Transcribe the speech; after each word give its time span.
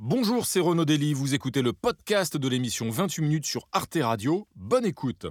Bonjour, 0.00 0.46
c'est 0.46 0.60
Renaud 0.60 0.84
Dely, 0.84 1.12
vous 1.12 1.34
écoutez 1.34 1.60
le 1.60 1.72
podcast 1.72 2.36
de 2.36 2.48
l'émission 2.48 2.88
28 2.88 3.20
minutes 3.20 3.46
sur 3.46 3.66
Arte 3.72 3.98
Radio. 4.00 4.46
Bonne 4.54 4.84
écoute. 4.84 5.26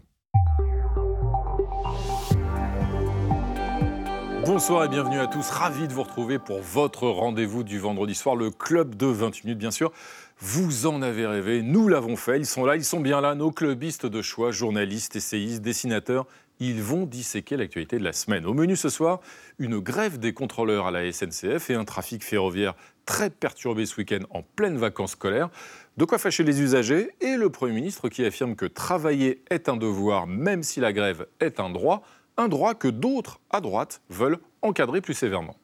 Bonsoir 4.45 4.83
et 4.83 4.89
bienvenue 4.89 5.19
à 5.19 5.27
tous, 5.27 5.49
ravi 5.51 5.87
de 5.87 5.93
vous 5.93 6.03
retrouver 6.03 6.37
pour 6.37 6.59
votre 6.59 7.07
rendez-vous 7.07 7.63
du 7.63 7.79
vendredi 7.79 8.13
soir, 8.13 8.35
le 8.35 8.51
club 8.51 8.95
de 8.95 9.05
28 9.05 9.45
minutes 9.45 9.57
bien 9.57 9.71
sûr. 9.71 9.93
Vous 10.39 10.85
en 10.85 11.01
avez 11.01 11.25
rêvé, 11.25 11.61
nous 11.61 11.87
l'avons 11.87 12.17
fait, 12.17 12.37
ils 12.37 12.45
sont 12.45 12.65
là, 12.65 12.75
ils 12.75 12.83
sont 12.83 12.99
bien 12.99 13.21
là, 13.21 13.35
nos 13.35 13.51
clubistes 13.51 14.05
de 14.05 14.21
choix, 14.21 14.51
journalistes, 14.51 15.15
essayistes, 15.15 15.61
dessinateurs, 15.61 16.25
ils 16.59 16.81
vont 16.81 17.05
disséquer 17.05 17.55
l'actualité 17.55 17.99
de 17.99 18.03
la 18.03 18.13
semaine. 18.13 18.45
Au 18.45 18.53
menu 18.53 18.75
ce 18.75 18.89
soir, 18.89 19.21
une 19.59 19.79
grève 19.79 20.19
des 20.19 20.33
contrôleurs 20.33 20.87
à 20.87 20.91
la 20.91 21.09
SNCF 21.09 21.69
et 21.69 21.75
un 21.75 21.85
trafic 21.85 22.21
ferroviaire 22.21 22.75
très 23.07 23.31
perturbé 23.31 23.87
ce 23.87 23.97
week-end 23.97 24.19
en 24.29 24.43
pleine 24.43 24.77
vacances 24.77 25.13
scolaires. 25.13 25.49
De 25.95 26.05
quoi 26.05 26.19
fâcher 26.19 26.43
les 26.43 26.61
usagers 26.61 27.09
et 27.21 27.37
le 27.37 27.49
Premier 27.49 27.73
ministre 27.73 28.09
qui 28.09 28.23
affirme 28.23 28.55
que 28.55 28.67
travailler 28.67 29.41
est 29.49 29.69
un 29.69 29.77
devoir 29.77 30.27
même 30.27 30.61
si 30.61 30.79
la 30.79 30.93
grève 30.93 31.25
est 31.39 31.59
un 31.59 31.71
droit, 31.71 32.03
un 32.37 32.49
droit 32.49 32.75
que 32.75 32.87
d'autres 32.87 33.39
à 33.49 33.61
droite 33.61 34.01
veulent 34.11 34.37
encadrer 34.61 35.01
plus 35.01 35.15
sévèrement. 35.15 35.55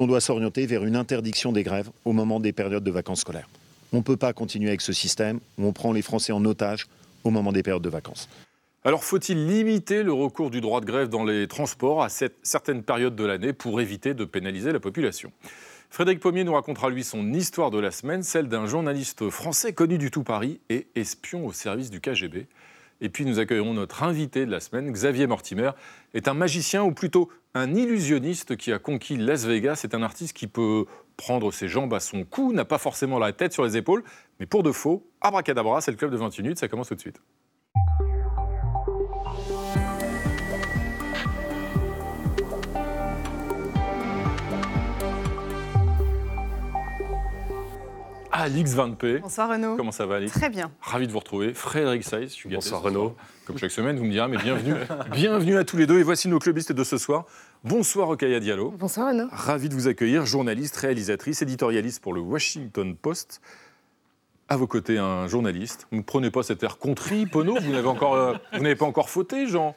On 0.00 0.08
doit 0.08 0.20
s'orienter 0.20 0.66
vers 0.66 0.84
une 0.84 0.96
interdiction 0.96 1.52
des 1.52 1.62
grèves 1.62 1.90
au 2.04 2.12
moment 2.12 2.40
des 2.40 2.52
périodes 2.52 2.82
de 2.82 2.90
vacances 2.90 3.20
scolaires. 3.20 3.48
On 3.92 3.98
ne 3.98 4.02
peut 4.02 4.16
pas 4.16 4.32
continuer 4.32 4.68
avec 4.68 4.80
ce 4.80 4.92
système 4.92 5.38
où 5.58 5.66
on 5.66 5.72
prend 5.72 5.92
les 5.92 6.02
Français 6.02 6.32
en 6.32 6.44
otage 6.44 6.86
au 7.22 7.30
moment 7.30 7.52
des 7.52 7.62
périodes 7.62 7.82
de 7.82 7.88
vacances. 7.88 8.28
Alors 8.84 9.04
faut-il 9.04 9.46
limiter 9.46 10.02
le 10.02 10.12
recours 10.12 10.50
du 10.50 10.60
droit 10.60 10.80
de 10.80 10.86
grève 10.86 11.08
dans 11.08 11.24
les 11.24 11.46
transports 11.46 12.02
à 12.02 12.08
cette, 12.08 12.36
certaines 12.42 12.82
périodes 12.82 13.16
de 13.16 13.24
l'année 13.24 13.52
pour 13.52 13.80
éviter 13.80 14.14
de 14.14 14.24
pénaliser 14.24 14.72
la 14.72 14.80
population? 14.80 15.32
Frédéric 15.90 16.20
Pommier 16.20 16.44
nous 16.44 16.54
racontera 16.54 16.90
lui 16.90 17.04
son 17.04 17.32
histoire 17.32 17.70
de 17.70 17.78
la 17.78 17.90
semaine, 17.90 18.22
celle 18.22 18.48
d'un 18.48 18.66
journaliste 18.66 19.30
français 19.30 19.72
connu 19.72 19.98
du 19.98 20.10
tout 20.10 20.24
Paris 20.24 20.60
et 20.68 20.88
espion 20.94 21.46
au 21.46 21.52
service 21.52 21.90
du 21.90 22.00
KGB. 22.00 22.46
Et 23.00 23.08
puis 23.08 23.24
nous 23.24 23.38
accueillerons 23.38 23.74
notre 23.74 24.02
invité 24.02 24.46
de 24.46 24.50
la 24.50 24.60
semaine, 24.60 24.90
Xavier 24.90 25.26
Mortimer, 25.26 25.70
est 26.14 26.28
un 26.28 26.34
magicien 26.34 26.82
ou 26.82 26.92
plutôt 26.92 27.30
un 27.54 27.74
illusionniste 27.74 28.56
qui 28.56 28.72
a 28.72 28.78
conquis 28.78 29.16
Las 29.16 29.44
Vegas. 29.44 29.76
C'est 29.76 29.94
un 29.94 30.02
artiste 30.02 30.34
qui 30.34 30.46
peut 30.46 30.86
prendre 31.16 31.52
ses 31.52 31.68
jambes 31.68 31.94
à 31.94 32.00
son 32.00 32.24
cou, 32.24 32.52
n'a 32.52 32.64
pas 32.64 32.78
forcément 32.78 33.18
la 33.18 33.32
tête 33.32 33.52
sur 33.52 33.64
les 33.64 33.76
épaules, 33.76 34.02
mais 34.40 34.46
pour 34.46 34.62
de 34.62 34.72
faux, 34.72 35.06
abracadabra, 35.20 35.80
c'est 35.80 35.90
le 35.90 35.96
club 35.96 36.10
de 36.10 36.16
20 36.16 36.38
minutes, 36.38 36.58
ça 36.58 36.68
commence 36.68 36.88
tout 36.88 36.94
de 36.94 37.00
suite. 37.00 37.20
Alix 48.38 48.74
Van 48.74 48.92
P. 48.92 49.18
Bonsoir 49.20 49.48
Renaud. 49.48 49.76
Comment 49.76 49.92
ça 49.92 50.04
va 50.04 50.16
Alix? 50.16 50.30
Très 50.30 50.50
bien. 50.50 50.70
Ravi 50.82 51.06
de 51.06 51.12
vous 51.12 51.20
retrouver. 51.20 51.54
Frédéric 51.54 52.04
Saïs, 52.04 52.28
je 52.28 52.34
suis 52.34 52.50
gâté 52.50 52.64
Bonsoir. 52.64 52.82
Renaud. 52.82 53.16
Comme 53.46 53.56
chaque 53.56 53.70
semaine, 53.70 53.96
vous 53.96 54.04
me 54.04 54.10
direz, 54.10 54.28
mais 54.28 54.36
bienvenue. 54.36 54.74
bienvenue 55.12 55.56
à 55.56 55.64
tous 55.64 55.78
les 55.78 55.86
deux. 55.86 55.98
Et 56.00 56.02
voici 56.02 56.28
nos 56.28 56.38
clubistes 56.38 56.72
de 56.72 56.84
ce 56.84 56.98
soir. 56.98 57.24
Bonsoir 57.64 58.10
Okaya 58.10 58.38
Diallo. 58.38 58.72
Bonsoir 58.72 59.08
Renaud. 59.08 59.28
Ravi 59.32 59.70
de 59.70 59.74
vous 59.74 59.88
accueillir, 59.88 60.26
journaliste, 60.26 60.76
réalisatrice, 60.76 61.40
éditorialiste 61.40 62.02
pour 62.02 62.12
le 62.12 62.20
Washington 62.20 62.94
Post. 62.94 63.40
À 64.50 64.58
vos 64.58 64.66
côtés, 64.66 64.98
un 64.98 65.26
journaliste. 65.28 65.86
Vous 65.90 65.96
ne 65.96 66.02
prenez 66.02 66.30
pas 66.30 66.42
cet 66.42 66.62
air 66.62 66.76
contrit, 66.76 67.24
Pono. 67.24 67.56
Vous 67.58 67.72
n'avez 67.72 67.88
encore, 67.88 68.16
euh, 68.16 68.34
vous 68.52 68.62
n'avez 68.62 68.76
pas 68.76 68.84
encore 68.84 69.08
fauté, 69.08 69.46
Jean. 69.46 69.74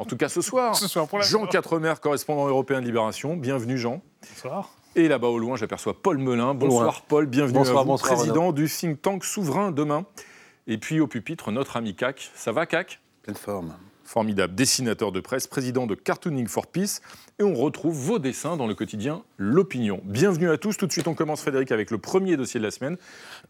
En 0.00 0.04
tout 0.04 0.16
cas, 0.16 0.28
ce 0.28 0.42
soir. 0.42 0.74
Ce 0.74 0.88
soir, 0.88 1.06
pour 1.06 1.18
la 1.18 1.24
Jean 1.24 1.46
Quatremer, 1.46 1.94
correspondant 2.02 2.48
européen 2.48 2.80
de 2.80 2.86
Libération. 2.86 3.36
Bienvenue, 3.36 3.78
Jean. 3.78 4.02
Bonsoir. 4.28 4.70
Et 4.96 5.06
là-bas 5.06 5.28
au 5.28 5.38
loin, 5.38 5.56
j'aperçois 5.56 5.94
Paul 6.00 6.18
Melun. 6.18 6.54
Bonsoir 6.54 6.82
loin. 6.82 6.94
Paul, 7.06 7.26
bienvenue 7.26 7.58
Bonsoir, 7.58 7.78
à 7.78 7.82
vous, 7.82 7.88
bonsoir, 7.90 8.16
président 8.16 8.52
du 8.52 8.68
think 8.68 9.00
tank 9.00 9.24
souverain 9.24 9.70
demain. 9.70 10.04
Et 10.66 10.78
puis 10.78 11.00
au 11.00 11.06
pupitre, 11.06 11.52
notre 11.52 11.76
ami 11.76 11.94
CAC. 11.94 12.30
Ça 12.34 12.50
va 12.50 12.66
CAC 12.66 13.00
Pleine 13.22 13.36
forme. 13.36 13.74
Formidable 14.04 14.54
dessinateur 14.56 15.12
de 15.12 15.20
presse, 15.20 15.46
président 15.46 15.86
de 15.86 15.94
Cartooning 15.94 16.48
for 16.48 16.66
Peace. 16.66 17.00
On 17.42 17.54
retrouve 17.54 17.94
vos 17.94 18.18
dessins 18.18 18.58
dans 18.58 18.66
le 18.66 18.74
quotidien 18.74 19.22
L'Opinion. 19.38 20.02
Bienvenue 20.04 20.50
à 20.50 20.58
tous. 20.58 20.76
Tout 20.76 20.86
de 20.86 20.92
suite, 20.92 21.08
on 21.08 21.14
commence, 21.14 21.40
Frédéric, 21.40 21.72
avec 21.72 21.90
le 21.90 21.96
premier 21.96 22.36
dossier 22.36 22.60
de 22.60 22.64
la 22.66 22.70
semaine. 22.70 22.98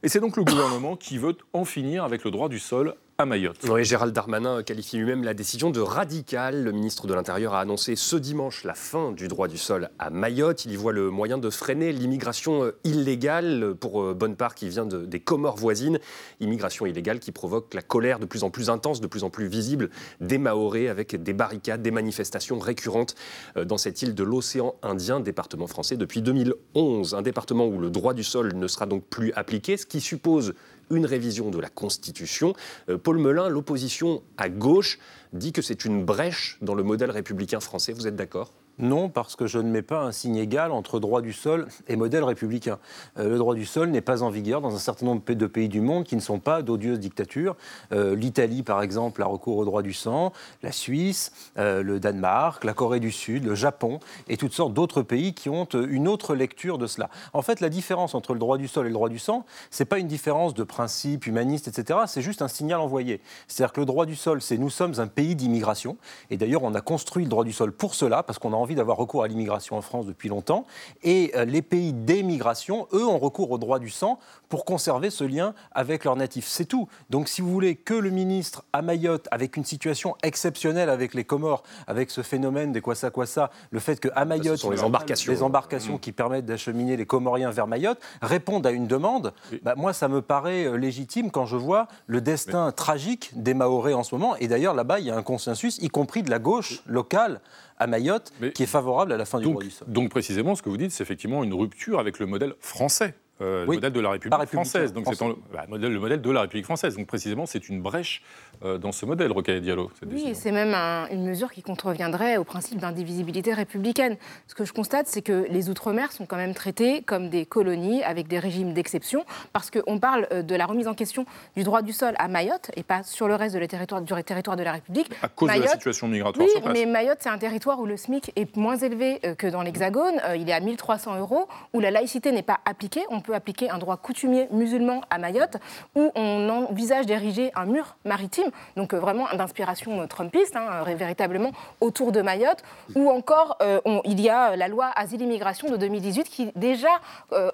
Et 0.05 0.09
c'est 0.09 0.21
donc 0.21 0.37
le 0.37 0.45
gouvernement 0.45 0.95
qui 0.95 1.19
veut 1.19 1.37
en 1.53 1.65
finir 1.65 2.05
avec 2.05 2.23
le 2.25 2.31
droit 2.31 2.49
du 2.49 2.61
sol 2.61 2.95
à 3.19 3.27
Mayotte. 3.27 3.67
Gérald 3.83 4.15
Darmanin 4.15 4.63
qualifie 4.63 4.97
lui-même 4.97 5.25
la 5.25 5.35
décision 5.35 5.71
de 5.71 5.81
radicale. 5.81 6.63
Le 6.65 6.73
ministre 6.73 7.07
de 7.07 7.13
l'Intérieur 7.13 7.53
a 7.53 7.61
annoncé 7.61 7.95
ce 7.95 8.17
dimanche 8.17 8.65
la 8.65 8.73
fin 8.73 9.13
du 9.13 9.29
droit 9.29 9.47
du 9.47 9.59
sol 9.59 9.91
à 9.99 10.09
Mayotte. 10.09 10.65
Il 10.65 10.71
y 10.73 10.77
voit 10.77 10.93
le 10.93 11.11
moyen 11.11 11.37
de 11.37 11.51
freiner 11.51 11.93
l'immigration 11.93 12.73
illégale, 12.85 13.75
pour 13.79 14.03
euh, 14.03 14.15
bonne 14.15 14.37
part 14.37 14.55
qui 14.55 14.71
vient 14.71 14.87
de- 14.87 15.05
des 15.05 15.21
Comores 15.21 15.57
voisines. 15.59 15.99
Immigration 16.39 16.87
illégale 16.87 17.19
qui 17.19 17.31
provoque 17.31 17.75
la 17.75 17.83
colère 17.83 18.21
de 18.21 18.25
plus 18.27 18.43
en 18.43 18.49
plus 18.49 18.71
intense, 18.71 19.03
de 19.03 19.07
plus 19.07 19.23
en 19.25 19.29
plus 19.29 19.49
visible 19.49 19.91
des 20.21 20.39
Mahorais, 20.39 20.89
avec 20.89 21.23
des 21.23 21.35
barricades, 21.35 21.83
des 21.83 21.91
manifestations 21.91 22.59
récurrentes 22.59 23.17
euh, 23.59 23.67
dans 23.67 23.77
cette 23.81 24.03
île 24.03 24.15
de 24.15 24.23
l'océan 24.23 24.77
Indien, 24.83 25.19
département 25.19 25.67
français 25.67 25.97
depuis 25.97 26.23
2011. 26.23 27.15
Un 27.15 27.23
département 27.23 27.67
où 27.67 27.81
le 27.81 27.91
droit 27.91 28.15
du 28.15 28.23
sol 28.23 28.55
ne 28.55 28.69
sera 28.69 28.87
donc 28.87 29.05
plus 29.05 29.33
appliqué, 29.33 29.77
ce 29.77 29.87
qui 29.87 30.01
suppose 30.01 30.55
une 30.91 31.07
révision 31.07 31.51
de 31.51 31.59
la 31.59 31.69
Constitution. 31.69 32.55
Euh, 32.89 32.99
Paul 32.99 33.19
Melun, 33.19 33.49
l'opposition 33.49 34.23
à 34.37 34.49
gauche, 34.49 34.99
dit 35.33 35.53
que 35.53 35.63
c'est 35.63 35.85
une 35.85 36.05
brèche 36.05 36.59
dans 36.63 36.75
le 36.75 36.83
modèle 36.83 37.11
républicain 37.11 37.61
français. 37.61 37.93
Vous 37.93 38.07
êtes 38.07 38.17
d'accord? 38.17 38.53
Non, 38.81 39.11
parce 39.11 39.37
que 39.37 39.47
je 39.47 39.59
ne 39.59 39.71
mets 39.71 39.83
pas 39.83 40.01
un 40.01 40.11
signe 40.11 40.37
égal 40.37 40.73
entre 40.73 41.01
droit 41.01 41.21
du 41.21 41.35
sol 41.35 41.69
et 41.87 41.97
modèle 41.97 42.25
républicain. 42.25 42.79
Euh, 43.19 43.29
le 43.29 43.37
droit 43.37 43.55
du 43.55 43.67
sol 43.67 43.91
n'est 43.91 44.01
pas 44.01 44.23
en 44.23 44.31
vigueur 44.31 44.63
dans 44.63 44.75
un 44.75 44.79
certain 44.79 45.05
nombre 45.05 45.23
de 45.23 45.47
pays 45.47 45.69
du 45.69 45.83
monde 45.83 46.05
qui 46.05 46.17
ne 46.17 46.21
sont 46.21 46.39
pas 46.39 46.63
d'odieuses 46.63 46.99
dictatures. 46.99 47.57
Euh, 47.93 48.17
L'Italie, 48.17 48.63
par 48.63 48.81
exemple, 48.81 49.23
a 49.23 49.27
recours 49.27 49.59
au 49.59 49.67
droit 49.67 49.83
du 49.83 49.93
sang, 49.93 50.33
la 50.63 50.73
Suisse, 50.73 51.31
euh, 51.59 51.83
le 51.83 52.01
Danemark, 52.01 52.65
la 52.65 52.73
Corée 52.73 53.01
du 53.01 53.11
Sud, 53.11 53.45
le 53.45 53.55
Japon 53.55 54.01
et 54.29 54.39
toutes 54.39 54.55
sortes 54.55 54.73
d'autres 54.73 55.03
pays 55.03 55.35
qui 55.35 55.51
ont 55.51 55.67
une 55.67 56.09
autre 56.09 56.35
lecture 56.35 56.79
de 56.79 56.87
cela. 56.87 57.11
En 57.35 57.43
fait, 57.43 57.61
la 57.61 57.69
différence 57.69 58.15
entre 58.15 58.33
le 58.33 58.39
droit 58.39 58.57
du 58.57 58.67
sol 58.67 58.87
et 58.87 58.89
le 58.89 58.95
droit 58.95 59.11
du 59.11 59.19
sang, 59.19 59.45
c'est 59.71 59.85
pas 59.85 59.99
une 59.99 60.09
différence 60.09 60.55
de 60.55 60.65
principe 60.65 61.27
humaniste, 61.27 61.69
etc. 61.69 61.99
C'est 62.07 62.23
juste 62.23 62.41
un 62.41 62.49
signal 62.49 62.81
envoyé. 62.81 63.21
C'est-à-dire 63.47 63.75
que 63.75 63.81
le 63.81 63.87
droit 63.87 64.07
du 64.07 64.17
sol, 64.17 64.41
c'est 64.41 64.57
nous 64.57 64.71
sommes 64.71 64.95
un 65.01 65.07
pays 65.07 65.35
d'immigration. 65.35 65.99
Et 66.31 66.39
d'ailleurs, 66.39 66.63
on 66.63 66.75
a 66.75 66.81
construit 66.81 67.25
le 67.25 67.31
droit 67.31 67.45
du 67.45 67.53
sol 67.53 67.73
pour 67.73 67.95
cela, 67.95 68.23
parce 68.23 68.39
qu'on 68.39 68.55
a 68.55 68.57
envie 68.57 68.70
d'avoir 68.75 68.97
recours 68.97 69.23
à 69.23 69.29
l'immigration 69.29 69.77
en 69.77 69.83
France 69.83 70.07
depuis 70.07 70.29
longtemps. 70.29 70.67
Et 71.03 71.33
euh, 71.37 71.45
les 71.45 71.63
pays 71.63 71.93
d'émigration, 71.93 72.87
eux, 72.93 73.07
ont 73.07 73.19
recours 73.19 73.51
au 73.51 73.59
droit 73.59 73.79
du 73.79 73.91
sang 73.91 74.19
pour 74.49 74.65
conserver 74.65 75.11
ce 75.11 75.25
lien 75.25 75.55
avec 75.73 76.05
leurs 76.05 76.17
natifs. 76.17 76.47
C'est 76.47 76.65
tout. 76.65 76.89
Donc, 77.09 77.29
si 77.29 77.41
vous 77.41 77.51
voulez 77.51 77.77
que 77.77 77.95
le 77.95 78.11
ministre 78.11 78.65
à 78.73 78.83
Mayotte, 78.83 79.29
avec 79.31 79.57
une 79.57 79.65
situation 79.65 80.17
exceptionnelle 80.23 80.91
avec 80.91 81.15
les 81.15 81.25
Comores, 81.25 81.63
avec 81.87 82.11
ce 82.11 82.23
phénomène 82.23 82.73
des 82.73 82.81
quoi 82.81 82.95
ça, 82.95 83.11
quoi 83.11 83.27
ça, 83.27 83.51
le 83.71 83.79
fait 83.79 84.01
qu'à 84.01 84.25
Mayotte, 84.25 84.59
sont 84.59 84.71
les 84.71 84.83
embarcations. 84.83 85.33
des 85.33 85.43
embarcations 85.43 85.99
qui 85.99 86.13
permettent 86.13 86.47
d'acheminer 86.47 86.97
les 86.97 87.07
Comoriens 87.07 87.51
vers 87.51 87.67
Mayotte, 87.67 88.01
répondent 88.23 88.67
à 88.67 88.71
une 88.71 88.87
demande, 88.87 89.33
bah, 89.63 89.75
moi, 89.77 89.93
ça 89.93 90.09
me 90.09 90.21
paraît 90.21 90.65
euh, 90.65 90.77
légitime 90.77 91.31
quand 91.31 91.47
je 91.47 91.57
vois 91.57 91.87
le 92.07 92.21
destin 92.21 92.73
tragique 92.73 93.31
des 93.35 93.55
Mahorais 93.55 93.93
en 93.93 94.03
ce 94.03 94.15
moment. 94.15 94.37
Et 94.37 94.49
d'ailleurs, 94.49 94.75
là-bas, 94.75 95.01
il 95.01 95.07
y 95.07 95.11
a 95.11 95.17
un 95.17 95.23
consensus, 95.23 95.79
y 95.79 95.89
compris 95.89 96.23
de 96.23 96.31
la 96.31 96.39
gauche 96.39 96.83
locale 96.87 97.41
à 97.81 97.87
Mayotte, 97.87 98.33
Mais- 98.41 98.53
qui 98.53 98.63
est 98.63 98.67
favorable 98.67 99.13
à 99.13 99.17
la 99.17 99.25
fin 99.25 99.39
du 99.39 99.45
droit 99.45 99.63
du 99.63 99.71
sol. 99.71 99.89
donc 99.91 100.11
précisément, 100.11 100.55
ce 100.55 100.63
que 100.63 100.69
vous 100.69 100.77
dites, 100.77 100.93
c'est 100.93 101.03
effectivement 101.03 101.43
une 101.43 101.55
rupture 101.55 101.99
avec 101.99 102.19
le 102.21 102.27
modèle 102.27 102.55
français. 102.61 103.15
euh, 103.41 103.65
Oui, 103.67 103.77
le 103.77 103.81
modèle 103.81 103.93
de 103.95 104.01
la 104.01 104.11
République 104.11 104.49
française. 104.49 104.93
Donc 104.93 105.07
c'est 105.15 105.19
bah, 105.51 105.65
le 105.67 105.99
modèle 105.99 106.21
de 106.21 106.31
la 106.31 106.43
République 106.43 106.67
française. 106.67 106.95
Donc 106.97 107.07
précisément, 107.07 107.47
c'est 107.47 107.71
une 107.71 107.81
brèche 107.81 108.23
dans 108.63 108.93
ce 108.93 109.07
modèle, 109.07 109.33
Rocaille 109.33 109.61
Diallo. 109.61 109.91
cette 109.99 110.11
Oui, 110.13 110.33
c'est 110.35 110.53
même 110.53 110.75
un- 110.75 111.09
une 111.11 111.25
mesure 111.25 111.51
qui 111.53 111.63
contreviendrait 111.63 112.37
au 112.37 112.45
principe 112.45 112.79
d'indivisibilité 112.79 113.55
républicaine. 113.55 114.17
Ce 114.49 114.55
que 114.55 114.65
je 114.65 114.73
constate, 114.73 115.07
c'est 115.07 115.23
que 115.23 115.47
les 115.49 115.71
Outre-mer 115.71 116.13
sont 116.13 116.27
quand 116.27 116.37
même 116.37 116.53
traités 116.55 117.03
comme 117.03 117.29
des 117.31 117.47
colonies 117.47 118.03
avec 118.03 118.29
des 118.29 118.39
régimes 118.39 118.73
d'exception, 118.75 119.25
parce 119.53 119.71
qu'on 119.71 119.99
parle 119.99 120.27
euh, 120.33 120.43
de 120.43 120.55
la 120.55 120.67
remise 120.67 120.89
en 120.89 120.95
question 120.95 121.25
du 121.57 121.63
droit 121.63 121.83
du 121.83 121.93
sol 121.93 122.15
à 122.19 122.29
Mayotte 122.29 122.71
et 122.77 122.83
pas 122.83 123.03
sur 123.03 123.29
le 123.29 123.35
reste 123.35 123.55
de 123.55 123.61
du 123.61 124.23
territoire 124.25 124.57
de 124.57 124.63
la 124.63 124.73
République. 124.73 125.11
À 125.23 125.29
cause 125.29 125.51
de 125.53 125.61
la 125.61 125.69
situation 125.69 126.09
migratoire 126.09 126.45
Oui, 126.47 126.51
sur 126.53 126.63
place. 126.63 126.75
mais 126.77 126.87
Mayotte, 126.87 127.19
c'est 127.21 127.29
un 127.29 127.39
territoire 127.39 127.81
où 127.81 127.87
le 127.87 127.97
SMIC 127.97 128.33
est 128.37 128.57
moins 128.57 128.77
élevé 128.77 129.21
euh, 129.25 129.35
que 129.35 129.47
dans 129.47 129.63
l'Hexagone. 129.63 130.21
Euh, 130.25 130.37
Il 130.37 130.49
est 130.49 130.53
à 130.53 130.61
1300 130.61 131.19
euros, 131.19 131.47
où 131.73 131.81
la 131.81 131.91
laïcité 131.91 132.33
n'est 132.33 132.43
pas 132.43 132.59
appliquée. 132.65 133.03
On 133.11 133.21
peut 133.21 133.35
appliquer 133.35 133.71
un 133.71 133.79
droit 133.79 133.97
coutumier 133.97 134.49
musulman 134.51 135.01
à 135.11 135.19
Mayotte, 135.19 135.57
où 135.95 136.11
on 136.15 136.49
envisage 136.49 137.07
d'ériger 137.07 137.51
un 137.55 137.67
mur 137.67 137.97
maritime, 138.05 138.50
donc 138.77 138.95
euh, 138.95 138.99
vraiment 138.99 139.27
d'inspiration 139.35 140.01
euh, 140.03 140.07
trumpiste, 140.07 140.57
hein, 140.57 140.67
euh, 140.87 140.95
véritablement, 140.95 141.53
autour 141.81 142.13
de 142.13 142.23
Mayotte, 142.23 142.63
ou 142.95 143.11
encore 143.11 143.57
on- 143.85 144.01
il 144.05 144.21
y 144.21 144.29
a 144.29 144.57
la 144.57 144.69
loi 144.69 144.91
Asile-Immigration 144.97 145.71
de 145.71 145.77
2018 145.77 146.25
qui 146.25 146.51
déjà 146.57 146.89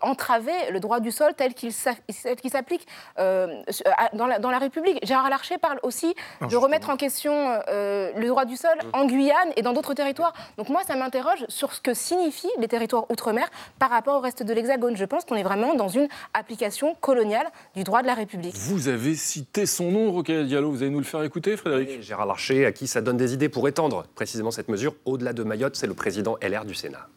entravait 0.02 0.70
le 0.70 0.80
droit 0.80 1.00
du 1.00 1.10
sol 1.10 1.32
tel 1.36 1.54
qu'il 1.54 1.72
s'applique 1.72 2.86
dans, 3.16 4.26
la, 4.26 4.38
dans 4.38 4.50
la 4.50 4.58
République. 4.58 4.98
Gérard 5.04 5.28
Larcher 5.30 5.58
parle 5.58 5.78
aussi 5.82 6.14
de 6.48 6.56
remettre 6.56 6.90
en 6.90 6.96
question 6.96 7.32
le 7.68 8.26
droit 8.26 8.44
du 8.44 8.56
sol 8.56 8.76
en 8.92 9.06
Guyane 9.06 9.52
et 9.56 9.62
dans 9.62 9.72
d'autres 9.72 9.94
territoires. 9.94 10.32
Donc 10.58 10.68
moi, 10.68 10.82
ça 10.86 10.96
m'interroge 10.96 11.44
sur 11.48 11.72
ce 11.72 11.80
que 11.80 11.94
signifient 11.94 12.50
les 12.58 12.68
territoires 12.68 13.10
outre-mer 13.10 13.48
par 13.78 13.90
rapport 13.90 14.16
au 14.16 14.20
reste 14.20 14.42
de 14.42 14.52
l'Hexagone. 14.52 14.96
Je 14.96 15.04
pense 15.04 15.24
qu'on 15.24 15.36
est 15.36 15.42
vraiment 15.42 15.74
dans 15.74 15.88
une 15.88 16.08
application 16.34 16.94
coloniale 17.00 17.46
du 17.74 17.84
droit 17.84 18.02
de 18.02 18.06
la 18.06 18.14
République. 18.14 18.54
Vous 18.56 18.88
avez 18.88 19.14
cité 19.14 19.66
son 19.66 19.90
nom, 19.90 20.12
Rocaille 20.12 20.46
Diallo. 20.46 20.70
Vous 20.70 20.82
allez 20.86 20.92
nous 20.92 21.00
le 21.00 21.04
faire 21.04 21.22
écouter, 21.22 21.56
Frédéric 21.56 22.02
Gérard 22.02 22.26
Larcher, 22.26 22.64
à 22.64 22.72
qui 22.72 22.86
ça 22.86 23.00
donne 23.00 23.16
des 23.16 23.34
idées 23.34 23.48
pour 23.48 23.66
étendre 23.66 24.06
précisément 24.14 24.52
cette 24.52 24.68
mesure 24.68 24.94
au-delà 25.04 25.32
de 25.32 25.42
Mayotte, 25.42 25.74
c'est 25.74 25.86
le 25.86 25.94
président 25.94 26.38
LR 26.40 26.64
du 26.64 26.74
Sénat. 26.74 27.08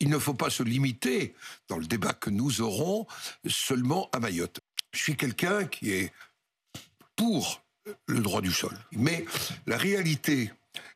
Il 0.00 0.10
ne 0.10 0.18
faut 0.18 0.34
pas 0.34 0.50
se 0.50 0.62
limiter, 0.62 1.34
dans 1.68 1.78
le 1.78 1.86
débat 1.86 2.12
que 2.12 2.28
nous 2.28 2.60
aurons, 2.60 3.06
seulement 3.48 4.10
à 4.12 4.20
Mayotte. 4.20 4.60
Je 4.92 4.98
suis 4.98 5.16
quelqu'un 5.16 5.64
qui 5.64 5.92
est 5.92 6.12
pour 7.16 7.62
le 8.06 8.20
droit 8.20 8.42
du 8.42 8.52
sol. 8.52 8.76
Mais 8.92 9.24
la 9.66 9.78
réalité 9.78 10.50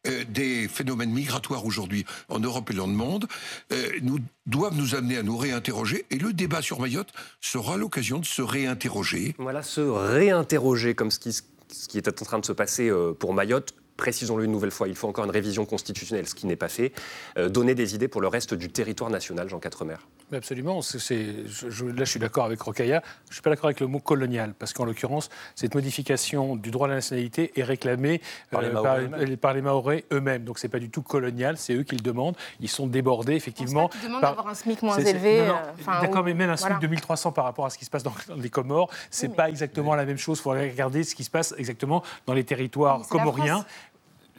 euh, 0.06 0.24
des 0.28 0.66
phénomènes 0.68 1.10
migratoires 1.10 1.66
aujourd'hui 1.66 2.06
en 2.28 2.38
Europe 2.38 2.70
et 2.70 2.74
dans 2.74 2.86
le 2.86 2.92
monde 2.92 3.26
euh, 3.72 3.90
nous, 4.02 4.18
doivent 4.46 4.76
nous 4.76 4.94
amener 4.94 5.18
à 5.18 5.22
nous 5.22 5.36
réinterroger. 5.36 6.06
Et 6.10 6.16
le 6.16 6.32
débat 6.32 6.62
sur 6.62 6.80
Mayotte 6.80 7.12
sera 7.40 7.76
l'occasion 7.76 8.18
de 8.18 8.24
se 8.24 8.40
réinterroger. 8.40 9.34
Voilà, 9.38 9.62
se 9.62 9.80
réinterroger 9.80 10.94
comme 10.94 11.10
ce 11.10 11.18
qui, 11.18 11.42
ce 11.72 11.88
qui 11.88 11.98
était 11.98 12.20
en 12.20 12.24
train 12.24 12.38
de 12.38 12.46
se 12.46 12.52
passer 12.52 12.88
euh, 12.88 13.12
pour 13.12 13.34
Mayotte 13.34 13.74
précisons-le 14.00 14.44
une 14.44 14.50
nouvelle 14.50 14.70
fois, 14.70 14.88
il 14.88 14.96
faut 14.96 15.08
encore 15.08 15.26
une 15.26 15.30
révision 15.30 15.66
constitutionnelle, 15.66 16.26
ce 16.26 16.34
qui 16.34 16.46
n'est 16.46 16.56
pas 16.56 16.68
fait, 16.68 16.92
euh, 17.36 17.48
donner 17.48 17.74
des 17.74 17.94
idées 17.94 18.08
pour 18.08 18.22
le 18.22 18.28
reste 18.28 18.54
du 18.54 18.70
territoire 18.70 19.10
national, 19.10 19.48
Jean 19.48 19.60
Quatremer. 19.60 19.96
Absolument. 20.32 20.82
C'est, 20.82 21.46
je, 21.46 21.84
là, 21.86 22.04
je 22.04 22.10
suis 22.10 22.20
d'accord 22.20 22.44
avec 22.44 22.60
Rocailla. 22.60 23.02
Je 23.24 23.30
ne 23.30 23.32
suis 23.34 23.42
pas 23.42 23.50
d'accord 23.50 23.66
avec 23.66 23.80
le 23.80 23.86
mot 23.86 24.00
colonial, 24.00 24.54
parce 24.58 24.72
qu'en 24.72 24.84
l'occurrence, 24.84 25.28
cette 25.54 25.74
modification 25.74 26.56
du 26.56 26.70
droit 26.70 26.86
à 26.86 26.90
la 26.90 26.96
nationalité 26.96 27.52
est 27.56 27.62
réclamée 27.62 28.20
par, 28.50 28.62
les, 28.62 28.68
euh, 28.68 29.62
Maoris 29.62 30.04
eux-mêmes. 30.12 30.44
Donc, 30.44 30.58
ce 30.58 30.66
n'est 30.66 30.70
pas 30.70 30.78
du 30.78 30.90
tout 30.90 31.02
colonial, 31.02 31.56
c'est 31.56 31.74
eux 31.74 31.82
qui 31.82 31.96
le 31.96 32.02
demandent. 32.02 32.36
Ils 32.60 32.68
sont 32.68 32.86
débordés, 32.86 33.34
effectivement. 33.34 33.90
Ils 34.02 34.06
demandent 34.06 34.22
d'avoir 34.22 34.48
un 34.48 34.54
SMIC 34.54 34.82
moins 34.82 34.98
élevé. 34.98 35.40
Euh, 35.40 35.52
d'accord, 36.00 36.24
mais 36.24 36.34
même 36.34 36.50
un 36.50 36.56
SMIC 36.56 36.78
de 36.78 36.86
1300 36.86 37.32
par 37.32 37.44
rapport 37.44 37.66
à 37.66 37.70
ce 37.70 37.78
qui 37.78 37.84
se 37.84 37.90
passe 37.90 38.02
dans, 38.02 38.14
les 38.36 38.50
Comores, 38.50 38.90
ce 39.10 39.26
n'est 39.26 39.34
pas 39.34 39.48
exactement 39.48 39.94
la 39.94 40.04
même 40.04 40.18
chose. 40.18 40.38
Il 40.38 40.42
faut 40.42 40.50
regarder 40.50 41.04
ce 41.04 41.14
qui 41.14 41.24
se 41.24 41.30
passe 41.30 41.54
exactement 41.58 42.02
dans 42.26 42.34
les 42.34 42.44
territoires 42.44 43.06
comoriens. 43.08 43.64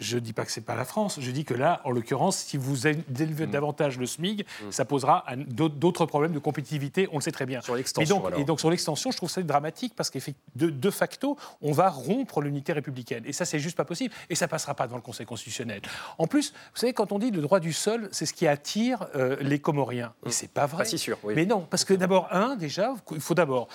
Je 0.02 0.16
ne 0.16 0.20
dis 0.20 0.34
pas 0.34 0.46
que 0.46 0.52
ce 0.52 0.60
n'est 0.60 0.66
pas 0.66 0.76
la 0.76 0.84
France. 0.84 1.20
Je 1.22 1.32
dis 1.32 1.46
que 1.46 1.54
là, 1.54 1.80
en 1.86 1.92
l'occurrence, 1.92 2.38
si 2.38 2.58
vous 2.58 2.88
élevez 2.88 3.46
mm. 3.46 3.52
davantage 3.52 4.00
le 4.00 4.08
SMIG, 4.08 4.46
mm. 4.46 4.72
ça 4.72 4.84
posera 4.84 5.26
d'autres 5.38 6.08
problèmes 6.08 6.34
de 6.34 6.40
compétitivité. 6.40 7.08
On 7.12 7.18
le 7.18 7.22
sait 7.22 7.32
très 7.32 7.46
bien. 7.46 7.62
Sur 7.62 7.76
l'extension. 7.76 8.30
Et, 8.36 8.44
donc, 8.44 8.60
sur 8.60 8.72
l'extension, 8.72 9.12
je 9.12 9.18
trouve 9.18 9.30
ça 9.30 9.42
dramatique 9.44 9.94
parce 9.96 10.10
qu'effectivement, 10.10 10.42
de, 10.56 10.90
facto, 10.90 11.38
on 11.62 11.72
va 11.72 11.90
rompre 11.90 12.42
l'unité 12.42 12.74
républicaine. 12.74 13.24
Et 13.28 13.34
ça, 13.34 13.46
c'est 13.46 13.60
juste 13.60 13.78
pas 13.78 13.86
possible. 13.86 14.14
Et 14.30 14.36
ça 14.36 14.48
passera 14.48 14.74
pas 14.74 14.88
devant 14.88 14.98
le 14.98 15.04
Conseil 15.04 15.26
constitutionnel. 15.26 15.82
En 16.18 16.26
plus, 16.26 16.52
vous 16.52 16.80
savez, 16.80 16.94
quand 16.94 17.12
on 17.12 17.20
dit 17.20 17.30
le 17.30 17.42
droit 17.42 17.60
du 17.60 17.72
sol, 17.72 18.10
c'est 18.12 18.26
ce 18.26 18.34
qui 18.34 18.48
attire 18.48 19.06
euh, 19.16 19.38
les 19.42 19.60
Comoriens. 19.60 20.14
Et 20.26 20.30
mm. 20.30 20.32
c'est 20.32 20.52
pas 20.52 20.66
vrai. 20.66 20.80
Pas 20.80 20.90
si 20.90 20.98
sûr. 20.98 21.20
Oui. 21.24 21.34
Mais 21.36 21.46
non, 21.46 21.68
parce 21.70 21.86
que 21.86 21.94
d'abord, 21.94 22.28
un, 22.32 22.56
déjà, 22.56 22.96
il 23.12 23.22
faut 23.22 23.36
d'abord. 23.36 23.68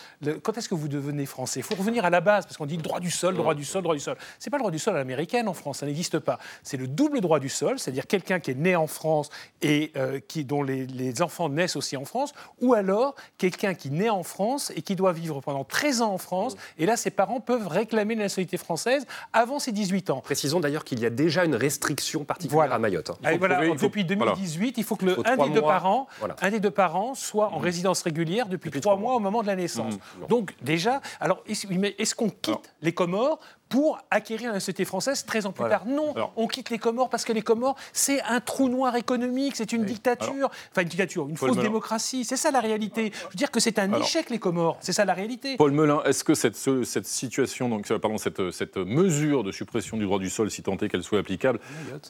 Quand 0.42 0.58
est-ce 0.58 0.68
que 0.68 0.74
vous 0.74 0.88
devenez 0.88 1.24
français? 1.24 1.60
Il 1.60 1.62
faut 1.62 1.76
revenir 1.76 2.04
à 2.04 2.10
la 2.10 2.20
base 2.20 2.46
parce 2.46 2.56
qu'on 2.56 2.66
dit 2.66 2.78
droit 2.78 2.98
du 2.98 3.12
sol, 3.12 3.36
droit 3.36 3.54
du 3.54 3.64
sol, 3.64 3.82
droit 3.82 3.94
du 3.94 4.00
sol. 4.00 4.16
C'est 4.40 4.50
pas 4.50 4.56
le 4.56 4.62
droit 4.62 4.72
du 4.72 4.80
sol 4.80 4.94
à 4.94 4.98
l'américaine 4.98 5.46
en 5.46 5.54
France. 5.54 5.78
Ça 5.78 5.86
n'existe 5.86 6.15
pas. 6.18 6.38
C'est 6.62 6.76
le 6.76 6.88
double 6.88 7.20
droit 7.20 7.38
du 7.38 7.48
sol, 7.48 7.78
c'est-à-dire 7.78 8.06
quelqu'un 8.06 8.40
qui 8.40 8.50
est 8.50 8.54
né 8.54 8.76
en 8.76 8.86
France 8.86 9.30
et 9.62 9.92
euh, 9.96 10.20
qui, 10.26 10.44
dont 10.44 10.62
les, 10.62 10.86
enfants 11.22 11.48
naissent 11.48 11.76
aussi 11.76 11.96
en 11.96 12.04
France, 12.04 12.34
ou 12.60 12.74
alors 12.74 13.14
quelqu'un 13.38 13.74
qui 13.74 13.90
naît 13.90 14.10
en 14.10 14.22
France 14.22 14.72
et 14.76 14.82
qui 14.82 14.96
doit 14.96 15.12
vivre 15.12 15.40
pendant 15.40 15.64
13 15.64 16.02
ans 16.02 16.12
en 16.12 16.18
France, 16.18 16.56
et 16.78 16.84
là 16.84 16.96
ses 16.96 17.10
parents 17.10 17.40
peuvent 17.40 17.68
réclamer 17.68 18.14
la 18.14 18.24
nationalité 18.24 18.56
française 18.56 19.06
avant 19.32 19.58
ses 19.58 19.72
18 19.72 20.10
ans. 20.10 20.20
Précisons 20.20 20.60
d'ailleurs 20.60 20.84
qu'il 20.84 21.00
y 21.00 21.06
a 21.06 21.10
déjà 21.10 21.44
une 21.44 21.54
restriction 21.54 22.24
particulière 22.24 22.72
à 22.72 22.78
Mayotte. 22.78 23.12
Hein. 23.24 23.38
depuis 23.80 24.04
2018, 24.04 24.78
il 24.78 24.84
faut 24.84 24.96
que 24.96 25.06
le, 25.06 25.16
un, 25.26 25.36
des 25.36 25.50
deux 25.50 25.62
parents, 25.62 26.06
un 26.40 26.50
des 26.50 26.60
deux 26.60 26.70
parents 26.70 27.14
soit 27.14 27.48
en 27.52 27.60
mmh. 27.60 27.64
résidence 27.64 28.02
régulière 28.02 28.46
depuis, 28.46 28.70
trois 28.70 28.96
mois, 28.96 29.14
au 29.14 29.20
moment 29.20 29.42
de 29.42 29.46
la 29.46 29.56
naissance. 29.56 29.94
Mmh. 29.94 30.26
Donc 30.28 30.54
déjà, 30.62 31.00
alors 31.20 31.42
est-ce 31.46 32.14
qu'on 32.14 32.30
quitte 32.30 32.74
les 32.82 32.92
Comores 32.92 33.40
pour 33.68 33.98
acquérir 34.10 34.52
la 34.52 34.60
société 34.60 34.84
française 34.84 35.24
13 35.24 35.46
ans 35.46 35.52
plus 35.52 35.68
tard. 35.68 35.86
Non, 35.86 36.14
on 36.36 36.46
quitte 36.46 36.70
les 36.70 36.78
Comores 36.78 37.08
parce 37.08 37.24
que 37.24 37.32
les 37.32 37.42
Comores, 37.42 37.76
c'est 37.92 38.22
un 38.22 38.40
trou 38.40 38.68
noir 38.68 38.96
économique, 38.96 39.56
c'est 39.56 39.72
une 39.72 39.84
dictature, 39.84 40.50
enfin 40.70 40.82
une 40.82 40.88
dictature, 40.88 41.28
une 41.28 41.36
fausse 41.36 41.56
démocratie. 41.56 42.24
C'est 42.24 42.36
ça 42.36 42.50
la 42.50 42.60
réalité. 42.60 43.12
Je 43.14 43.24
veux 43.24 43.34
dire 43.34 43.50
que 43.50 43.60
c'est 43.60 43.78
un 43.78 43.92
échec 43.94 44.30
les 44.30 44.38
Comores, 44.38 44.78
c'est 44.80 44.92
ça 44.92 45.04
la 45.04 45.14
réalité. 45.14 45.56
Paul 45.56 45.72
Melun, 45.72 46.02
est-ce 46.04 46.24
que 46.24 46.34
cette, 46.34 46.56
cette 46.56 47.06
situation, 47.06 47.68
donc, 47.68 47.90
euh, 47.90 47.98
pardon, 47.98 48.18
cette, 48.18 48.50
cette, 48.50 48.76
mesure 48.76 49.42
de 49.42 49.52
suppression 49.52 49.96
du 49.96 50.04
droit 50.04 50.18
du 50.18 50.30
sol, 50.30 50.50
si 50.50 50.62
tant 50.62 50.76
est 50.76 50.88
qu'elle 50.88 51.02
soit 51.02 51.18
applicable, 51.18 51.60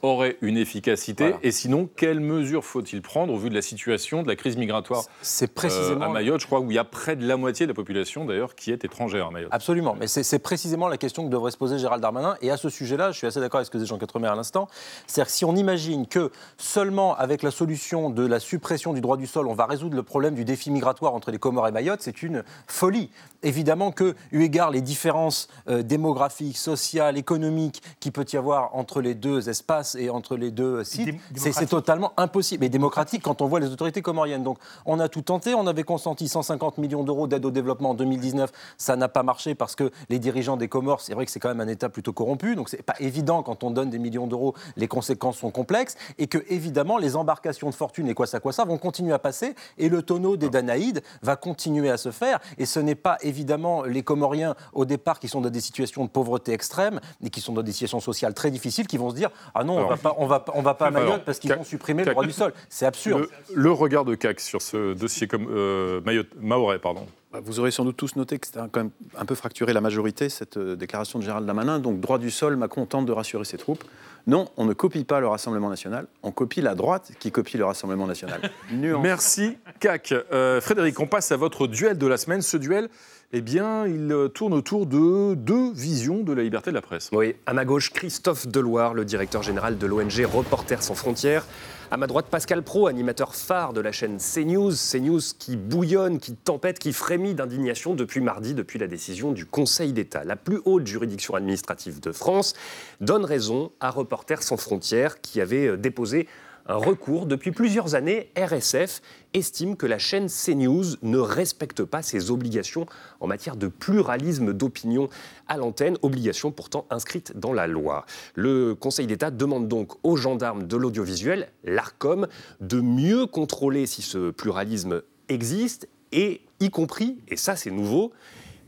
aurait 0.02 0.36
une 0.42 0.56
efficacité 0.56 1.34
Et 1.42 1.52
sinon, 1.52 1.88
quelles 1.96 2.20
mesures 2.20 2.64
faut-il 2.64 3.02
prendre 3.02 3.32
au 3.32 3.38
vu 3.38 3.50
de 3.50 3.54
la 3.54 3.62
situation 3.62 4.22
de 4.22 4.28
la 4.28 4.36
crise 4.36 4.56
migratoire 4.56 5.04
C'est 5.22 5.52
précisément 5.52 6.02
euh, 6.02 6.08
à 6.08 6.12
Mayotte, 6.12 6.40
je 6.40 6.46
crois, 6.46 6.60
où 6.60 6.70
il 6.70 6.74
y 6.74 6.78
a 6.78 6.84
près 6.84 7.16
de 7.16 7.26
la 7.26 7.36
moitié 7.36 7.66
de 7.66 7.70
la 7.70 7.74
population 7.74 8.24
d'ailleurs 8.24 8.54
qui 8.54 8.72
est 8.72 8.84
étrangère 8.84 9.26
à 9.26 9.30
Mayotte. 9.30 9.52
Absolument, 9.52 9.96
mais 9.98 10.06
c'est 10.06 10.38
précisément 10.38 10.88
la 10.88 10.96
question 10.96 11.24
que 11.24 11.30
devrait 11.30 11.45
se 11.50 11.56
poser 11.56 11.78
Gérald 11.78 12.02
Darmanin. 12.02 12.36
Et 12.42 12.50
à 12.50 12.56
ce 12.56 12.68
sujet-là, 12.68 13.12
je 13.12 13.18
suis 13.18 13.26
assez 13.26 13.40
d'accord 13.40 13.58
avec 13.58 13.66
ce 13.66 13.70
que 13.70 13.78
disait 13.78 13.88
Jean 13.88 13.98
Quatremer 13.98 14.28
à 14.28 14.34
l'instant. 14.34 14.68
C'est-à-dire 15.06 15.30
que 15.30 15.36
si 15.36 15.44
on 15.44 15.56
imagine 15.56 16.06
que 16.06 16.30
seulement 16.58 17.16
avec 17.16 17.42
la 17.42 17.50
solution 17.50 18.10
de 18.10 18.26
la 18.26 18.40
suppression 18.40 18.92
du 18.92 19.00
droit 19.00 19.16
du 19.16 19.26
sol, 19.26 19.46
on 19.46 19.54
va 19.54 19.66
résoudre 19.66 19.96
le 19.96 20.02
problème 20.02 20.34
du 20.34 20.44
défi 20.44 20.70
migratoire 20.70 21.14
entre 21.14 21.30
les 21.30 21.38
Comores 21.38 21.68
et 21.68 21.72
Mayotte, 21.72 22.02
c'est 22.02 22.22
une 22.22 22.44
folie. 22.66 23.10
Évidemment 23.42 23.92
que, 23.92 24.14
eu 24.32 24.42
égard 24.42 24.70
les 24.70 24.80
différences 24.80 25.48
euh, 25.68 25.82
démographiques, 25.82 26.56
sociales, 26.56 27.16
économiques 27.16 27.82
qui 28.00 28.10
peut 28.10 28.26
y 28.32 28.36
avoir 28.36 28.74
entre 28.74 29.00
les 29.00 29.14
deux 29.14 29.48
espaces 29.48 29.94
et 29.94 30.10
entre 30.10 30.36
les 30.36 30.50
deux 30.50 30.82
sites, 30.84 31.14
c'est 31.36 31.66
totalement 31.66 32.12
impossible. 32.16 32.64
Et 32.64 32.68
démocratique 32.68 33.22
quand 33.22 33.42
on 33.42 33.46
voit 33.46 33.60
les 33.60 33.70
autorités 33.70 34.02
comoriennes. 34.02 34.42
Donc 34.42 34.58
on 34.84 35.00
a 35.00 35.08
tout 35.08 35.22
tenté, 35.22 35.54
on 35.54 35.66
avait 35.66 35.82
consenti 35.82 36.28
150 36.28 36.78
millions 36.78 37.04
d'euros 37.04 37.26
d'aide 37.26 37.44
au 37.44 37.50
développement 37.50 37.90
en 37.90 37.94
2019, 37.94 38.50
ça 38.78 38.96
n'a 38.96 39.08
pas 39.08 39.22
marché 39.22 39.54
parce 39.54 39.74
que 39.74 39.90
les 40.08 40.18
dirigeants 40.18 40.56
des 40.56 40.68
Comores, 40.68 41.00
c'est 41.00 41.14
vrai 41.14 41.26
que 41.26 41.32
c'est 41.36 41.40
quand 41.40 41.50
même 41.50 41.60
un 41.60 41.68
État 41.68 41.90
plutôt 41.90 42.14
corrompu, 42.14 42.56
donc 42.56 42.70
c'est 42.70 42.82
pas 42.82 42.94
évident 42.98 43.42
quand 43.42 43.62
on 43.62 43.70
donne 43.70 43.90
des 43.90 43.98
millions 43.98 44.26
d'euros, 44.26 44.54
les 44.78 44.88
conséquences 44.88 45.36
sont 45.36 45.50
complexes, 45.50 45.94
et 46.16 46.28
que 46.28 46.38
évidemment 46.48 46.96
les 46.96 47.14
embarcations 47.14 47.68
de 47.68 47.74
fortune 47.74 48.08
et 48.08 48.14
quoi 48.14 48.26
ça 48.26 48.40
quoi 48.40 48.54
ça 48.54 48.64
vont 48.64 48.78
continuer 48.78 49.12
à 49.12 49.18
passer, 49.18 49.54
et 49.76 49.90
le 49.90 50.00
tonneau 50.00 50.38
des 50.38 50.48
Danaïdes 50.48 51.02
va 51.20 51.36
continuer 51.36 51.90
à 51.90 51.98
se 51.98 52.10
faire, 52.10 52.38
et 52.56 52.64
ce 52.64 52.80
n'est 52.80 52.94
pas 52.94 53.18
évidemment 53.20 53.82
les 53.82 54.02
Comoriens 54.02 54.54
au 54.72 54.86
départ 54.86 55.20
qui 55.20 55.28
sont 55.28 55.42
dans 55.42 55.50
des 55.50 55.60
situations 55.60 56.06
de 56.06 56.08
pauvreté 56.08 56.54
extrême 56.54 57.00
et 57.22 57.28
qui 57.28 57.42
sont 57.42 57.52
dans 57.52 57.62
des 57.62 57.72
situations 57.72 58.00
sociales 58.00 58.32
très 58.32 58.50
difficiles 58.50 58.86
qui 58.86 58.96
vont 58.96 59.10
se 59.10 59.16
dire 59.16 59.28
ah 59.54 59.62
non 59.62 59.76
on 59.76 59.88
va 59.88 59.98
pas 59.98 60.14
on 60.16 60.26
va 60.26 60.42
on 60.54 60.62
va 60.62 60.72
pas 60.72 60.86
à 60.86 60.90
Mayotte 60.90 61.26
parce 61.26 61.38
qu'ils 61.38 61.52
vont 61.52 61.64
supprimer 61.64 62.02
le 62.02 62.12
droit 62.12 62.24
du 62.24 62.32
sol, 62.32 62.54
c'est 62.70 62.86
absurde. 62.86 63.28
Le, 63.52 63.70
regard 63.72 64.06
de 64.06 64.14
CAC 64.14 64.40
sur 64.40 64.62
ce 64.62 64.94
dossier 64.94 65.26
comme 65.28 65.48
euh, 65.50 66.00
Mayotte, 66.06 66.30
Mahorais 66.40 66.78
pardon. 66.78 67.06
Bah, 67.36 67.42
vous 67.44 67.60
aurez 67.60 67.70
sans 67.70 67.84
doute 67.84 67.98
tous 67.98 68.16
noté 68.16 68.38
que 68.38 68.46
c'était 68.46 68.60
quand 68.72 68.80
même 68.80 68.90
un 69.18 69.26
peu 69.26 69.34
fracturé 69.34 69.74
la 69.74 69.82
majorité, 69.82 70.30
cette 70.30 70.56
euh, 70.56 70.74
déclaration 70.74 71.18
de 71.18 71.24
Gérald 71.24 71.46
Damanin. 71.46 71.78
Donc, 71.78 72.00
droit 72.00 72.18
du 72.18 72.30
sol, 72.30 72.56
m'a 72.56 72.66
contente 72.66 73.04
de 73.04 73.12
rassurer 73.12 73.44
ses 73.44 73.58
troupes. 73.58 73.84
Non, 74.26 74.48
on 74.56 74.64
ne 74.64 74.72
copie 74.72 75.04
pas 75.04 75.20
le 75.20 75.28
Rassemblement 75.28 75.68
national, 75.68 76.06
on 76.22 76.30
copie 76.30 76.62
la 76.62 76.74
droite 76.74 77.12
qui 77.20 77.30
copie 77.30 77.58
le 77.58 77.66
Rassemblement 77.66 78.06
national. 78.06 78.40
Merci, 78.72 79.58
CAC. 79.78 80.14
Euh, 80.32 80.60
Frédéric, 80.60 80.98
on 81.00 81.06
passe 81.06 81.32
à 81.32 81.36
votre 81.36 81.66
duel 81.66 81.98
de 81.98 82.06
la 82.06 82.16
semaine. 82.16 82.42
Ce 82.42 82.56
duel, 82.56 82.88
eh 83.32 83.40
bien, 83.40 83.86
il 83.86 84.12
euh, 84.12 84.28
tourne 84.28 84.54
autour 84.54 84.86
de 84.86 85.34
deux 85.34 85.72
visions 85.72 86.22
de 86.22 86.32
la 86.32 86.42
liberté 86.42 86.70
de 86.70 86.74
la 86.74 86.82
presse. 86.82 87.10
Oui, 87.12 87.34
à 87.46 87.52
ma 87.52 87.64
gauche, 87.64 87.92
Christophe 87.92 88.46
Deloire, 88.46 88.94
le 88.94 89.04
directeur 89.04 89.42
général 89.42 89.78
de 89.78 89.86
l'ONG 89.86 90.24
Reporters 90.32 90.82
sans 90.82 90.94
frontières. 90.94 91.44
À 91.90 91.96
ma 91.96 92.08
droite, 92.08 92.26
Pascal 92.28 92.62
Pro, 92.62 92.88
animateur 92.88 93.34
phare 93.34 93.72
de 93.72 93.80
la 93.80 93.92
chaîne 93.92 94.18
CNews. 94.18 94.72
CNews 94.72 95.20
qui 95.38 95.56
bouillonne, 95.56 96.18
qui 96.18 96.34
tempête, 96.34 96.80
qui 96.80 96.92
frémit 96.92 97.34
d'indignation 97.34 97.94
depuis 97.94 98.20
mardi, 98.20 98.54
depuis 98.54 98.78
la 98.78 98.88
décision 98.88 99.30
du 99.30 99.46
Conseil 99.46 99.92
d'État. 99.92 100.24
La 100.24 100.34
plus 100.34 100.60
haute 100.64 100.86
juridiction 100.86 101.34
administrative 101.34 102.00
de 102.00 102.10
France 102.10 102.54
donne 103.00 103.24
raison 103.24 103.70
à 103.78 103.90
Reporters 103.90 104.42
sans 104.42 104.56
frontières 104.56 105.20
qui 105.20 105.40
avait 105.40 105.68
euh, 105.68 105.76
déposé 105.76 106.26
un 106.68 106.76
recours. 106.76 107.26
Depuis 107.26 107.52
plusieurs 107.52 107.94
années, 107.94 108.30
RSF 108.36 109.00
estime 109.34 109.76
que 109.76 109.86
la 109.86 109.98
chaîne 109.98 110.28
CNews 110.28 110.96
ne 111.02 111.18
respecte 111.18 111.84
pas 111.84 112.02
ses 112.02 112.30
obligations 112.30 112.86
en 113.20 113.26
matière 113.26 113.56
de 113.56 113.68
pluralisme 113.68 114.52
d'opinion 114.52 115.08
à 115.48 115.56
l'antenne, 115.56 115.96
obligation 116.02 116.52
pourtant 116.52 116.86
inscrite 116.90 117.36
dans 117.36 117.52
la 117.52 117.66
loi. 117.66 118.06
Le 118.34 118.74
Conseil 118.74 119.06
d'État 119.06 119.30
demande 119.30 119.68
donc 119.68 119.92
aux 120.02 120.16
gendarmes 120.16 120.66
de 120.66 120.76
l'audiovisuel, 120.76 121.48
l'ARCOM, 121.64 122.26
de 122.60 122.80
mieux 122.80 123.26
contrôler 123.26 123.86
si 123.86 124.02
ce 124.02 124.30
pluralisme 124.30 125.02
existe 125.28 125.88
et 126.12 126.42
y 126.60 126.70
compris, 126.70 127.18
et 127.28 127.36
ça 127.36 127.56
c'est 127.56 127.70
nouveau, 127.70 128.12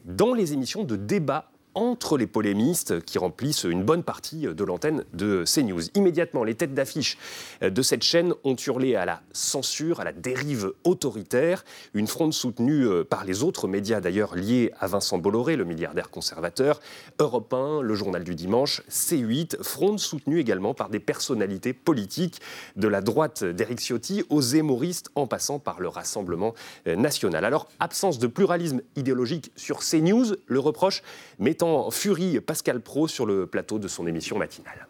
dans 0.04 0.34
les 0.34 0.52
émissions 0.52 0.84
de 0.84 0.96
débat 0.96 1.50
entre 1.78 2.18
les 2.18 2.26
polémistes 2.26 3.04
qui 3.04 3.18
remplissent 3.18 3.62
une 3.62 3.84
bonne 3.84 4.02
partie 4.02 4.40
de 4.40 4.64
l'antenne 4.64 5.04
de 5.12 5.44
CNews. 5.44 5.82
Immédiatement, 5.94 6.42
les 6.42 6.56
têtes 6.56 6.74
d'affiche 6.74 7.16
de 7.62 7.82
cette 7.82 8.02
chaîne 8.02 8.34
ont 8.42 8.56
hurlé 8.56 8.96
à 8.96 9.04
la 9.04 9.22
censure, 9.32 10.00
à 10.00 10.04
la 10.04 10.10
dérive 10.10 10.72
autoritaire, 10.82 11.64
une 11.94 12.08
fronde 12.08 12.34
soutenue 12.34 12.84
euh, 12.84 13.04
par 13.04 13.24
les 13.24 13.44
autres 13.44 13.68
médias 13.68 14.00
d'ailleurs 14.00 14.34
liés 14.34 14.72
à 14.80 14.88
Vincent 14.88 15.18
Bolloré, 15.18 15.54
le 15.54 15.64
milliardaire 15.64 16.10
conservateur, 16.10 16.80
Europe 17.20 17.54
1, 17.54 17.82
le 17.82 17.94
journal 17.94 18.24
du 18.24 18.34
dimanche, 18.34 18.82
C8, 18.90 19.62
fronde 19.62 20.00
soutenue 20.00 20.40
également 20.40 20.74
par 20.74 20.88
des 20.88 20.98
personnalités 20.98 21.72
politiques 21.72 22.40
de 22.74 22.88
la 22.88 23.00
droite 23.02 23.44
d'Éric 23.44 23.78
Ciotti 23.78 24.24
aux 24.30 24.42
zémoristes 24.42 25.10
en 25.14 25.28
passant 25.28 25.60
par 25.60 25.78
le 25.78 25.86
Rassemblement 25.86 26.54
national. 26.86 27.44
Alors, 27.44 27.68
absence 27.78 28.18
de 28.18 28.26
pluralisme 28.26 28.80
idéologique 28.96 29.52
sur 29.54 29.78
CNews, 29.78 30.34
le 30.46 30.58
reproche 30.58 31.02
mettant 31.38 31.67
en 31.68 31.90
furie 31.90 32.40
Pascal 32.40 32.80
Pro 32.80 33.08
sur 33.08 33.26
le 33.26 33.46
plateau 33.46 33.78
de 33.78 33.88
son 33.88 34.06
émission 34.06 34.38
matinale. 34.38 34.86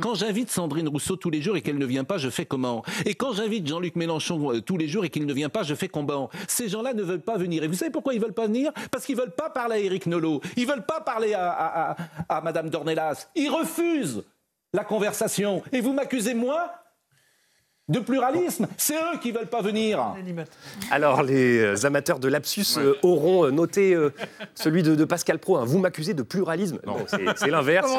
Quand 0.00 0.14
j'invite 0.14 0.50
Sandrine 0.50 0.88
Rousseau 0.88 1.16
tous 1.16 1.30
les 1.30 1.40
jours 1.40 1.56
et 1.56 1.62
qu'elle 1.62 1.78
ne 1.78 1.86
vient 1.86 2.04
pas, 2.04 2.18
je 2.18 2.28
fais 2.28 2.44
comment? 2.44 2.82
Et 3.06 3.14
quand 3.14 3.32
j'invite 3.32 3.66
Jean-Luc 3.66 3.96
Mélenchon 3.96 4.52
euh, 4.52 4.60
tous 4.60 4.76
les 4.76 4.86
jours 4.86 5.04
et 5.04 5.10
qu'il 5.10 5.26
ne 5.26 5.32
vient 5.32 5.48
pas, 5.48 5.62
je 5.62 5.74
fais 5.74 5.88
comment? 5.88 6.28
Ces 6.46 6.68
gens-là 6.68 6.92
ne 6.92 7.02
veulent 7.02 7.22
pas 7.22 7.38
venir. 7.38 7.64
Et 7.64 7.68
vous 7.68 7.74
savez 7.74 7.90
pourquoi 7.90 8.14
ils 8.14 8.20
veulent 8.20 8.34
pas 8.34 8.46
venir? 8.46 8.72
Parce 8.90 9.04
qu'ils 9.04 9.16
veulent 9.16 9.34
pas 9.34 9.50
parler 9.50 9.76
à 9.76 9.78
Éric 9.78 10.06
Nolot. 10.06 10.40
Ils 10.56 10.66
veulent 10.66 10.84
pas 10.84 11.00
parler 11.00 11.32
à, 11.34 11.96
à, 12.28 12.40
Madame 12.42 12.68
Dornelas. 12.68 13.28
Ils 13.34 13.48
refusent 13.48 14.24
la 14.72 14.84
conversation. 14.84 15.62
Et 15.72 15.80
vous 15.80 15.92
m'accusez 15.92 16.34
moi 16.34 16.70
de 17.88 17.98
pluralisme. 18.00 18.66
C'est 18.76 18.94
eux 18.96 19.18
qui 19.22 19.30
veulent 19.32 19.46
pas 19.46 19.62
venir. 19.62 20.14
Alors, 20.90 21.22
les 21.22 21.58
euh, 21.60 21.86
amateurs 21.86 22.18
de 22.18 22.28
lapsus 22.28 22.76
euh, 22.76 22.94
auront 23.02 23.46
euh, 23.46 23.50
noté 23.50 23.94
euh, 23.94 24.12
celui 24.54 24.82
de, 24.82 24.94
de 24.94 25.04
Pascal 25.04 25.38
Pro. 25.38 25.56
hein. 25.56 25.64
Vous 25.64 25.78
m'accusez 25.78 26.14
de 26.14 26.22
pluralisme. 26.22 26.78
Non, 26.86 26.96
c'est- 27.06 27.18
c'est 27.36 27.50
l'inverse. 27.50 27.90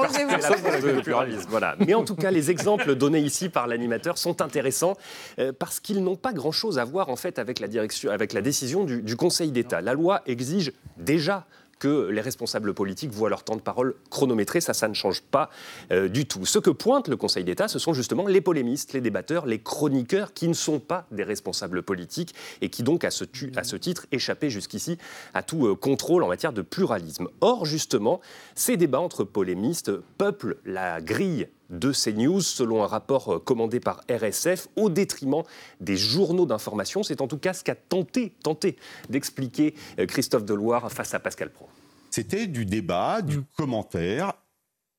De 0.81 1.01
pluralisme. 1.01 1.47
Voilà. 1.49 1.75
Mais 1.85 1.93
en 1.93 2.03
tout 2.03 2.15
cas, 2.15 2.31
les 2.31 2.51
exemples 2.51 2.95
donnés 2.95 3.19
ici 3.19 3.49
par 3.49 3.67
l'animateur 3.67 4.17
sont 4.17 4.41
intéressants 4.41 4.95
euh, 5.39 5.51
parce 5.57 5.79
qu'ils 5.79 6.03
n'ont 6.03 6.15
pas 6.15 6.33
grand-chose 6.33 6.77
à 6.79 6.85
voir 6.85 7.09
en 7.09 7.15
fait 7.15 7.39
avec 7.39 7.59
la 7.59 7.67
direction, 7.67 8.11
avec 8.11 8.33
la 8.33 8.41
décision 8.41 8.83
du, 8.83 9.01
du 9.01 9.15
Conseil 9.15 9.51
d'État. 9.51 9.81
La 9.81 9.93
loi 9.93 10.21
exige 10.25 10.71
déjà 10.97 11.45
que 11.79 12.09
les 12.09 12.21
responsables 12.21 12.73
politiques 12.73 13.11
voient 13.11 13.29
leur 13.29 13.43
temps 13.43 13.55
de 13.55 13.61
parole 13.61 13.95
chronométré. 14.09 14.61
Ça, 14.61 14.73
ça 14.73 14.87
ne 14.87 14.93
change 14.93 15.21
pas 15.21 15.49
euh, 15.91 16.07
du 16.07 16.25
tout. 16.25 16.45
Ce 16.45 16.59
que 16.59 16.69
pointe 16.69 17.07
le 17.07 17.15
Conseil 17.15 17.43
d'État, 17.43 17.67
ce 17.67 17.79
sont 17.79 17.93
justement 17.93 18.27
les 18.27 18.41
polémistes, 18.41 18.93
les 18.93 19.01
débatteurs, 19.01 19.45
les 19.45 19.59
chroniqueurs 19.59 20.33
qui 20.33 20.47
ne 20.47 20.53
sont 20.53 20.79
pas 20.79 21.07
des 21.11 21.23
responsables 21.23 21.81
politiques 21.81 22.35
et 22.61 22.69
qui 22.69 22.83
donc, 22.83 23.03
à 23.03 23.11
ce, 23.11 23.23
titre, 23.23 24.05
échappaient 24.11 24.49
jusqu'ici 24.49 24.97
à 25.33 25.41
tout 25.41 25.65
euh, 25.65 25.75
contrôle 25.75 26.23
en 26.23 26.27
matière 26.27 26.53
de 26.53 26.61
pluralisme. 26.61 27.27
Or, 27.41 27.65
justement, 27.65 28.19
ces 28.55 28.77
débats 28.77 28.99
entre 28.99 29.23
polémistes 29.23 29.91
peuplent 30.17 30.57
la 30.65 31.01
grille 31.01 31.47
de 31.69 31.91
CNews, 31.91 32.41
selon 32.41 32.83
un 32.83 32.87
rapport 32.87 33.35
euh, 33.35 33.39
commandé 33.39 33.79
par 33.79 34.01
RSF, 34.09 34.67
au 34.75 34.89
détriment 34.89 35.43
des 35.79 35.97
journaux 35.97 36.45
d'information. 36.45 37.03
C'est 37.03 37.21
en 37.21 37.27
tout 37.27 37.37
cas 37.37 37.53
ce 37.53 37.63
qu'a 37.63 37.75
tenté, 37.75 38.33
tenté 38.43 38.77
d'expliquer 39.09 39.75
euh, 39.99 40.05
Christophe 40.05 40.45
Deloire 40.45 40.91
face 40.91 41.13
à 41.13 41.19
Pascal 41.19 41.51
Pro. 41.51 41.67
C'était 42.11 42.47
du 42.47 42.65
débat, 42.65 43.21
du 43.21 43.41
commentaire. 43.55 44.33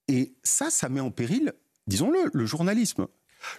Et 0.09 0.35
ça, 0.43 0.71
ça 0.71 0.89
met 0.89 1.01
en 1.01 1.11
péril, 1.11 1.53
disons-le, 1.87 2.31
le 2.33 2.47
journalisme. 2.47 3.07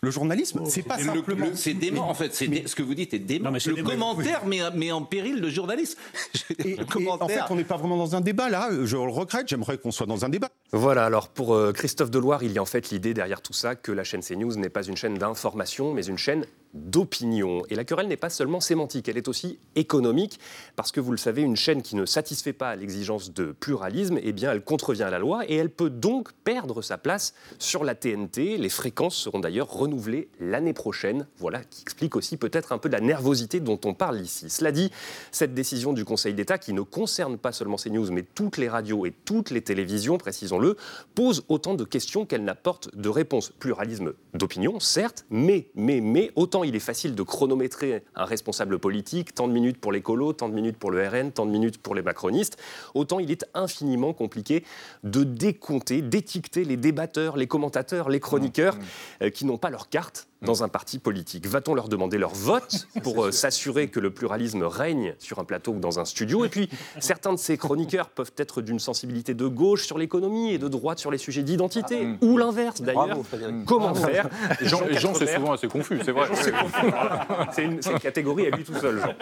Le 0.02 0.12
journalisme, 0.12 0.62
c'est 0.66 0.82
pas 0.84 0.98
Le- 0.98 1.04
simplement. 1.06 1.46
le- 1.48 1.56
C'est 1.56 1.74
dément, 1.74 2.10
en 2.10 2.14
fait. 2.14 2.30
dé- 2.48 2.64
Ce 2.68 2.76
que 2.76 2.84
vous 2.84 2.94
dites 2.96 3.14
est 3.14 3.20
dément. 3.20 3.46
Non, 3.46 3.52
mais 3.52 3.60
c'est 3.60 3.70
le 3.70 3.78
dément. 3.78 3.90
commentaire 3.90 4.46
met, 4.46 4.60
met 4.76 4.92
en 4.92 5.02
péril 5.04 5.40
le 5.40 5.50
journaliste. 5.50 5.98
Et- 6.60 6.76
le 6.76 6.82
et 6.82 6.86
commentaire. 6.86 7.26
en 7.26 7.48
fait, 7.48 7.54
on 7.54 7.56
n'est 7.56 7.64
pas 7.64 7.78
vraiment 7.78 7.98
dans 7.98 8.16
un 8.16 8.22
débat 8.22 8.50
là. 8.50 8.70
Je 8.84 8.96
le 8.96 9.04
regrette. 9.12 9.48
J'aimerais 9.48 9.78
qu'on 9.78 9.92
soit 9.92 10.06
dans 10.06 10.24
un 10.26 10.30
débat. 10.30 10.50
Voilà, 10.72 11.06
alors 11.06 11.30
pour 11.30 11.54
euh, 11.56 11.72
Christophe 11.74 12.12
Deloire, 12.12 12.44
il 12.44 12.52
y 12.52 12.58
a 12.58 12.62
en 12.62 12.66
fait 12.66 12.90
l'idée 12.92 13.14
derrière 13.14 13.42
tout 13.42 13.54
ça 13.54 13.76
que 13.76 13.92
la 13.92 14.04
chaîne 14.04 14.22
CNews 14.22 14.56
n'est 14.56 14.70
pas 14.70 14.84
une 14.84 14.98
chaîne 14.98 15.16
d'information, 15.16 15.94
mais 15.94 16.06
une 16.06 16.18
chaîne 16.18 16.46
d'opinion. 16.74 17.64
Et 17.70 17.76
la 17.76 17.84
querelle 17.84 18.08
n'est 18.08 18.18
pas 18.18 18.30
seulement 18.30 18.60
sémantique, 18.60 19.08
elle 19.10 19.18
est 19.18 19.28
aussi 19.28 19.60
économique, 19.76 20.40
parce 20.76 20.92
que 20.92 21.00
vous 21.00 21.12
le 21.12 21.18
savez, 21.18 21.42
une 21.42 21.56
chaîne 21.56 21.82
qui 21.82 21.96
ne 21.96 22.06
satisfait 22.06 22.54
pas 22.54 22.76
l'exigence 22.76 23.34
de 23.34 23.52
pluralisme, 23.52 24.20
eh 24.22 24.32
bien, 24.32 24.52
elle 24.52 24.64
contrevient 24.64 25.04
à 25.04 25.10
la 25.10 25.20
loi 25.20 25.50
et 25.50 25.56
elle 25.56 25.70
peut 25.70 25.90
donc 25.90 26.32
perdre 26.44 26.82
sa 26.82 26.98
place 26.98 27.34
sur 27.60 27.84
la 27.84 27.96
TNT. 27.96 28.58
Les 28.58 28.70
fréquences 28.70 29.16
seront 29.16 29.40
d'ailleurs 29.40 29.72
renouvelées 29.72 30.30
l'année 30.40 30.74
prochaine. 30.74 31.28
Voilà 31.38 31.62
qui 31.64 31.82
explique 31.82 32.16
aussi 32.16 32.38
peut-être 32.38 32.72
un 32.72 32.78
peu 32.78 32.90
de 32.90 32.94
la 32.94 33.02
nervosité 33.02 33.60
dont 33.60 33.80
on 33.86 33.94
parle 33.94 34.20
ici. 34.20 34.50
Cela 34.50 34.72
dit, 34.72 34.92
cette 35.32 35.54
décision 35.54 35.94
du 35.94 36.06
Conseil 36.06 36.34
d'État, 36.34 36.58
qui 36.58 36.74
ne 36.74 36.82
concerne 36.82 37.38
pas 37.38 37.52
seulement 37.52 37.78
CNews, 37.78 38.12
mais 38.12 38.24
toutes 38.24 38.58
les 38.58 38.70
radios 38.70 39.06
et 39.06 39.14
toutes 39.26 39.50
les 39.50 39.62
télévisions, 39.62 40.18
précisons-le, 40.18 40.78
pose 41.16 41.44
autant 41.50 41.76
de 41.76 41.84
questions 41.84 42.26
qu'elle 42.26 42.44
n'apporte 42.44 42.96
de 42.96 43.10
réponses. 43.10 43.52
Pluralisme 43.52 44.14
d'opinion, 44.34 44.80
certes, 44.80 45.26
mais, 45.30 45.70
mais, 45.76 46.02
mais, 46.02 46.32
autant 46.36 46.61
il 46.64 46.76
est 46.76 46.80
facile 46.80 47.16
de 47.16 47.24
chronométrer 47.24 48.04
un 48.16 48.26
responsable 48.26 48.80
politique, 48.80 49.34
tant 49.34 49.48
de 49.48 49.54
minutes 49.54 49.80
pour 49.80 49.92
l'écolo, 49.92 50.34
tant 50.34 50.50
de 50.50 50.54
minutes 50.54 50.78
pour 50.78 50.92
le 50.92 51.08
RN, 51.08 51.32
tant 51.32 51.46
de 51.46 51.52
minutes 51.52 51.78
pour 51.78 51.96
les 51.96 52.02
macronistes, 52.02 52.58
autant 52.94 53.20
il 53.20 53.32
est 53.32 53.46
infiniment 53.54 54.14
compliqué 54.14 54.64
de 55.04 55.24
décompter, 55.24 56.02
d'étiqueter 56.02 56.64
les 56.64 56.78
débatteurs, 56.78 57.38
les 57.38 57.48
commentateurs, 57.48 58.10
les 58.10 58.20
chroniqueurs 58.20 58.78
euh, 59.22 59.30
qui 59.30 59.46
n'ont 59.46 59.58
pas 59.58 59.70
leur 59.70 59.90
carte 59.90 60.28
dans 60.42 60.64
un 60.64 60.68
parti 60.68 60.98
politique. 60.98 61.46
Va-t-on 61.48 61.76
leur 61.76 61.88
demander 61.88 62.18
leur 62.18 62.34
vote 62.34 62.88
pour 63.04 63.26
euh, 63.26 63.32
s'assurer 63.32 63.88
que 63.90 64.00
le 64.00 64.10
pluralisme 64.12 64.64
règne 64.64 65.16
sur 65.20 65.40
un 65.40 65.44
plateau 65.44 65.74
ou 65.74 65.80
dans 65.80 66.00
un 66.00 66.06
studio? 66.06 66.46
Et 66.46 66.50
puis, 66.50 66.70
certains 67.00 67.34
de 67.34 67.38
ces 67.38 67.58
chroniqueurs 67.58 68.10
peuvent 68.10 68.34
être 68.38 68.62
d'une 68.62 68.80
sensibilité 68.80 69.34
de 69.34 69.48
gauche 69.48 69.86
sur 69.86 69.98
l'économie 69.98 70.54
et 70.54 70.58
de 70.58 70.68
droite 70.68 71.00
sur 71.00 71.12
les 71.12 71.18
sujets 71.18 71.44
d'identité, 71.44 72.08
ou 72.22 72.38
l'inverse 72.38 72.82
d'ailleurs. 72.82 73.08
Bravo. 73.08 73.26
Comment 73.66 73.94
faire? 73.94 74.30
Et 74.60 74.68
Jean, 74.68 74.82
et 74.88 74.98
Jean, 74.98 75.14
c'est 75.14 75.36
souvent 75.36 75.54
assez 75.54 75.68
confus, 75.68 76.00
c'est 76.04 76.12
vrai. 76.12 76.28
c'est 77.54 77.64
une, 77.64 77.80
catégorie 78.02 78.48
à 78.48 78.56
lui 78.56 78.64
tout 78.64 78.76
seul. 78.76 79.00
Jean. 79.00 79.14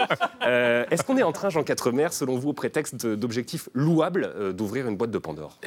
Euh, 0.46 0.86
Est-ce 0.90 1.04
qu'on 1.04 1.18
est 1.18 1.24
en 1.24 1.32
train, 1.32 1.50
Jean 1.50 1.64
Quatremer, 1.64 2.08
selon 2.12 2.38
vous, 2.38 2.50
au 2.50 2.54
prétexte 2.54 3.06
d'objectifs 3.06 3.70
louables, 3.74 4.32
euh, 4.36 4.54
d'ouvrir 4.54 4.88
une 4.88 4.96
boîte 4.96 5.12
de 5.12 5.18
Pandore? 5.18 5.58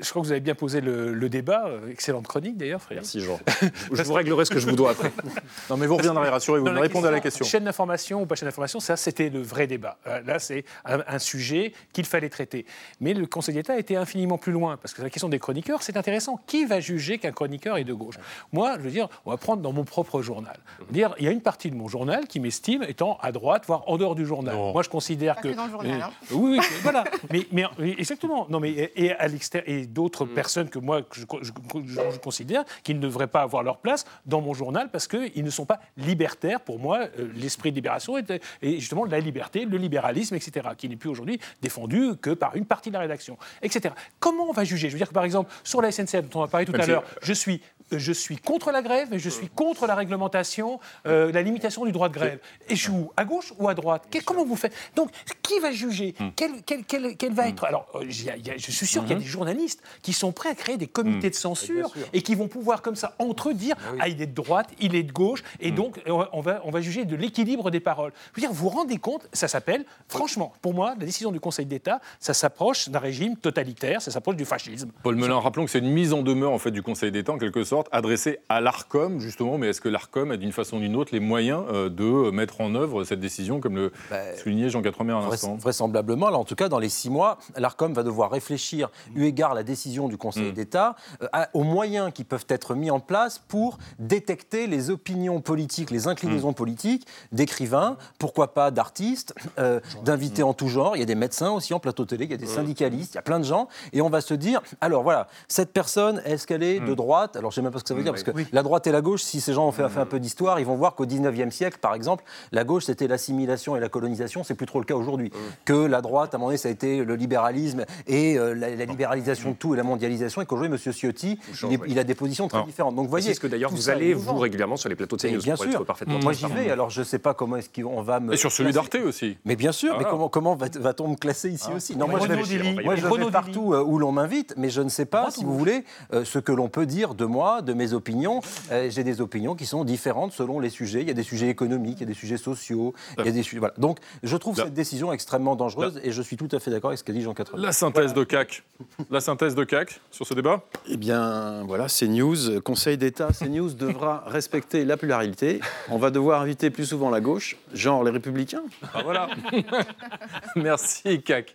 Je 0.00 0.10
crois 0.10 0.22
que 0.22 0.26
vous 0.26 0.32
avez 0.32 0.40
bien 0.40 0.54
posé 0.54 0.80
le, 0.80 1.14
le 1.14 1.28
débat. 1.28 1.70
Excellente 1.90 2.26
chronique 2.26 2.56
d'ailleurs, 2.56 2.82
Frédéric. 2.82 3.14
Merci 3.14 3.20
Jean. 3.20 3.38
Je 3.92 4.02
vous 4.02 4.12
réglerai 4.12 4.44
ce 4.44 4.50
que 4.50 4.58
je 4.58 4.66
vous 4.66 4.76
dois 4.76 4.95
après. 4.96 5.12
Non, 5.70 5.76
mais 5.76 5.86
vous 5.86 5.96
reviendrez, 5.96 6.28
rassurez-vous, 6.28 6.66
vous 6.66 6.80
répondez 6.80 7.08
à 7.08 7.10
la 7.10 7.20
question. 7.20 7.44
Chaîne 7.44 7.64
d'information 7.64 8.22
ou 8.22 8.26
pas 8.26 8.34
chaîne 8.36 8.48
d'information, 8.48 8.78
ça 8.80 8.96
c'était 8.96 9.28
le 9.30 9.40
vrai 9.42 9.66
débat. 9.66 9.98
Euh, 10.06 10.20
Là, 10.26 10.38
c'est 10.38 10.64
un, 10.84 11.00
un 11.06 11.18
sujet 11.18 11.72
qu'il 11.92 12.04
fallait 12.04 12.28
traiter. 12.28 12.66
Mais 13.00 13.14
le 13.14 13.26
Conseil 13.26 13.54
d'État 13.54 13.74
a 13.74 13.78
été 13.78 13.96
infiniment 13.96 14.38
plus 14.38 14.52
loin, 14.52 14.76
parce 14.76 14.94
que 14.94 15.02
la 15.02 15.10
question 15.10 15.28
des 15.28 15.38
chroniqueurs, 15.38 15.82
c'est 15.82 15.96
intéressant. 15.96 16.38
Qui 16.46 16.64
va 16.66 16.80
juger 16.80 17.18
qu'un 17.18 17.32
chroniqueur 17.32 17.76
est 17.78 17.84
de 17.84 17.92
gauche? 17.94 18.16
Moi, 18.52 18.74
je 18.78 18.82
veux 18.82 18.90
dire, 18.90 19.08
on 19.24 19.30
va 19.30 19.36
prendre 19.36 19.62
dans 19.62 19.72
mon 19.72 19.84
propre 19.84 20.22
journal. 20.22 20.56
Dire, 20.90 21.14
il 21.18 21.24
y 21.24 21.28
a 21.28 21.30
une 21.32 21.40
partie 21.42 21.70
de 21.70 21.76
mon 21.76 21.88
journal 21.88 22.26
qui 22.26 22.40
m'estime 22.40 22.82
étant 22.84 23.18
à 23.22 23.32
droite, 23.32 23.64
voire 23.66 23.84
en 23.88 23.96
dehors 23.98 24.14
du 24.14 24.24
journal. 24.26 24.54
Moi, 24.56 24.82
je 24.82 24.88
considère 24.88 25.34
Pas 25.36 25.42
que. 25.42 25.48
que 25.48 25.54
dans 25.54 25.66
le 25.66 25.70
journal, 25.72 26.00
hein. 26.02 26.10
Euh, 26.32 26.34
Oui, 26.34 26.58
oui, 26.58 26.66
voilà. 26.82 27.04
Mais, 27.32 27.46
mais 27.52 27.64
exactement. 27.98 28.46
Non, 28.48 28.60
mais 28.60 28.70
et, 28.70 29.04
et 29.06 29.12
à 29.12 29.28
l'extérieur 29.28 29.68
et 29.68 29.86
d'autres 29.86 30.24
personnes 30.24 30.68
que 30.68 30.78
moi 30.78 31.00
je, 31.12 31.22
je- 31.42 31.50
je- 31.86 32.10
je 32.12 32.18
considère 32.18 32.64
qui 32.84 32.94
ne 32.94 33.00
devraient 33.00 33.26
pas 33.26 33.42
avoir 33.42 33.62
leur 33.62 33.78
place 33.78 34.04
dans 34.26 34.40
mon 34.40 34.54
journal 34.54 34.85
parce 34.88 35.06
qu'ils 35.06 35.44
ne 35.44 35.50
sont 35.50 35.66
pas 35.66 35.80
libertaires. 35.96 36.60
Pour 36.60 36.78
moi, 36.78 37.08
euh, 37.18 37.28
l'esprit 37.34 37.70
de 37.70 37.76
libération 37.76 38.16
est, 38.18 38.30
est 38.30 38.78
justement 38.78 39.04
la 39.04 39.20
liberté, 39.20 39.64
le 39.64 39.76
libéralisme, 39.76 40.34
etc., 40.34 40.68
qui 40.76 40.88
n'est 40.88 40.96
plus 40.96 41.10
aujourd'hui 41.10 41.38
défendu 41.62 42.16
que 42.20 42.30
par 42.30 42.56
une 42.56 42.64
partie 42.66 42.90
de 42.90 42.94
la 42.94 43.00
rédaction, 43.00 43.36
etc. 43.62 43.94
Comment 44.18 44.44
on 44.48 44.52
va 44.52 44.64
juger? 44.64 44.88
Je 44.88 44.92
veux 44.92 44.98
dire 44.98 45.08
que 45.08 45.14
par 45.14 45.24
exemple 45.24 45.50
sur 45.64 45.80
la 45.82 45.92
SNCF 45.92 46.28
dont 46.28 46.40
on 46.40 46.44
a 46.44 46.48
parlé 46.48 46.66
tout 46.66 46.72
Même 46.72 46.80
à 46.82 46.86
l'heure, 46.86 47.04
je 47.22 47.32
suis 47.32 47.60
je 47.92 48.12
suis 48.12 48.36
contre 48.36 48.72
la 48.72 48.82
grève, 48.82 49.08
mais 49.10 49.18
je 49.18 49.28
suis 49.30 49.48
contre 49.48 49.86
la 49.86 49.94
réglementation, 49.94 50.80
euh, 51.06 51.30
la 51.32 51.42
limitation 51.42 51.84
du 51.84 51.92
droit 51.92 52.08
de 52.08 52.14
grève. 52.14 52.38
Et 52.68 52.76
je 52.76 52.90
où 52.90 53.10
À 53.16 53.24
gauche 53.24 53.52
ou 53.58 53.68
à 53.68 53.74
droite 53.74 54.04
Comment 54.24 54.44
vous 54.44 54.56
faites 54.56 54.72
Donc, 54.96 55.10
qui 55.42 55.58
va 55.60 55.70
juger 55.72 56.14
quel, 56.34 56.62
quel- 56.64 56.84
quel- 56.84 57.16
quel 57.16 57.32
va 57.32 57.48
être 57.48 57.64
Alors, 57.64 57.86
euh, 57.94 58.04
il 58.04 58.24
y 58.24 58.30
a- 58.30 58.36
il 58.36 58.46
y 58.46 58.50
a- 58.50 58.56
je 58.56 58.70
suis 58.70 58.86
sûr 58.86 59.02
qu'il 59.02 59.12
y 59.12 59.14
a 59.14 59.18
des 59.18 59.24
journalistes 59.24 59.82
qui 60.02 60.12
sont 60.12 60.32
prêts 60.32 60.48
à 60.48 60.54
créer 60.54 60.76
des 60.76 60.86
comités 60.86 61.30
de 61.30 61.34
censure 61.34 61.92
et 62.12 62.22
qui 62.22 62.34
vont 62.34 62.48
pouvoir, 62.48 62.82
comme 62.82 62.96
ça, 62.96 63.14
entre 63.18 63.50
eux, 63.50 63.54
dire 63.54 63.76
Ah, 64.00 64.08
il 64.08 64.20
est 64.20 64.26
de 64.26 64.34
droite, 64.34 64.68
il 64.80 64.94
est 64.94 65.02
de 65.02 65.12
gauche, 65.12 65.42
et 65.60 65.70
donc, 65.70 65.98
euh, 66.08 66.24
on 66.32 66.40
va, 66.40 66.60
on 66.64 66.70
va 66.70 66.80
juger 66.80 67.04
de 67.04 67.14
l'équilibre 67.16 67.70
des 67.70 67.80
paroles. 67.80 68.12
Je 68.34 68.40
veux 68.40 68.46
dire, 68.46 68.52
vous 68.52 68.64
vous 68.64 68.76
rendez 68.76 68.96
compte 68.98 69.28
Ça 69.32 69.48
s'appelle, 69.48 69.84
franchement, 70.08 70.52
pour 70.62 70.74
moi, 70.74 70.94
la 70.98 71.04
décision 71.04 71.30
du 71.30 71.40
Conseil 71.40 71.66
d'État, 71.66 72.00
ça 72.20 72.34
s'approche 72.34 72.88
d'un 72.88 72.98
régime 72.98 73.36
totalitaire, 73.36 74.00
ça 74.02 74.10
s'approche 74.10 74.36
du 74.36 74.44
fascisme. 74.44 74.90
Paul 75.02 75.16
Melun, 75.16 75.38
rappelons 75.38 75.64
que 75.66 75.70
c'est 75.70 75.78
une 75.80 75.90
mise 75.92 76.12
en 76.12 76.22
demeure 76.22 76.52
en 76.52 76.58
fait, 76.58 76.70
du 76.70 76.82
Conseil 76.82 77.12
d'État, 77.12 77.32
en 77.32 77.38
quelque 77.38 77.62
sorte, 77.64 77.75
sorte 77.76 77.88
adressé 77.92 78.38
à 78.48 78.60
l'ARCOM, 78.60 79.20
justement. 79.20 79.58
Mais 79.58 79.68
est-ce 79.68 79.80
que 79.80 79.88
l'ARCOM 79.88 80.30
a 80.30 80.36
d'une 80.36 80.52
façon 80.52 80.76
ou 80.78 80.80
d'une 80.80 80.96
autre 80.96 81.10
les 81.12 81.20
moyens 81.20 81.62
euh, 81.72 81.88
de 81.88 82.30
mettre 82.30 82.60
en 82.60 82.74
œuvre 82.74 83.04
cette 83.04 83.20
décision, 83.20 83.60
comme 83.60 83.76
le 83.76 83.92
Bah, 84.10 84.16
soulignait 84.36 84.68
Jean 84.70 84.82
Quatremer 84.82 85.12
à 85.12 85.20
Vrais- 85.20 85.30
l'instant 85.32 85.56
Vraisemblablement, 85.56 86.30
là, 86.30 86.38
en 86.38 86.44
tout 86.44 86.54
cas, 86.54 86.68
dans 86.68 86.78
les 86.78 86.88
six 86.88 87.10
mois, 87.10 87.38
l'ARCOM 87.56 87.92
va 87.92 88.02
devoir 88.02 88.30
réfléchir, 88.30 88.90
eu 89.14 89.24
égard 89.24 89.52
à 89.52 89.54
la 89.54 89.62
décision 89.62 90.08
du 90.08 90.16
Conseil 90.16 90.50
Mm. 90.50 90.52
d'État, 90.52 90.96
euh, 91.22 91.26
aux 91.54 91.62
moyens 91.64 92.12
qui 92.12 92.24
peuvent 92.24 92.46
être 92.48 92.74
mis 92.74 92.90
en 92.90 93.00
place 93.00 93.38
pour 93.38 93.78
détecter 93.98 94.66
les 94.66 94.90
opinions 94.90 95.40
politiques, 95.40 95.90
les 95.90 96.08
inclinaisons 96.08 96.52
politiques 96.52 97.06
d'écrivains, 97.32 97.96
pourquoi 98.18 98.54
pas 98.54 98.70
d'artistes, 98.70 99.34
euh, 99.58 99.80
d'invités 100.04 100.42
en 100.42 100.54
tout 100.54 100.68
genre. 100.68 100.96
Il 100.96 101.00
y 101.00 101.02
a 101.02 101.06
des 101.06 101.14
médecins 101.14 101.50
aussi 101.50 101.74
en 101.74 101.80
plateau 101.80 102.04
télé, 102.04 102.24
il 102.24 102.30
y 102.30 102.34
a 102.34 102.36
des 102.38 102.46
syndicalistes, 102.46 103.12
il 103.14 103.16
y 103.16 103.18
a 103.18 103.22
plein 103.22 103.38
de 103.40 103.44
gens. 103.44 103.68
Et 103.92 104.00
on 104.00 104.08
va 104.10 104.20
se 104.20 104.34
dire, 104.34 104.62
alors 104.80 105.02
voilà, 105.02 105.28
cette 105.48 105.72
personne, 105.72 106.22
est-ce 106.24 106.46
qu'elle 106.46 106.62
est 106.62 106.80
de 106.80 106.94
droite? 106.94 107.36
Alors 107.36 107.52
même 107.66 107.72
pas 107.72 107.78
ce 107.78 107.84
que 107.84 107.88
ça 107.88 107.94
veut 107.94 108.02
dire, 108.02 108.12
parce 108.12 108.22
que 108.22 108.30
la 108.52 108.62
droite 108.62 108.86
et 108.86 108.92
la 108.92 109.00
gauche, 109.00 109.22
si 109.22 109.40
ces 109.40 109.52
gens 109.52 109.66
ont 109.66 109.72
fait, 109.72 109.88
fait 109.88 110.00
un 110.00 110.06
peu 110.06 110.18
d'histoire, 110.20 110.58
ils 110.60 110.66
vont 110.66 110.76
voir 110.76 110.94
qu'au 110.94 111.06
19e 111.06 111.50
siècle, 111.50 111.78
par 111.80 111.94
exemple, 111.94 112.24
la 112.52 112.64
gauche, 112.64 112.84
c'était 112.84 113.06
l'assimilation 113.08 113.76
et 113.76 113.80
la 113.80 113.88
colonisation, 113.88 114.44
c'est 114.44 114.54
plus 114.54 114.66
trop 114.66 114.78
le 114.78 114.84
cas 114.84 114.94
aujourd'hui. 114.94 115.30
Que 115.64 115.72
la 115.86 116.00
droite, 116.00 116.34
à 116.34 116.36
un 116.36 116.38
moment 116.38 116.48
donné, 116.48 116.58
ça 116.58 116.68
a 116.68 116.72
été 116.72 117.04
le 117.04 117.14
libéralisme 117.16 117.84
et 118.06 118.38
euh, 118.38 118.54
la, 118.54 118.74
la 118.74 118.84
libéralisation 118.84 119.50
de 119.50 119.56
tout 119.56 119.74
et 119.74 119.76
la 119.76 119.82
mondialisation, 119.82 120.42
et 120.42 120.46
qu'aujourd'hui, 120.46 120.78
M. 120.84 120.92
Ciotti, 120.92 121.38
il, 121.64 121.74
est- 121.74 121.80
il 121.88 121.98
a 121.98 122.04
des 122.04 122.14
positions 122.14 122.48
très 122.48 122.58
Alors, 122.58 122.66
différentes. 122.66 122.94
Donc 122.94 123.08
voyez, 123.08 123.34
C'est 123.34 123.40
que 123.40 123.46
d'ailleurs, 123.46 123.70
vous 123.70 123.90
allez, 123.90 124.14
vous, 124.14 124.36
régulièrement 124.36 124.76
sur 124.76 124.88
les 124.88 124.94
plateaux 124.96 125.16
de 125.16 125.22
CNews, 125.22 125.42
bien 125.42 125.54
pour 125.54 125.64
sûr. 125.64 125.74
être 125.74 125.84
parfaitement 125.84 126.18
Moi, 126.20 126.32
j'y 126.32 126.46
vais. 126.46 126.70
Alors, 126.70 126.90
je 126.90 127.00
ne 127.00 127.04
sais 127.04 127.18
pas 127.18 127.34
comment 127.34 127.56
est-ce 127.56 127.68
qu'on 127.70 128.02
va 128.02 128.20
me. 128.20 128.34
Et 128.34 128.36
sur 128.36 128.52
celui 128.52 128.72
d'Arte 128.72 128.94
aussi. 129.06 129.36
Mais 129.44 129.56
bien 129.56 129.72
sûr, 129.72 129.96
mais 129.98 130.04
Ah. 130.06 130.10
comment, 130.10 130.28
comment 130.28 130.54
va- 130.54 130.66
va-t-on 130.74 131.08
me 131.08 131.16
classer 131.16 131.50
ici 131.50 131.68
aussi? 131.74 131.96
Non, 131.96 132.06
moi, 132.08 132.20
je 132.20 132.28
vais, 132.28 133.30
partout 133.30 133.72
euh, 133.74 133.82
où 133.84 133.98
l'on 133.98 134.12
m'invite, 134.12 134.54
mais 134.56 134.70
je 134.70 134.80
ne 134.82 134.88
sais 134.88 135.04
pas, 135.06 135.30
si 135.30 135.44
vous 135.44 135.56
voulez, 135.58 135.84
euh, 136.12 136.24
ce 136.24 136.38
que 136.38 136.52
l'on 136.52 136.68
peut 136.68 136.86
dire 136.86 137.14
de 137.14 137.24
moi, 137.24 137.55
de 137.62 137.72
mes 137.72 137.92
opinions. 137.92 138.40
Euh, 138.70 138.88
J'ai 138.90 139.04
des 139.04 139.20
opinions 139.20 139.54
qui 139.54 139.66
sont 139.66 139.84
différentes 139.84 140.32
selon 140.32 140.60
les 140.60 140.70
sujets. 140.70 141.00
Il 141.02 141.08
y 141.08 141.10
a 141.10 141.14
des 141.14 141.22
sujets 141.22 141.48
économiques, 141.48 141.96
il 141.98 142.00
y 142.00 142.04
a 142.04 142.06
des 142.06 142.14
sujets 142.14 142.36
sociaux, 142.36 142.94
il 143.18 143.24
y 143.24 143.28
a 143.28 143.32
des 143.32 143.42
sujets. 143.42 143.58
Voilà. 143.58 143.74
Donc, 143.78 143.98
je 144.22 144.36
trouve 144.36 144.56
Là. 144.58 144.64
cette 144.64 144.74
décision 144.74 145.12
extrêmement 145.12 145.56
dangereuse 145.56 146.00
et 146.02 146.12
je 146.12 146.22
suis 146.22 146.36
tout 146.36 146.48
à 146.52 146.58
fait 146.60 146.70
d'accord 146.70 146.90
avec 146.90 146.98
ce 146.98 147.04
qu'a 147.04 147.12
dit 147.12 147.22
Jean 147.22 147.34
Quatremer. 147.34 147.62
La 147.62 147.72
synthèse 147.72 148.14
de 148.14 148.24
CAC. 148.24 148.62
La 149.10 149.20
synthèse 149.20 149.54
de 149.54 149.64
CAC 149.64 150.00
sur 150.10 150.26
ce 150.26 150.34
débat? 150.34 150.62
Eh 150.88 150.96
bien, 150.96 151.64
voilà, 151.66 151.86
CNews, 151.88 152.60
Conseil 152.62 152.96
d'État, 152.98 153.28
CNews 153.38 153.70
devra 153.74 154.24
respecter 154.26 154.84
la 154.84 154.96
pluralité. 154.96 155.60
On 155.90 155.98
va 155.98 156.10
devoir 156.10 156.40
inviter 156.42 156.70
plus 156.70 156.86
souvent 156.86 157.10
la 157.10 157.20
gauche, 157.20 157.56
genre 157.72 158.04
les 158.04 158.10
Républicains. 158.10 158.62
Ah, 158.94 159.02
voilà. 159.04 159.28
Merci, 160.56 161.22
CAC. 161.22 161.54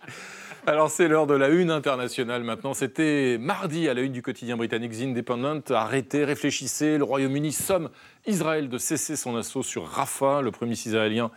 Alors, 0.64 0.92
c'est 0.92 1.08
l'heure 1.08 1.26
de 1.26 1.34
la 1.34 1.48
une 1.48 1.72
internationale 1.72 2.44
maintenant. 2.44 2.72
C'était 2.72 3.36
mardi 3.36 3.88
à 3.88 3.94
la 3.94 4.02
une 4.02 4.12
du 4.12 4.22
quotidien 4.22 4.56
britannique 4.56 4.92
The 4.92 5.02
Independent. 5.02 5.72
Arrêtez, 5.72 6.24
réfléchissez. 6.24 6.98
Le 6.98 7.04
Royaume-Uni 7.04 7.50
somme 7.50 7.90
Israël 8.28 8.68
de 8.68 8.78
cesser 8.78 9.16
son 9.16 9.34
assaut 9.34 9.64
sur 9.64 9.84
Rafah. 9.84 10.40
Le 10.40 10.52
premier 10.52 10.74
israélien 10.74 11.32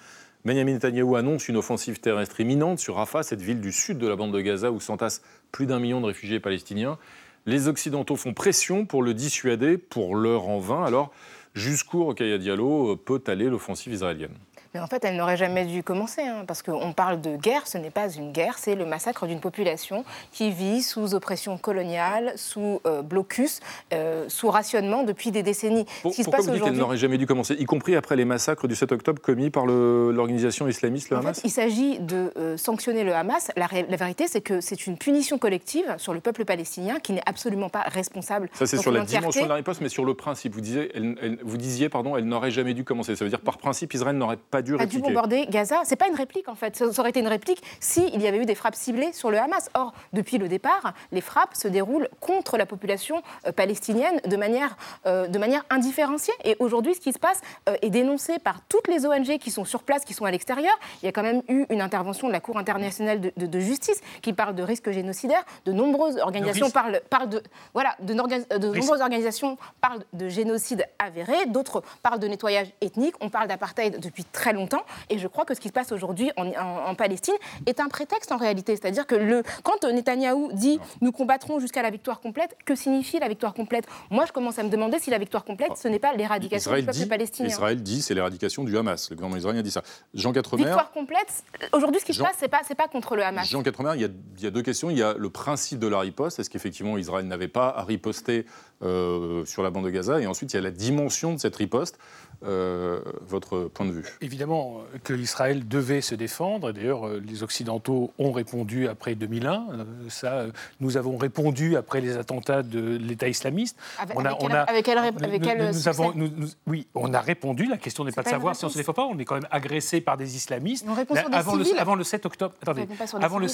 Benjamin 0.46 0.74
Netanyahou 0.74 1.16
annonce 1.16 1.50
une 1.50 1.58
offensive 1.58 2.00
terrestre 2.00 2.40
imminente 2.40 2.78
sur 2.78 2.98
Rafah, 2.98 3.24
cette 3.24 3.42
ville 3.42 3.62
du 3.62 3.72
sud 3.72 3.98
de 3.98 4.08
la 4.08 4.16
bande 4.16 4.32
de 4.32 4.42
Gaza 4.42 4.70
où 4.70 4.80
s'entassent 4.80 5.24
plus 5.52 5.66
d'un 5.66 5.80
million 5.80 6.02
de 6.02 6.06
réfugiés 6.06 6.40
palestiniens. 6.40 7.00
Les 7.48 7.68
Occidentaux 7.68 8.18
font 8.18 8.36
pression 8.36 8.86
pour 8.86 9.02
le 9.02 9.16
dissuader, 9.16 9.80
pour 9.80 10.16
l'heure 10.16 10.50
en 10.50 10.60
vain. 10.60 10.84
Alors, 10.86 11.12
jusqu'où 11.56 12.04
Rokhaya 12.04 12.38
Diallo 12.38 12.96
peut 12.96 13.24
aller 13.26 13.50
l'offensive 13.50 13.92
israélienne? 13.92 14.36
Mais 14.76 14.82
en 14.82 14.88
fait, 14.88 15.06
elle 15.06 15.16
n'aurait 15.16 15.38
jamais 15.38 15.64
dû 15.64 15.84
commencer, 15.84 16.22
hein, 16.22 16.44
parce 16.46 16.62
qu'on 16.62 16.92
parle 16.92 17.22
de 17.22 17.38
guerre, 17.38 17.66
ce 17.66 17.78
n'est 17.78 17.92
pas 17.92 18.10
une 18.12 18.34
guerre, 18.34 18.58
c'est 18.58 18.76
le 18.76 18.86
massacre 18.86 19.26
d'une 19.26 19.40
population 19.40 20.04
qui 20.34 20.52
vit 20.52 20.84
sous 20.84 21.16
oppression 21.16 21.58
coloniale, 21.58 22.34
sous 22.36 22.82
euh, 22.86 23.02
blocus, 23.02 23.62
euh, 23.94 24.26
sous 24.28 24.50
rationnement 24.50 25.04
depuis 25.04 25.32
des 25.32 25.44
décennies. 25.44 25.86
Pour- 26.02 26.12
Ce 26.12 26.18
qui 26.18 26.24
se 26.24 26.26
pourquoi 26.26 26.40
passe 26.40 26.48
vous 26.48 26.56
dites 26.56 26.64
qu'elle 26.66 26.74
n'aurait 26.76 26.98
jamais 26.98 27.18
dû 27.18 27.26
commencer, 27.26 27.54
y 27.58 27.64
compris 27.64 27.96
après 27.96 28.18
les 28.18 28.26
massacres 28.26 28.68
du 28.68 28.76
7 28.76 28.92
octobre 28.92 29.22
commis 29.22 29.50
par 29.50 29.66
l'organisation 29.66 30.68
islamiste, 30.68 31.10
le 31.10 31.16
En 31.16 31.20
Hamas 31.22 31.40
fait, 31.40 31.48
il 31.48 31.52
s'agit 31.52 32.00
de 32.00 32.34
euh, 32.36 32.58
sanctionner 32.58 33.06
le 33.06 33.16
Hamas. 33.16 33.52
La, 33.56 33.68
vérité, 33.96 34.28
c'est 34.28 34.42
que 34.42 34.60
c'est 34.60 34.88
une 34.88 34.98
punition 34.98 35.38
collective 35.38 35.86
sur 35.98 36.14
le 36.14 36.20
peuple 36.20 36.44
palestinien 36.44 37.00
qui 37.00 37.14
n'est 37.14 37.24
absolument 37.26 37.70
pas 37.70 37.84
responsable. 37.84 38.50
Ça, 38.52 38.66
c'est 38.66 38.76
sur 38.76 38.92
la 38.92 39.06
dimension 39.06 39.44
de 39.46 39.50
la 39.50 39.56
riposte, 39.56 39.80
mais 39.80 39.88
sur 39.88 40.04
le 40.04 40.16
principe. 40.16 40.54
Vous 40.54 40.60
disiez, 40.60 40.92
elle- 40.94 41.16
elle- 41.22 41.40
vous 41.44 41.56
disiez 41.56 41.88
pardon, 41.88 42.18
elle 42.18 42.26
n'aurait 42.26 42.52
jamais 42.52 42.74
dû 42.74 42.84
commencer. 42.84 43.16
Ça 43.16 43.24
veut 43.24 43.30
dire, 43.30 43.40
par 43.40 43.58
principe, 43.58 43.94
Israël 43.94 44.18
n'aurait 44.18 44.36
pas 44.36 44.62
dû 44.66 44.74
a 44.74 44.78
dû 44.78 44.84
répliquer. 44.84 45.02
bombarder 45.08 45.46
Gaza. 45.48 45.82
C'est 45.86 45.96
pas 45.96 46.08
une 46.08 46.16
réplique 46.16 46.50
en 46.50 46.56
fait. 46.56 46.76
Ça 46.76 46.86
aurait 47.00 47.12
été 47.12 47.20
une 47.22 47.28
réplique 47.28 47.62
s'il 47.80 48.22
y 48.22 48.28
avait 48.28 48.38
eu 48.40 48.46
des 48.46 48.56
frappes 48.56 48.76
ciblées 48.76 49.14
sur 49.14 49.32
le 49.32 49.38
Hamas. 49.40 49.70
Or, 49.74 49.94
depuis 50.14 50.38
le 50.38 50.48
départ, 50.48 50.94
les 51.12 51.22
frappes 51.22 51.56
se 51.56 51.68
déroulent 51.68 52.10
contre 52.20 52.58
la 52.58 52.66
population 52.66 53.22
euh, 53.48 53.52
palestinienne 53.52 54.20
de 54.26 54.36
manière, 54.38 54.76
euh, 55.06 55.28
de 55.28 55.38
manière 55.40 55.64
indifférenciée. 55.70 56.34
Et 56.44 56.56
aujourd'hui, 56.60 56.96
ce 56.96 57.00
qui 57.00 57.14
se 57.14 57.20
passe 57.20 57.42
euh, 57.70 57.76
est 57.82 57.90
dénoncé 57.90 58.40
par 58.40 58.62
toutes 58.68 58.88
les 58.88 59.06
ONG 59.06 59.38
qui 59.38 59.52
sont 59.52 59.66
sur 59.66 59.84
place, 59.84 60.04
qui 60.06 60.14
sont 60.14 60.26
à 60.26 60.32
l'extérieur. 60.32 60.74
Il 61.02 61.06
y 61.06 61.10
a 61.10 61.12
quand 61.12 61.24
même 61.24 61.42
eu 61.48 61.66
une 61.70 61.82
intervention 61.82 62.28
de 62.28 62.34
la 62.34 62.40
Cour 62.40 62.58
internationale 62.58 63.22
de, 63.22 63.32
de- 63.38 63.46
de 63.46 63.60
justice 63.60 64.02
qui 64.22 64.34
parle 64.34 64.56
de 64.56 64.64
risque 64.64 64.90
génocidaire. 64.92 65.44
De 65.66 65.72
nombreuses 65.72 66.18
organisations 66.18 66.70
parlent, 66.72 67.00
parlent 67.10 67.30
de 67.30 67.44
voilà, 67.74 67.96
de, 68.02 68.14
nombreuses 68.14 69.02
organisations 69.02 69.58
parlent 69.82 70.04
de 70.14 70.28
génocide 70.30 70.86
avéré. 71.00 71.46
D'autres 71.48 71.84
parlent 72.02 72.20
de 72.20 72.28
nettoyage 72.28 72.68
ethnique. 72.82 73.16
On 73.22 73.30
parle 73.30 73.48
d'apartheid 73.48 74.00
depuis 74.00 74.24
très 74.24 74.54
longtemps. 74.56 74.84
Et 75.10 75.20
je 75.20 75.28
crois 75.28 75.46
que 75.46 75.54
ce 75.54 75.60
qui 75.60 75.68
se 75.68 75.74
passe 75.74 75.92
aujourd'hui 75.92 76.32
en, 76.38 76.48
en- 76.48 76.86
en 76.88 76.96
Palestine 76.96 77.36
est 77.66 77.80
un 77.80 77.88
prétexte 77.88 78.32
en 78.32 78.38
réalité. 78.38 78.76
C'est-à-dire 78.76 79.06
que 79.06 79.16
le, 79.16 79.44
quand 79.64 79.84
Netanyahou 79.84 80.52
dit 80.54 80.80
nous 81.02 81.12
combattrons 81.12 81.60
jusqu'à 81.60 81.84
la 81.84 81.90
victoire 81.92 82.20
complète, 82.22 82.56
que 82.66 82.76
signifie 82.76 83.20
la 83.20 83.28
victoire 83.28 83.54
complète? 83.54 83.86
Moi, 84.10 84.26
je 84.26 84.32
commence 84.32 84.58
à 84.60 84.64
me 84.64 84.70
demander 84.70 84.98
si 85.00 85.10
la 85.10 85.18
victoire 85.18 85.44
complète, 85.46 85.78
ce 85.78 85.88
n'est 85.88 86.00
pas 86.00 86.14
l'éradication 86.14 86.72
du 86.74 86.84
peuple 86.84 86.92
dit, 86.98 87.06
palestinien. 87.06 87.50
Israël 87.50 87.82
dit, 87.84 88.02
c'est 88.02 88.14
l'éradication 88.14 88.64
du 88.64 88.78
Hamas. 88.78 89.10
Le 89.10 89.16
gouvernement 89.16 89.38
israélien 89.38 89.62
dit 89.62 89.72
ça. 89.72 89.84
Jean 90.14 90.34
Quatremer, 90.34 90.64
Victoire 90.64 90.92
complète, 90.92 91.44
aujourd'hui, 91.74 92.00
ce 92.00 92.06
qui 92.06 92.14
Jean- 92.14 92.24
se 92.26 92.30
passe, 92.30 92.38
c'est 92.40 92.48
pas, 92.48 92.62
c'est 92.68 92.76
pas 92.76 92.88
contre 92.88 93.16
le 93.16 93.24
Hamas. 93.24 93.48
Jean 93.50 93.62
Quatremer, 93.64 93.92
il 93.96 94.02
y, 94.02 94.06
a, 94.06 94.10
il 94.38 94.44
y 94.44 94.48
a 94.48 94.52
deux 94.52 94.62
questions. 94.62 94.90
Il 94.90 94.98
y 94.98 95.04
a 95.04 95.14
le 95.18 95.30
principe 95.30 95.80
de 95.80 95.88
la 95.88 96.00
riposte. 96.00 96.40
Est-ce 96.40 96.50
qu'effectivement 96.50 96.98
Israël 96.98 97.26
n'avait 97.28 97.48
pas 97.48 97.70
à 97.70 97.84
riposter 97.84 98.46
euh, 98.84 99.46
sur 99.46 99.64
la 99.64 99.70
bande 99.70 99.86
de 99.86 99.90
Gaza 99.90 100.20
Et 100.20 100.28
ensuite, 100.28 100.54
il 100.54 100.56
y 100.58 100.60
a 100.60 100.62
la 100.62 100.72
dimension 100.72 101.34
de 101.34 101.40
cette 101.40 101.56
riposte. 101.56 101.98
Euh, 102.44 103.00
votre 103.26 103.62
point 103.74 103.86
de 103.86 103.92
vue 103.94 104.04
Évidemment 104.20 104.80
euh, 104.94 104.98
que 105.04 105.14
l'Israël 105.14 105.66
devait 105.68 106.02
se 106.02 106.16
défendre. 106.16 106.74
D'ailleurs, 106.74 107.08
les 107.08 107.44
Occidentaux 107.44 108.12
ont 108.20 108.34
répondu 108.34 108.90
après 108.90 109.16
2001. 109.16 109.54
Euh, 109.72 109.84
Ça, 110.10 110.46
nous 110.82 110.98
avons 110.98 111.16
répondu 111.18 111.78
après 111.78 112.02
les 112.02 112.18
attentats 112.18 112.62
de 112.62 112.98
l'État 112.98 113.30
islamiste. 113.30 113.78
Avec, 113.98 114.20
On 114.20 114.26
a- 114.26 114.30
avec 114.32 114.42
on 114.44 114.48
a- 114.54 114.60
avec 114.60 114.86
Nous- 115.20 115.24
avec 115.26 115.42
nous- 115.42 115.48
quel 115.48 115.68
nous 115.68 115.74
succès 115.74 115.90
avons, 115.90 116.12
nous- 116.14 116.30
nous- 116.36 116.50
oui, 116.68 116.88
on 116.94 117.14
a 117.14 117.22
répondu. 117.22 117.68
La 117.68 117.78
question 117.78 118.04
n'est 118.04 118.12
pas 118.12 118.22
de 118.22 118.26
pas 118.26 118.32
savoir 118.32 118.56
si 118.56 118.66
on 118.66 118.70
se 118.70 118.78
défend 118.78 118.94
pas. 118.94 119.06
On 119.06 119.18
est 119.18 119.24
quand 119.26 119.36
même 119.36 119.48
agressé 119.50 120.02
par 120.02 120.18
des 120.18 120.36
islamistes. 120.36 120.86
On 120.88 120.94
répond 120.94 121.14
Là, 121.14 121.22
sur 121.22 121.30
des 121.30 121.38
avant, 121.38 121.56
le, 121.56 121.80
avant 121.80 121.96
le 121.96 122.04
7 122.04 122.26
octobre. 122.26 122.54
Attendez, 122.62 122.82
répond 122.82 122.96
pas 122.96 123.08
sur 123.08 123.18
des 123.18 123.24
avant 123.26 123.40
le. 123.40 123.48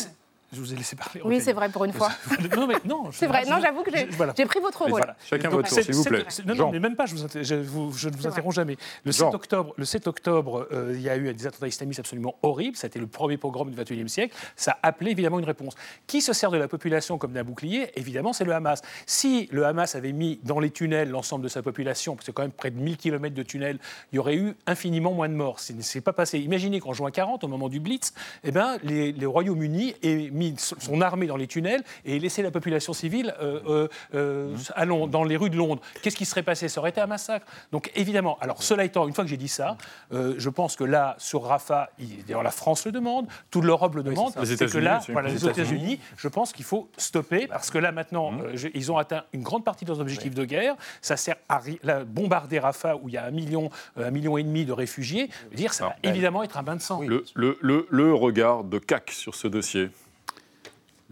Je 0.54 0.60
vous 0.60 0.74
ai 0.74 0.76
laissé 0.76 0.96
parler. 0.98 1.22
Oui, 1.24 1.40
c'est 1.40 1.54
vrai 1.54 1.70
pour 1.70 1.86
une 1.86 1.94
fois. 1.94 2.10
non, 2.58 2.68
mais 2.68 2.76
non. 2.84 3.06
C'est 3.12 3.28
vrai. 3.28 3.46
Non, 3.46 3.58
j'avoue 3.62 3.84
que 3.84 3.92
j'ai 3.96 4.06
voilà. 4.08 4.34
pris 4.34 4.60
votre 4.60 4.80
rôle. 4.80 4.90
voilà. 4.90 5.16
Chacun 5.26 5.44
Donc, 5.50 5.62
votre 5.62 5.70
tour, 5.70 5.80
s'il 5.84 5.96
vous 5.96 6.04
plaît. 6.04 6.26
Non, 6.46 6.56
non, 6.56 6.72
mais 6.72 6.80
même 6.80 6.96
pas, 6.96 7.06
je, 7.06 7.16
vous 7.16 7.24
inter- 7.24 7.44
je, 7.44 7.56
vous- 7.56 7.94
je 7.94 8.10
ne 8.10 8.16
vous 8.16 8.28
interromps 8.28 8.56
jamais. 8.56 8.76
Le 9.06 9.12
Jean. 9.14 9.28
7 9.32 9.36
octobre, 9.36 9.74
le 9.78 9.86
7 9.86 10.08
octobre 10.08 10.68
euh, 10.74 10.92
il 10.94 11.02
y 11.02 11.10
a 11.10 11.16
eu 11.16 11.34
des 11.34 11.48
attentats 11.48 11.68
islamistes 11.68 12.02
absolument 12.02 12.36
horribles. 12.44 12.76
Ça 12.76 12.88
a 12.88 12.90
été 12.90 13.00
le 13.00 13.08
premier 13.08 13.38
pogrom 13.38 13.72
du 13.72 13.82
XXIe 13.82 14.10
siècle. 14.10 14.36
Ça 14.58 14.78
a 14.84 14.90
appelé 14.90 15.12
évidemment 15.12 15.40
une 15.40 15.46
réponse. 15.46 15.76
Qui 16.06 16.22
se 16.22 16.34
sert 16.34 16.52
de 16.52 16.58
la 16.58 16.68
population 16.68 17.18
comme 17.18 17.32
d'un 17.32 17.44
bouclier? 17.46 17.90
Évidemment, 17.98 18.34
c'est 18.34 18.44
le 18.44 18.54
Hamas. 18.54 18.82
Si 19.06 19.48
le 19.52 19.66
Hamas 19.66 19.96
avait 19.96 20.12
mis 20.12 20.40
dans 20.44 20.60
les 20.60 20.70
tunnels 20.72 21.10
l'ensemble 21.10 21.44
de 21.46 21.50
sa 21.50 21.62
population, 21.62 22.16
parce 22.16 22.26
que 22.26 22.26
c'est 22.26 22.34
quand 22.34 22.42
même 22.44 22.52
près 22.52 22.72
de 22.72 22.78
1000 22.80 22.98
km 22.98 23.34
de 23.34 23.44
tunnels, 23.44 23.80
il 24.12 24.18
y 24.18 24.20
aurait 24.20 24.36
eu 24.36 24.54
infiniment 24.68 25.14
moins 25.14 25.30
de 25.30 25.34
morts. 25.34 25.60
Ce 25.62 25.72
n'est 25.72 26.02
pas 26.02 26.14
passé. 26.14 26.40
Imaginez 26.40 26.82
qu'en 26.82 26.92
juin 26.94 27.10
40, 27.12 27.46
au 27.46 27.48
moment 27.48 27.70
du 27.70 27.80
Blitz, 27.80 28.14
eh 28.44 28.52
ben, 28.52 28.78
les, 28.84 29.14
les 29.14 29.26
Royaumes-Unis 29.26 29.96
aient 30.04 30.30
mis 30.42 30.56
son 30.58 31.02
armée 31.02 31.28
dans 31.28 31.38
les 31.38 31.48
tunnels 31.48 31.84
et 32.06 32.18
laissé 32.20 32.42
la 32.42 32.50
population 32.52 32.94
civile 32.94 33.34
euh, 33.42 33.60
euh, 33.68 33.88
euh, 34.16 34.56
à 34.76 34.86
Londres, 34.86 35.08
dans 35.08 35.24
les 35.24 35.38
rues 35.38 35.50
de 35.52 35.56
Londres. 35.58 35.82
Qu'est-ce 36.02 36.16
qui 36.16 36.26
serait 36.26 36.42
passé? 36.44 36.68
Ça 36.68 36.80
aurait 36.80 36.90
été 36.90 37.02
un 37.02 37.06
massacre. 37.08 37.46
Donc 37.72 37.92
évidemment, 37.96 38.38
alors 38.42 38.64
cela 38.64 38.84
étant, 38.84 39.08
une 39.08 39.14
fois 39.14 39.24
que 39.24 39.30
j'ai 39.30 39.38
dit 39.38 39.48
ça, 39.48 39.78
euh, 40.14 40.34
je 40.38 40.50
pense 40.50 40.76
que 40.76 40.84
là, 40.84 41.16
sur 41.20 41.44
Rafah, 41.44 41.90
il- 42.00 42.24
d'ailleurs 42.26 42.44
la 42.44 42.52
France 42.52 42.86
le 42.86 42.92
demande, 42.92 43.28
toute 43.52 43.64
l'Europe 43.66 43.96
le 43.96 44.04
demande. 44.04 44.34
Les 44.40 44.46
c'est 44.58 44.66
que 44.66 44.78
là, 44.80 45.00
voilà, 45.14 45.30
Les 45.30 45.46
États-Unis, 45.48 46.00
je 46.18 46.28
pense 46.28 46.52
qu'il 46.54 46.66
faut 46.66 46.90
stopper 46.98 47.48
parce 47.48 47.70
que 47.70 47.78
là 47.78 47.92
maintenant, 47.92 48.32
je- 48.56 48.70
ils 48.74 48.92
ont 48.92 48.98
atteint 48.98 49.24
une 49.34 49.44
grande 49.44 49.64
partie 49.64 49.86
de 49.86 49.90
leurs 49.92 50.00
objectifs 50.00 50.34
de 50.34 50.46
guerre. 50.46 50.76
Ça 51.02 51.18
sert 51.18 51.36
à 51.50 51.60
ri- 51.60 51.80
bombarder 52.08 52.60
Rafah 52.60 52.96
où 52.98 53.08
il 53.10 53.14
y 53.14 53.18
a 53.18 53.26
un 53.26 53.32
million, 53.32 53.70
un 53.98 54.12
million 54.12 54.38
et 54.38 54.44
demi 54.44 54.66
de 54.66 54.74
réfugiés. 54.74 55.30
Dire, 55.54 55.74
ça 55.74 55.86
va 55.86 55.96
évidemment 56.04 56.42
être 56.44 56.58
un 56.58 56.64
bain 56.64 56.76
de 56.76 56.82
sang. 56.82 57.02
le, 57.02 57.24
le- 57.36 57.58
le- 57.62 57.88
le 57.90 58.14
regard 58.14 58.64
de 58.64 58.80
CAC 58.80 59.12
sur 59.12 59.36
ce 59.36 59.48
dossier. 59.48 59.90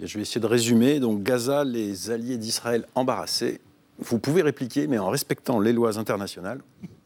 Je 0.02 0.18
vais 0.18 0.22
essayer 0.22 0.42
de 0.42 0.46
résumer. 0.46 1.00
Donc 1.00 1.24
Gaza, 1.24 1.64
les 1.64 2.10
alliés 2.10 2.38
d'Israël 2.38 2.86
embarrassés. 2.96 3.60
Vous 4.00 4.20
pouvez 4.20 4.42
répliquer, 4.42 4.88
mais 4.88 4.98
en 4.98 5.10
respectant 5.10 5.60
les 5.60 5.74
lois 5.74 5.98
internationales, 5.98 6.62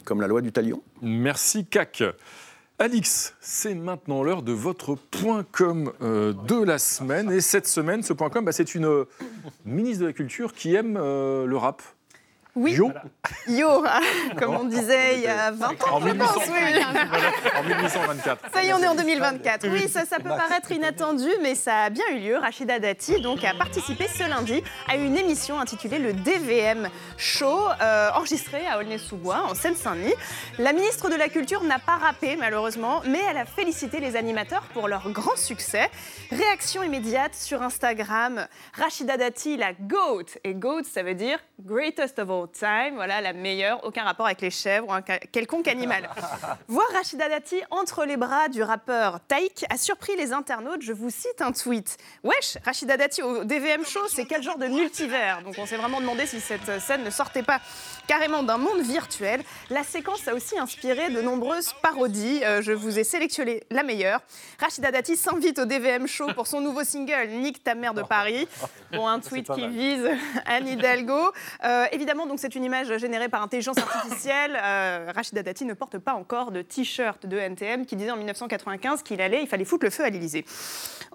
comme 0.06 0.22
la 0.22 0.28
loi 0.28 0.42
du 0.42 0.52
talion. 0.52 0.84
Merci 1.02 1.66
CAC. 1.66 2.04
Alix, 2.80 3.36
c'est 3.40 3.76
maintenant 3.76 4.24
l'heure 4.24 4.42
de 4.42 4.52
votre 4.52 4.96
point 4.96 5.46
com 5.52 5.92
euh, 6.02 6.34
de 6.34 6.62
la 6.62 6.78
semaine. 6.80 7.32
Et 7.32 7.40
cette 7.40 7.68
semaine, 7.68 8.04
ce 8.04 8.14
point 8.14 8.30
com, 8.30 8.44
bah, 8.44 8.52
c'est 8.52 8.76
une 8.76 8.86
euh, 8.86 9.06
ministre 9.66 10.02
de 10.02 10.08
la 10.08 10.14
Culture 10.14 10.54
qui 10.54 10.76
aime 10.76 10.98
euh, 11.00 11.46
le 11.46 11.58
rap. 11.58 11.82
Oui. 12.56 12.74
Yo 12.74 12.92
Yo, 13.48 13.84
comme 14.38 14.56
on 14.56 14.64
disait 14.66 15.16
il 15.16 15.22
y 15.22 15.28
a 15.28 15.50
20 15.50 15.68
ans. 15.68 15.74
En 15.92 16.00
je 16.00 16.14
pense, 16.14 16.36
oui, 16.36 16.60
oui. 16.62 16.84
En 17.58 17.64
1824. 17.64 18.54
Ça 18.54 18.64
y 18.64 18.68
est, 18.68 18.74
on 18.74 18.80
est 18.80 18.88
en 18.88 18.94
2024. 18.94 19.68
Oui, 19.70 19.90
ça, 19.90 20.06
ça 20.06 20.18
peut 20.18 20.30
paraître 20.30 20.72
inattendu, 20.72 21.28
mais 21.42 21.56
ça 21.56 21.86
a 21.86 21.90
bien 21.90 22.04
eu 22.12 22.20
lieu. 22.20 22.38
Rachida 22.38 22.78
Dati 22.78 23.20
donc, 23.22 23.44
a 23.44 23.56
participé 23.56 24.08
ce 24.08 24.30
lundi 24.30 24.62
à 24.88 24.98
une 24.98 25.18
émission 25.18 25.60
intitulée 25.60 25.98
le 25.98 26.14
DVM 26.14 26.90
Show, 27.18 27.60
euh, 27.82 28.12
enregistrée 28.14 28.68
à 28.68 28.78
Aulnay-sous-Bois, 28.78 29.46
en 29.50 29.56
Seine-Saint-Denis. 29.56 30.14
La 30.60 30.74
ministre 30.74 31.10
de 31.10 31.16
la 31.16 31.30
Culture 31.30 31.64
n'a 31.64 31.80
pas 31.80 31.98
rappé, 31.98 32.36
malheureusement, 32.36 33.02
mais 33.08 33.22
elle 33.32 33.38
a 33.38 33.46
félicité 33.46 34.00
les 34.00 34.16
animateurs 34.16 34.64
pour 34.74 34.88
leur 34.88 35.10
grand 35.10 35.38
succès. 35.38 35.90
Réaction 36.32 36.84
immédiate 36.84 37.34
sur 37.34 37.64
Instagram. 37.64 38.46
Rachida 38.74 39.18
Dati, 39.18 39.58
la 39.58 39.74
GOAT. 39.74 40.38
Et 40.44 40.54
GOAT, 40.54 40.84
ça 40.84 41.02
veut 41.02 41.16
dire 41.16 41.40
Greatest 41.60 42.20
of 42.20 42.30
All 42.30 42.43
Time. 42.48 42.96
Voilà, 42.96 43.22
la 43.22 43.34
meilleure. 43.34 43.84
Aucun 43.84 44.04
rapport 44.04 44.26
avec 44.26 44.42
les 44.42 44.52
chèvres 44.52 44.88
ou 44.88 44.94
un 44.94 45.02
quelconque 45.02 45.68
animal. 45.68 46.10
Voir 46.68 46.88
Rachida 46.94 47.30
Dati 47.30 47.62
entre 47.72 48.06
les 48.06 48.18
bras 48.18 48.50
du 48.50 48.64
rappeur 48.64 49.20
Taïk 49.28 49.66
a 49.70 49.78
surpris 49.78 50.16
les 50.16 50.34
internautes. 50.34 50.82
Je 50.82 50.94
vous 50.94 51.10
cite 51.10 51.42
un 51.42 51.52
tweet. 51.52 51.98
Wesh, 52.24 52.58
Rachida 52.66 52.98
Dati 52.98 53.22
au 53.22 53.44
DVM 53.44 53.86
Show, 53.86 54.08
c'est 54.08 54.26
quel 54.26 54.44
genre 54.44 54.58
de 54.58 54.68
multivers? 54.68 55.42
Donc 55.44 55.56
on 55.58 55.66
s'est 55.66 55.78
vraiment 55.78 56.02
demandé 56.02 56.26
si 56.26 56.40
cette 56.40 56.80
scène 56.80 57.04
ne 57.04 57.10
sortait 57.10 57.44
pas 57.44 57.60
carrément 58.08 58.44
d'un 58.44 58.58
monde 58.58 58.82
virtuel. 58.82 59.42
La 59.70 59.84
séquence 59.84 60.28
a 60.28 60.34
aussi 60.34 60.58
inspiré 60.58 61.10
de 61.10 61.22
nombreuses 61.22 61.74
parodies. 61.82 62.42
Euh, 62.44 62.62
je 62.62 62.72
vous 62.72 63.00
ai 63.00 63.04
sélectionné 63.04 63.64
la 63.70 63.84
meilleure. 63.84 64.20
Rachida 64.60 64.92
Dati 64.92 65.16
s'invite 65.16 65.60
au 65.60 65.66
DVM 65.66 66.08
Show 66.08 66.28
pour 66.34 66.48
son 66.48 66.62
nouveau 66.62 66.84
single 66.84 67.30
Nique 67.30 67.64
ta 67.64 67.76
mère 67.76 67.94
de 67.94 68.02
Paris. 68.02 68.48
Bon, 68.94 69.08
un 69.08 69.20
tweet 69.20 69.52
qui 69.52 69.68
vise 69.68 70.08
Anne 70.46 70.68
Hidalgo. 70.68 71.32
Euh, 71.64 71.86
évidemment, 71.92 72.28
donc 72.34 72.40
c'est 72.40 72.56
une 72.56 72.64
image 72.64 72.98
générée 72.98 73.30
par 73.30 73.44
intelligence 73.44 73.78
artificielle. 73.78 74.60
Euh, 74.74 75.12
Rachida 75.14 75.44
Dati 75.44 75.66
ne 75.66 75.74
porte 75.74 75.98
pas 75.98 76.14
encore 76.14 76.52
de 76.52 76.62
t-shirt 76.62 77.26
de 77.26 77.38
NTM 77.38 77.86
qui 77.86 77.96
disait 77.96 78.12
en 78.12 78.16
1995 78.16 79.04
qu'il 79.04 79.20
allait, 79.22 79.42
il 79.42 79.48
fallait 79.48 79.66
foutre 79.66 79.84
le 79.84 79.90
feu 79.90 80.04
à 80.04 80.10
l'Élysée. 80.10 80.46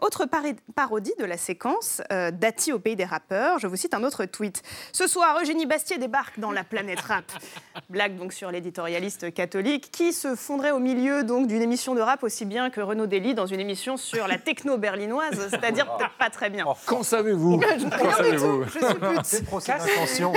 Autre 0.00 0.26
parodie 0.74 1.14
de 1.18 1.24
la 1.24 1.36
séquence, 1.36 2.02
euh, 2.12 2.30
Dati 2.30 2.72
au 2.72 2.78
pays 2.78 2.94
des 2.94 3.04
rappeurs. 3.04 3.58
Je 3.58 3.66
vous 3.66 3.76
cite 3.76 3.94
un 3.94 4.04
autre 4.04 4.26
tweet. 4.26 4.62
Ce 4.92 5.06
soir, 5.06 5.38
Eugénie 5.40 5.66
Bastier 5.66 5.98
débarque 5.98 6.38
dans 6.38 6.52
la 6.52 6.62
planète 6.62 7.00
rap. 7.00 7.24
Blague 7.90 8.16
donc 8.16 8.32
sur 8.32 8.50
l'éditorialiste 8.50 9.32
catholique 9.32 9.90
qui 9.90 10.12
se 10.12 10.36
fondrait 10.36 10.72
au 10.72 10.78
milieu 10.78 11.24
donc 11.24 11.46
d'une 11.46 11.62
émission 11.62 11.94
de 11.94 12.00
rap 12.00 12.22
aussi 12.22 12.44
bien 12.44 12.70
que 12.70 12.80
Renaud 12.80 13.06
Dely 13.06 13.34
dans 13.34 13.46
une 13.46 13.60
émission 13.60 13.96
sur 13.96 14.28
la 14.28 14.38
techno 14.38 14.76
berlinoise, 14.78 15.48
c'est-à-dire 15.50 15.96
peut-être 15.96 16.16
pas 16.18 16.30
très 16.30 16.50
bien. 16.50 16.66
Qu'en 16.86 17.02
savez-vous? 17.02 17.60
Je 17.78 17.86
ne 17.86 17.90
Qu'en 17.90 17.96
rien 17.96 18.08
du 18.08 18.14
savez-vous? 18.14 18.64
tout, 18.64 18.70
je 18.72 19.26
suis 19.26 19.42
pute. 19.42 19.68
D'intention. 19.68 20.32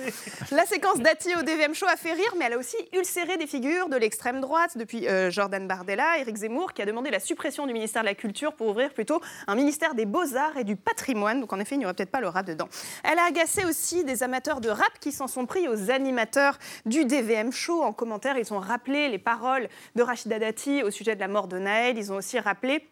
La 0.50 0.64
séquence 0.66 1.00
Dati 1.00 1.34
au 1.34 1.42
DVM 1.42 1.74
Show 1.74 1.86
a 1.86 1.96
fait 1.96 2.12
rire, 2.12 2.34
mais 2.38 2.46
elle 2.46 2.54
a 2.54 2.58
aussi 2.58 2.76
ulcéré 2.92 3.36
des 3.36 3.46
figures 3.46 3.88
de 3.88 3.96
l'extrême 3.96 4.40
droite, 4.40 4.76
depuis 4.76 5.06
euh, 5.08 5.30
Jordan 5.30 5.66
Bardella, 5.66 6.18
Éric 6.18 6.36
Zemmour, 6.36 6.72
qui 6.72 6.82
a 6.82 6.86
demandé 6.86 7.10
la 7.10 7.20
suppression 7.20 7.66
du 7.66 7.72
ministère 7.72 8.02
de 8.02 8.06
la 8.06 8.14
Culture 8.14 8.54
pour 8.54 8.68
ouvrir 8.68 8.92
plutôt 8.92 9.20
un 9.46 9.54
ministère 9.54 9.94
des 9.94 10.06
Beaux-Arts 10.06 10.56
et 10.56 10.64
du 10.64 10.76
Patrimoine. 10.76 11.40
Donc 11.40 11.52
en 11.52 11.60
effet, 11.60 11.74
il 11.74 11.78
n'y 11.78 11.84
aurait 11.84 11.94
peut-être 11.94 12.10
pas 12.10 12.20
le 12.20 12.28
rap 12.28 12.46
dedans. 12.46 12.68
Elle 13.04 13.18
a 13.18 13.24
agacé 13.24 13.64
aussi 13.64 14.04
des 14.04 14.22
amateurs 14.22 14.60
de 14.60 14.68
rap 14.68 14.98
qui 15.00 15.12
s'en 15.12 15.26
sont 15.26 15.46
pris 15.46 15.68
aux 15.68 15.90
animateurs 15.90 16.58
du 16.86 17.04
DVM 17.04 17.52
Show. 17.52 17.82
En 17.82 17.92
commentaire, 17.92 18.38
ils 18.38 18.52
ont 18.52 18.58
rappelé 18.58 19.08
les 19.08 19.18
paroles 19.18 19.68
de 19.94 20.02
Rachida 20.02 20.38
Dati 20.38 20.82
au 20.82 20.90
sujet 20.90 21.14
de 21.14 21.20
la 21.20 21.28
mort 21.28 21.48
de 21.48 21.58
Naël. 21.58 21.98
Ils 21.98 22.12
ont 22.12 22.16
aussi 22.16 22.38
rappelé 22.38 22.86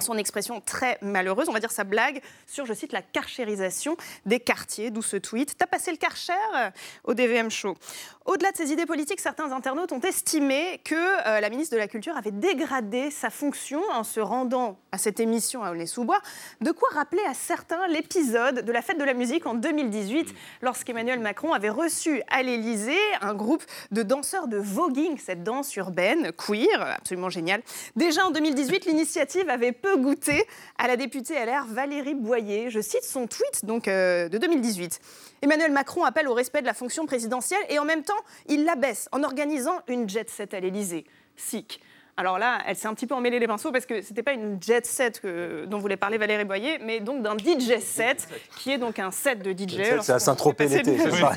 son 0.00 0.16
expression 0.16 0.60
très 0.60 0.98
malheureuse, 1.02 1.48
on 1.48 1.52
va 1.52 1.60
dire 1.60 1.70
sa 1.70 1.84
blague, 1.84 2.20
sur, 2.46 2.66
je 2.66 2.72
cite, 2.72 2.92
la 2.92 3.02
carchérisation 3.02 3.96
des 4.26 4.40
quartiers, 4.40 4.90
d'où 4.90 5.02
ce 5.02 5.16
tweet. 5.16 5.56
T'as 5.56 5.66
passé 5.66 5.90
le 5.90 5.96
karcher 5.96 6.32
euh, 6.56 6.70
au 7.04 7.14
DVM 7.14 7.50
Show. 7.50 7.76
Au-delà 8.24 8.52
de 8.52 8.56
ces 8.56 8.72
idées 8.72 8.86
politiques, 8.86 9.20
certains 9.20 9.52
internautes 9.52 9.92
ont 9.92 10.00
estimé 10.00 10.80
que 10.82 10.94
euh, 10.94 11.40
la 11.40 11.50
ministre 11.50 11.74
de 11.74 11.78
la 11.78 11.88
Culture 11.88 12.16
avait 12.16 12.30
dégradé 12.30 13.10
sa 13.10 13.28
fonction 13.28 13.82
en 13.92 14.02
se 14.02 14.20
rendant 14.20 14.78
à 14.92 14.98
cette 14.98 15.20
émission 15.20 15.62
à 15.62 15.70
Aulnay-sous-Bois. 15.70 16.20
De 16.60 16.70
quoi 16.70 16.88
rappeler 16.94 17.22
à 17.28 17.34
certains 17.34 17.86
l'épisode 17.88 18.64
de 18.64 18.72
la 18.72 18.82
fête 18.82 18.98
de 18.98 19.04
la 19.04 19.14
musique 19.14 19.46
en 19.46 19.54
2018, 19.54 20.34
lorsqu'Emmanuel 20.62 21.20
Macron 21.20 21.52
avait 21.52 21.70
reçu 21.70 22.22
à 22.28 22.42
l'Élysée 22.42 22.96
un 23.20 23.34
groupe 23.34 23.64
de 23.90 24.02
danseurs 24.02 24.48
de 24.48 24.56
voguing, 24.56 25.18
cette 25.18 25.42
danse 25.42 25.74
urbaine 25.76 26.32
queer, 26.32 26.80
absolument 26.98 27.30
géniale. 27.30 27.62
Déjà 27.96 28.26
en 28.26 28.30
2018, 28.30 28.86
l'initiative 28.86 29.48
avait 29.48 29.72
peu 29.84 29.98
goûté 29.98 30.46
à 30.78 30.88
la 30.88 30.96
députée 30.96 31.34
LR 31.34 31.66
Valérie 31.66 32.14
Boyer. 32.14 32.70
Je 32.70 32.80
cite 32.80 33.04
son 33.04 33.26
tweet 33.26 33.66
donc 33.66 33.86
euh, 33.86 34.30
de 34.30 34.38
2018. 34.38 34.98
Emmanuel 35.42 35.72
Macron 35.72 36.04
appelle 36.04 36.26
au 36.26 36.32
respect 36.32 36.62
de 36.62 36.66
la 36.66 36.72
fonction 36.72 37.04
présidentielle 37.04 37.60
et 37.68 37.78
en 37.78 37.84
même 37.84 38.02
temps, 38.02 38.14
il 38.48 38.64
l'abaisse 38.64 39.10
en 39.12 39.22
organisant 39.22 39.78
une 39.86 40.08
jet 40.08 40.30
set 40.30 40.54
à 40.54 40.60
l'Élysée. 40.60 41.04
Sick. 41.36 41.82
Alors 42.16 42.38
là, 42.38 42.58
elle 42.66 42.76
s'est 42.76 42.86
un 42.86 42.94
petit 42.94 43.08
peu 43.08 43.14
emmêlée 43.14 43.40
les 43.40 43.48
pinceaux 43.48 43.72
parce 43.72 43.86
que 43.86 44.00
c'était 44.00 44.22
pas 44.22 44.32
une 44.34 44.62
jet 44.62 44.86
set 44.86 45.20
que- 45.20 45.64
dont 45.66 45.78
voulait 45.78 45.96
parler 45.96 46.16
Valérie 46.16 46.44
Boyer, 46.44 46.78
mais 46.80 47.00
donc 47.00 47.22
d'un 47.22 47.36
DJ 47.36 47.80
set, 47.80 48.28
qui 48.56 48.70
est 48.70 48.78
donc 48.78 49.00
un 49.00 49.10
set 49.10 49.42
de 49.42 49.50
DJ. 49.52 50.00
c'est 50.00 50.12
à 50.12 50.18
Saint-Tropez 50.20 50.68
l'été, 50.68 50.96
c'est 50.96 51.10
ça. 51.10 51.32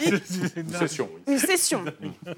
Une 0.55 0.69
session. 0.69 1.09
Une 1.27 1.39
session. 1.39 1.83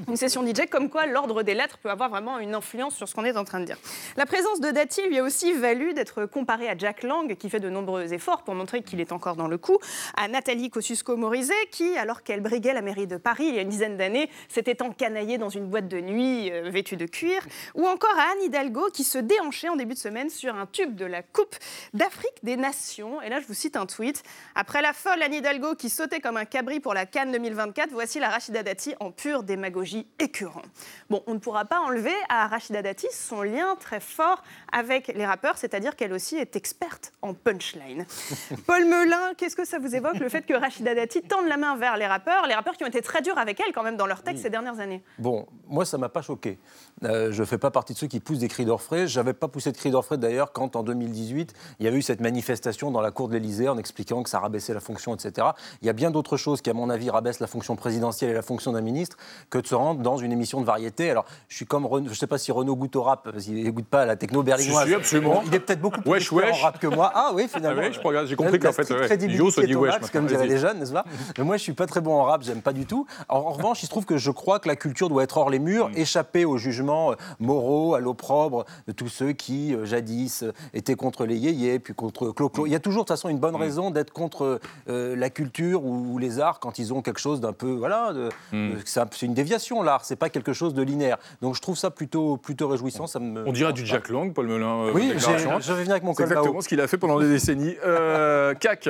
Une 0.08 0.16
session 0.16 0.46
DJ, 0.46 0.68
comme 0.70 0.90
quoi 0.90 1.06
l'ordre 1.06 1.44
des 1.44 1.54
lettres 1.54 1.80
peut 1.80 1.90
avoir 1.90 2.10
vraiment 2.10 2.40
une 2.40 2.56
influence 2.56 2.96
sur 2.96 3.10
ce 3.10 3.14
qu'on 3.16 3.26
est 3.26 3.36
en 3.36 3.44
train 3.44 3.60
de 3.60 3.66
dire. 3.66 3.78
La 4.16 4.26
présence 4.26 4.62
de 4.62 4.72
Dati 4.72 5.02
lui 5.08 5.20
a 5.20 5.24
aussi 5.24 5.52
valu 5.52 5.94
d'être 5.94 6.26
comparé 6.26 6.70
à 6.70 6.78
Jack 6.78 7.04
Lang, 7.04 7.36
qui 7.36 7.50
fait 7.50 7.60
de 7.60 7.70
nombreux 7.70 8.14
efforts 8.14 8.44
pour 8.44 8.56
montrer 8.56 8.84
qu'il 8.84 9.02
est 9.02 9.12
encore 9.12 9.36
dans 9.36 9.50
le 9.50 9.58
coup, 9.58 9.78
à 10.16 10.30
Nathalie 10.30 10.70
Kosciusko-Morizet, 10.70 11.54
qui, 11.72 11.98
alors 11.98 12.24
qu'elle 12.24 12.40
briguait 12.42 12.74
la 12.74 12.82
mairie 12.82 13.08
de 13.08 13.18
Paris 13.18 13.48
il 13.50 13.56
y 13.56 13.60
a 13.60 13.64
une 13.64 13.70
dizaine 13.70 13.98
d'années, 13.98 14.30
s'était 14.48 14.82
encanaillée 14.82 15.38
dans 15.38 15.50
une 15.50 15.66
boîte 15.68 15.90
de 15.90 16.00
nuit 16.00 16.52
euh, 16.52 16.70
vêtue 16.70 16.96
de 16.96 17.06
cuir, 17.06 17.42
ou 17.76 17.86
encore 17.86 18.18
à 18.18 18.29
Anne 18.32 18.44
Hidalgo, 18.44 18.90
qui 18.94 19.04
se 19.04 19.18
déhanchait 19.18 19.70
en 19.70 19.76
début 19.76 19.96
de 19.96 20.00
semaine 20.00 20.30
sur 20.30 20.56
un 20.56 20.68
tube 20.68 20.96
de 20.96 21.06
la 21.06 21.24
Coupe 21.24 21.56
d'Afrique 21.94 22.44
des 22.44 22.58
Nations. 22.58 23.22
Et 23.22 23.30
là, 23.30 23.40
je 23.40 23.48
vous 23.48 23.54
cite 23.56 23.76
un 23.76 23.88
tweet. 23.88 24.22
Après 24.54 24.82
la 24.82 24.94
folle 24.94 25.24
Anne 25.24 25.34
Hidalgo 25.34 25.74
qui 25.76 25.90
sautait 25.90 26.20
comme 26.20 26.38
un 26.38 26.46
cabri 26.46 26.80
pour 26.80 26.94
la 26.94 27.06
Cannes 27.08 27.32
2024, 27.32 27.90
voici 27.92 28.20
la 28.20 28.30
Rachida 28.30 28.62
Dati 28.62 28.94
en 29.00 29.12
pure 29.12 29.42
démagogie 29.42 30.06
écœurant. 30.20 30.62
Bon, 31.10 31.24
on 31.26 31.34
ne 31.34 31.40
pourra 31.40 31.66
pas 31.66 31.80
enlever 31.80 32.14
à 32.30 32.48
Rachida 32.48 32.84
Dati 32.84 33.08
son 33.12 33.42
lien 33.42 33.76
très 33.80 34.00
fort 34.00 34.44
avec 34.72 35.08
les 35.08 35.26
rappeurs, 35.26 35.58
c'est-à-dire 35.58 35.96
qu'elle 35.96 36.14
aussi 36.14 36.36
est 36.36 36.56
experte 36.56 37.14
en 37.24 37.34
punchline. 37.34 38.06
Paul 38.68 38.86
Melun, 38.86 39.34
qu'est-ce 39.38 39.56
que 39.56 39.66
ça 39.66 39.80
vous 39.80 39.96
évoque 39.96 40.20
le 40.20 40.30
fait 40.30 40.46
que 40.46 40.54
Rachida 40.54 40.94
Dati 40.94 41.24
tende 41.24 41.48
la 41.48 41.58
main 41.58 41.76
vers 41.78 41.98
les 41.98 42.06
rappeurs, 42.06 42.46
les 42.46 42.54
rappeurs 42.54 42.78
qui 42.78 42.84
ont 42.84 42.88
été 42.88 43.02
très 43.02 43.24
durs 43.24 43.40
avec 43.40 43.60
elle 43.60 43.74
quand 43.74 43.84
même 43.84 43.98
dans 43.98 44.08
leurs 44.08 44.22
textes 44.22 44.44
ces 44.44 44.52
dernières 44.52 44.80
années? 44.80 45.02
Bon, 45.18 45.48
moi, 45.68 45.86
ça 45.86 45.98
m'a 45.98 46.10
pas 46.10 46.22
choqué. 46.22 46.60
Euh, 47.04 47.32
je 47.32 47.42
ne 47.42 47.46
fais 47.46 47.58
pas 47.58 47.72
partie 47.72 47.94
de 47.94 47.98
ceux 47.98 48.08
qui 48.08 48.19
poussent 48.20 48.40
des 48.40 48.48
cris 48.48 48.66
d'orfraie. 48.66 49.08
Je 49.08 49.20
n'avais 49.20 49.34
pas 49.34 49.48
poussé 49.48 49.72
de 49.72 49.78
cris 49.78 49.92
d'orfraie 49.92 50.18
d'ailleurs 50.18 50.52
quand, 50.52 50.76
en 50.76 50.84
2018, 50.84 51.54
il 51.80 51.86
y 51.86 51.88
avait 51.88 51.98
eu 51.98 52.02
cette 52.02 52.22
manifestation 52.22 52.92
dans 52.92 53.02
la 53.02 53.12
cour 53.12 53.28
de 53.28 53.34
l'Élysée 53.34 53.70
en 53.70 53.78
expliquant 53.78 54.24
que 54.24 54.30
ça 54.30 54.40
rabaissait 54.40 54.74
la 54.74 54.80
fonction, 54.80 55.14
etc. 55.16 55.48
Il 55.82 55.88
y 55.88 55.90
a 55.90 55.94
bien 55.94 56.12
d'autres 56.12 56.38
choses 56.38 56.62
qui, 56.62 56.70
à 56.70 56.74
mon 56.74 56.90
avis, 56.90 57.10
rabaissent 57.10 57.40
la 57.40 57.48
fonction 57.48 57.76
présidentielle 57.76 58.32
et 58.32 58.34
la 58.34 58.42
fonction 58.42 58.72
d'un 58.72 58.82
ministre 58.82 59.18
que 59.50 59.58
de 59.58 59.68
se 59.68 59.76
rendre 59.76 60.02
dans 60.02 60.18
une 60.18 60.32
émission 60.32 60.62
de 60.62 60.66
variété. 60.66 61.10
Alors, 61.12 61.26
je 61.48 61.56
suis 61.56 61.66
comme 61.66 61.86
Renaud- 61.86 62.06
je 62.08 62.12
ne 62.12 62.16
sais 62.16 62.28
pas 62.28 62.38
si 62.38 62.52
Renaud 62.52 62.76
goûte 62.76 62.96
au 62.96 63.04
rap, 63.04 63.30
parce 63.32 63.44
qu'il 63.46 63.64
ne 63.64 63.72
goûte 63.72 63.88
pas 63.88 64.02
à 64.02 64.06
la 64.06 64.16
techno 64.16 64.44
berlinoise. 64.44 64.84
Si, 64.84 64.90
si, 64.90 64.96
absolument. 64.96 65.44
Il 65.46 65.54
est 65.56 65.60
peut-être 65.60 65.82
beaucoup 65.82 66.02
plus 66.02 66.10
Wesh, 66.10 66.32
en 66.34 66.56
rap 66.64 66.80
que 66.80 66.88
moi. 66.88 67.12
Ah 67.14 67.32
oui, 67.34 67.48
finalement. 67.48 67.82
Ah 67.84 67.90
oui, 67.90 68.16
j'ai 68.26 68.36
compris 68.36 68.60
qu'en 68.60 68.72
fait, 68.74 68.90
ouais, 68.92 69.08
Yo 69.30 69.50
dit 69.52 69.76
wesh 69.76 69.92
max, 69.94 70.10
comme 70.10 70.26
diraient 70.26 70.48
les 70.48 70.58
jeunes, 70.58 70.80
n'est-ce 70.80 70.92
pas? 70.94 71.06
Mais 71.38 71.44
moi, 71.44 71.58
je 71.58 71.64
suis 71.64 71.74
pas 71.74 71.86
très 71.86 72.02
bon 72.02 72.14
en 72.14 72.24
rap, 72.24 72.42
j'aime 72.44 72.62
pas 72.62 72.74
du 72.74 72.86
tout. 72.86 73.06
En, 73.28 73.38
en 73.38 73.52
revanche, 73.52 73.82
il 73.84 73.86
se 73.86 73.90
trouve 73.92 74.06
que 74.06 74.18
je 74.18 74.32
crois 74.32 74.60
que 74.60 74.68
la 74.68 74.76
culture 74.76 75.10
doit 75.10 75.24
être 75.24 75.38
hors 75.38 75.50
les 75.50 75.60
murs, 75.60 75.90
échapper 75.96 76.46
aux 76.46 76.58
jugements 76.58 77.12
euh, 77.12 77.16
moraux, 77.40 77.96
à 77.96 78.00
l'opprobre 78.10 78.66
de 78.88 78.92
tous 78.92 79.08
ceux 79.08 79.32
qui, 79.34 79.74
euh, 79.76 79.86
jadis, 79.86 80.44
euh, 80.44 80.52
étaient 80.74 80.96
contre 80.96 81.26
les 81.26 81.38
yéyés, 81.38 81.80
puis 81.80 81.94
contre 81.94 82.32
Clo-Clo. 82.32 82.66
Il 82.66 82.72
y 82.72 82.76
a 82.76 82.80
toujours, 82.80 83.04
de 83.04 83.08
toute 83.08 83.16
façon, 83.18 83.30
une 83.30 83.38
bonne 83.38 83.54
Mm. 83.56 83.62
raison 83.62 83.92
d'être 83.92 84.12
contre 84.12 84.60
euh, 84.90 85.16
la 85.16 85.30
culture 85.30 85.86
ou, 85.86 86.14
ou 86.14 86.18
les 86.18 86.40
arts 86.40 86.60
quand 86.60 86.80
ils 86.80 86.94
ont 86.94 87.02
quelque 87.02 87.20
chose 87.20 87.40
d'un 87.40 87.54
peu. 87.54 87.72
Voilà, 87.72 88.14
de- 88.14 88.30
Mm. 88.52 88.78
c'est 88.86 89.00
un- 89.00 89.08
c'est 89.12 89.26
une 89.26 89.34
déviation, 89.34 89.84
l'art, 89.84 90.04
c'est 90.06 90.16
pas 90.16 90.30
quelque 90.30 90.54
chose 90.54 90.74
de 90.74 90.82
linéaire. 90.82 91.18
Donc 91.42 91.56
je 91.56 91.62
trouve 91.62 91.78
ça 91.78 91.92
plutôt, 91.92 92.38
plutôt 92.38 92.68
réjouissant. 92.68 93.06
Ça 93.08 93.20
me, 93.20 93.48
On 93.48 93.52
dirait 93.52 93.74
du 93.74 93.86
Jack 93.86 94.10
Lang, 94.10 94.34
Paul 94.34 94.48
Melun. 94.48 94.86
euh, 94.88 94.92
Oui, 94.94 95.14
je 95.18 95.28
vais 95.30 95.38
venir 95.80 95.92
avec 95.92 96.04
mon 96.04 96.14
C'est 96.14 96.24
exactement 96.24 96.46
là-haut. 96.54 96.62
ce 96.62 96.68
qu'il 96.68 96.82
a 96.82 96.88
fait 96.88 96.98
pendant 96.98 97.20
des 97.20 97.30
décennies. 97.30 97.76
Euh, 97.86 98.54
CAC. 98.60 98.90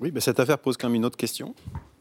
Oui, 0.00 0.10
mais 0.14 0.20
cette 0.20 0.38
affaire 0.40 0.58
pose 0.58 0.76
quand 0.76 0.88
même 0.88 0.96
une 0.96 1.04
autre 1.04 1.16
question, 1.16 1.54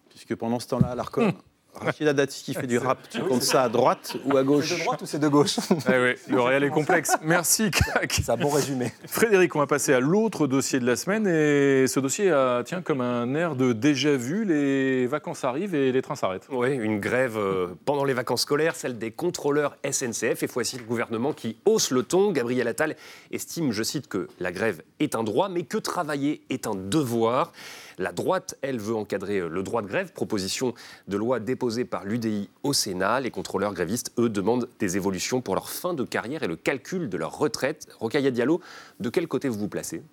puisque 0.09 0.35
pendant 0.35 0.59
ce 0.59 0.67
temps-là, 0.67 0.95
l'ARCOM, 0.95 1.31
Rachida 1.75 2.13
Dati 2.13 2.43
qui 2.43 2.53
fait 2.53 2.67
du 2.67 2.77
rap, 2.77 2.99
tu 3.09 3.19
comptes 3.21 3.43
ça 3.43 3.63
à 3.63 3.69
droite 3.69 4.15
ou 4.25 4.37
à 4.37 4.41
C'est 4.41 4.45
gauche? 4.45 4.69
de 4.77 4.83
droite 4.83 5.01
ou 5.01 5.05
c'est 5.05 5.19
de 5.19 5.27
gauche? 5.27 5.57
Eh 5.71 5.99
oui, 6.01 6.13
le 6.27 6.41
réel 6.41 6.63
est 6.63 6.69
complexe. 6.69 7.11
Merci, 7.23 7.71
CAC. 7.71 8.13
C'est 8.13 8.29
un 8.29 8.37
bon 8.37 8.49
résumé. 8.49 8.91
Frédéric, 9.07 9.55
on 9.55 9.59
va 9.59 9.67
passer 9.67 9.93
à 9.93 9.99
l'autre 9.99 10.47
dossier 10.47 10.79
de 10.79 10.85
la 10.85 10.95
semaine. 10.95 11.27
Et 11.27 11.87
ce 11.87 11.99
dossier 11.99 12.31
a, 12.31 12.63
tient 12.63 12.81
comme 12.81 13.01
un 13.01 13.33
air 13.35 13.55
de 13.55 13.73
déjà 13.73 14.15
vu. 14.15 14.45
Les 14.45 15.07
vacances 15.07 15.43
arrivent 15.43 15.75
et 15.75 15.91
les 15.91 16.01
trains 16.01 16.15
s'arrêtent. 16.15 16.47
Oui, 16.51 16.73
une 16.75 16.99
grève 16.99 17.37
euh, 17.37 17.67
pendant 17.85 18.05
les 18.05 18.13
vacances 18.13 18.41
scolaires, 18.41 18.75
celle 18.75 18.97
des 18.97 19.11
contrôleurs 19.11 19.75
SNCF. 19.89 20.43
Et 20.43 20.47
voici 20.53 20.77
le 20.77 20.83
gouvernement 20.83 21.33
qui 21.33 21.57
hausse 21.65 21.91
le 21.91 22.03
ton. 22.03 22.31
Gabriel 22.31 22.67
Attal 22.67 22.95
estime, 23.31 23.71
je 23.71 23.83
cite, 23.83 24.07
que 24.07 24.27
la 24.39 24.51
grève 24.51 24.81
est 24.99 25.15
un 25.15 25.23
droit, 25.23 25.49
mais 25.49 25.63
que 25.63 25.77
travailler 25.77 26.41
est 26.49 26.67
un 26.67 26.75
devoir. 26.75 27.51
La 27.97 28.11
droite, 28.11 28.55
elle, 28.61 28.79
veut 28.79 28.95
encadrer 28.95 29.39
euh, 29.39 29.47
le 29.47 29.63
droit 29.63 29.81
de 29.81 29.87
grève. 29.87 30.11
Proposition 30.13 30.73
de 31.07 31.17
loi 31.17 31.39
déposée 31.39 31.85
par 31.85 32.05
l'UDI 32.05 32.49
au 32.63 32.73
Sénat. 32.73 33.19
Les 33.19 33.31
contrôleurs 33.31 33.73
grévistes, 33.73 34.11
eux, 34.17 34.29
demandent 34.29 34.67
des 34.79 34.97
évolutions 34.97 35.41
pour 35.41 35.55
leur 35.55 35.69
fin 35.69 35.93
de 35.93 36.03
carrière 36.03 36.43
et 36.43 36.47
le 36.47 36.55
calcul 36.55 37.09
de 37.09 37.17
leur 37.17 37.37
retraite. 37.37 37.87
Rocaille 37.99 38.31
Diallo, 38.31 38.61
de 38.99 39.09
quel 39.09 39.27
côté 39.27 39.49
vous 39.49 39.59
vous 39.59 39.67
placez? 39.67 40.03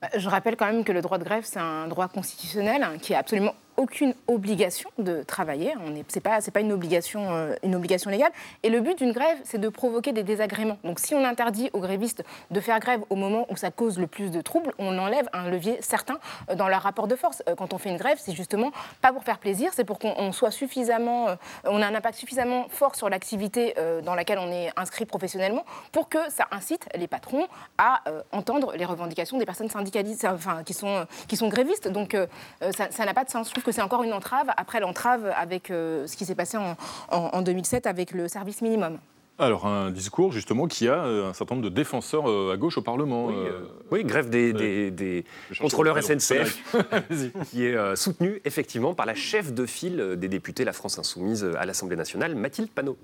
Bah, 0.00 0.08
Je 0.16 0.28
rappelle 0.28 0.56
quand 0.56 0.66
même 0.66 0.84
que 0.84 0.92
le 0.92 1.02
droit 1.02 1.18
de 1.18 1.24
grève, 1.24 1.44
c'est 1.46 1.58
un 1.58 1.88
droit 1.88 2.08
constitutionnel 2.08 2.82
hein, 2.82 2.98
qui 3.00 3.14
a 3.14 3.18
absolument 3.18 3.54
aucune 3.76 4.14
obligation 4.28 4.90
de 4.98 5.22
travailler. 5.22 5.74
On 5.84 5.94
est, 5.94 6.04
c'est 6.08 6.20
pas, 6.20 6.60
une 6.60 6.72
obligation, 6.72 7.34
euh, 7.34 7.54
une 7.62 7.74
obligation 7.74 8.10
légale. 8.10 8.32
Et 8.62 8.70
le 8.70 8.80
but 8.80 8.98
d'une 8.98 9.12
grève, 9.12 9.38
c'est 9.44 9.58
de 9.58 9.68
provoquer 9.68 10.12
des 10.12 10.22
désagréments. 10.22 10.78
Donc, 10.84 11.00
si 11.00 11.14
on 11.14 11.24
interdit 11.24 11.70
aux 11.72 11.80
grévistes 11.80 12.24
de 12.50 12.60
faire 12.60 12.78
grève 12.80 13.00
au 13.10 13.16
moment 13.16 13.46
où 13.50 13.56
ça 13.56 13.70
cause 13.70 13.98
le 13.98 14.06
plus 14.06 14.30
de 14.30 14.40
troubles, 14.40 14.72
on 14.78 14.98
enlève 14.98 15.28
un 15.32 15.50
levier 15.50 15.78
certain 15.80 16.18
euh, 16.50 16.54
dans 16.54 16.68
leur 16.68 16.82
rapport 16.82 17.08
de 17.08 17.16
force. 17.16 17.42
Euh, 17.48 17.54
Quand 17.54 17.74
on 17.74 17.78
fait 17.78 17.90
une 17.90 17.96
grève, 17.96 18.18
c'est 18.20 18.34
justement 18.34 18.70
pas 19.00 19.12
pour 19.12 19.24
faire 19.24 19.38
plaisir, 19.38 19.72
c'est 19.74 19.84
pour 19.84 19.98
qu'on 19.98 20.14
on 20.16 20.32
soit 20.32 20.50
suffisamment, 20.50 21.26
on 21.64 21.82
a 21.82 21.86
un 21.86 21.94
impact 21.94 22.18
suffisamment 22.18 22.66
fort 22.68 22.94
sur 22.94 23.08
l'activité 23.08 23.74
dans 24.04 24.14
laquelle 24.14 24.38
on 24.38 24.50
est 24.50 24.70
inscrit 24.76 25.04
professionnellement 25.04 25.64
pour 25.92 26.08
que 26.08 26.18
ça 26.30 26.46
incite 26.50 26.86
les 26.94 27.06
patrons 27.06 27.46
à 27.78 28.02
entendre 28.32 28.74
les 28.76 28.84
revendications 28.84 29.38
des 29.38 29.46
personnes 29.46 29.68
syndicalistes, 29.68 30.24
enfin 30.24 30.62
qui 30.64 30.74
sont, 30.74 31.48
grévistes. 31.48 31.88
Donc, 31.88 32.16
ça 32.60 33.04
n'a 33.04 33.14
pas 33.14 33.24
de 33.24 33.30
sens. 33.30 33.52
Que 33.64 33.72
c'est 33.72 33.82
encore 33.82 34.04
une 34.04 34.12
entrave 34.12 34.46
après 34.56 34.78
l'entrave 34.80 35.32
avec 35.36 35.70
euh, 35.70 36.06
ce 36.06 36.16
qui 36.16 36.24
s'est 36.24 36.34
passé 36.36 36.56
en, 36.56 36.76
en- 37.10 37.30
en 37.32 37.42
2007 37.42 37.86
avec 37.86 38.12
le 38.12 38.28
service 38.28 38.62
minimum. 38.62 38.98
Alors, 39.36 39.66
un 39.66 39.90
discours 39.90 40.30
justement 40.30 40.68
qui 40.68 40.86
a 40.86 41.04
euh, 41.04 41.28
un 41.30 41.32
certain 41.32 41.56
nombre 41.56 41.68
de 41.68 41.74
défenseurs 41.74 42.30
euh, 42.30 42.52
à 42.54 42.56
gauche 42.56 42.78
au 42.78 42.82
Parlement. 42.82 43.26
Oui, 43.26 43.34
euh, 43.36 43.64
oui, 43.90 44.04
grève 44.04 44.30
des, 44.30 45.24
contrôleurs. 45.60 46.00
SNCF, 46.00 46.62
qui 47.50 47.64
est 47.66 47.74
euh, 47.74 47.96
soutenue 47.96 48.40
effectivement 48.44 48.94
par 48.94 49.06
la 49.06 49.16
chef 49.16 49.52
de 49.52 49.66
file 49.66 50.14
des 50.16 50.28
députés 50.28 50.64
La 50.64 50.72
France 50.72 51.00
Insoumise 51.00 51.44
à 51.58 51.66
l'Assemblée 51.66 51.96
nationale, 51.96 52.36
Mathilde 52.36 52.70
Panot. 52.70 52.96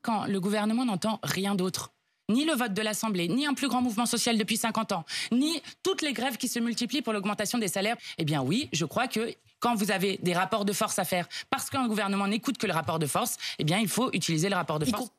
quand 0.00 0.24
le 0.26 0.40
gouvernement 0.40 0.86
n'entend 0.86 1.20
rien 1.22 1.54
d'autre. 1.54 1.90
Ni 2.30 2.44
le 2.44 2.52
vote 2.52 2.74
de 2.74 2.82
l'Assemblée, 2.82 3.26
ni 3.28 3.46
un 3.46 3.54
plus 3.54 3.68
grand 3.68 3.80
mouvement 3.80 4.04
social 4.06 4.36
depuis 4.36 4.58
50 4.58 4.92
ans, 4.92 5.04
ni 5.32 5.62
toutes 5.82 6.02
les 6.02 6.12
grèves 6.12 6.36
qui 6.36 6.46
se 6.48 6.58
multiplient 6.58 7.00
pour 7.02 7.14
l'augmentation 7.14 7.58
des 7.58 7.68
salaires. 7.68 7.96
Eh 8.18 8.24
bien 8.24 8.42
oui, 8.42 8.68
je 8.72 8.84
crois 8.84 9.06
que 9.08 9.20
quand 9.60 9.74
vous 9.74 9.90
avez 9.90 10.18
des 10.22 10.32
rapports 10.32 10.64
de 10.64 10.72
force 10.72 10.98
à 10.98 11.04
faire, 11.04 11.28
parce 11.50 11.70
qu'un 11.70 11.86
gouvernement 11.86 12.26
n'écoute 12.26 12.58
que 12.58 12.66
le 12.66 12.72
rapport 12.72 12.98
de 12.98 13.06
force, 13.06 13.36
eh 13.58 13.64
bien 13.64 13.78
il 13.78 13.88
faut 13.88 14.10
utiliser 14.12 14.48
le 14.48 14.56
rapport 14.56 14.78
de 14.78 14.84
force. 14.84 15.10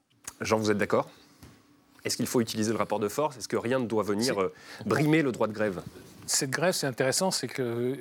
Jean, 0.41 0.57
vous 0.57 0.71
êtes 0.71 0.77
d'accord? 0.77 1.09
Est-ce 2.05 2.15
qu'il 2.15 2.27
faut 2.27 2.41
utiliser 2.41 2.71
le 2.71 2.77
rapport 2.77 2.99
de 2.99 3.09
force? 3.09 3.37
Est-ce 3.37 3.47
que 3.47 3.57
rien 3.57 3.79
ne 3.79 3.85
doit 3.85 4.03
venir 4.03 4.39
euh, 4.41 4.53
brimer 4.85 5.21
le 5.21 5.31
droit 5.31 5.47
de 5.47 5.53
grève? 5.53 5.81
Cette 6.25 6.49
grève, 6.51 6.73
c'est 6.73 6.87
intéressant, 6.87 7.31
c'est 7.31 7.47
que 7.47 7.61
euh, 7.61 7.95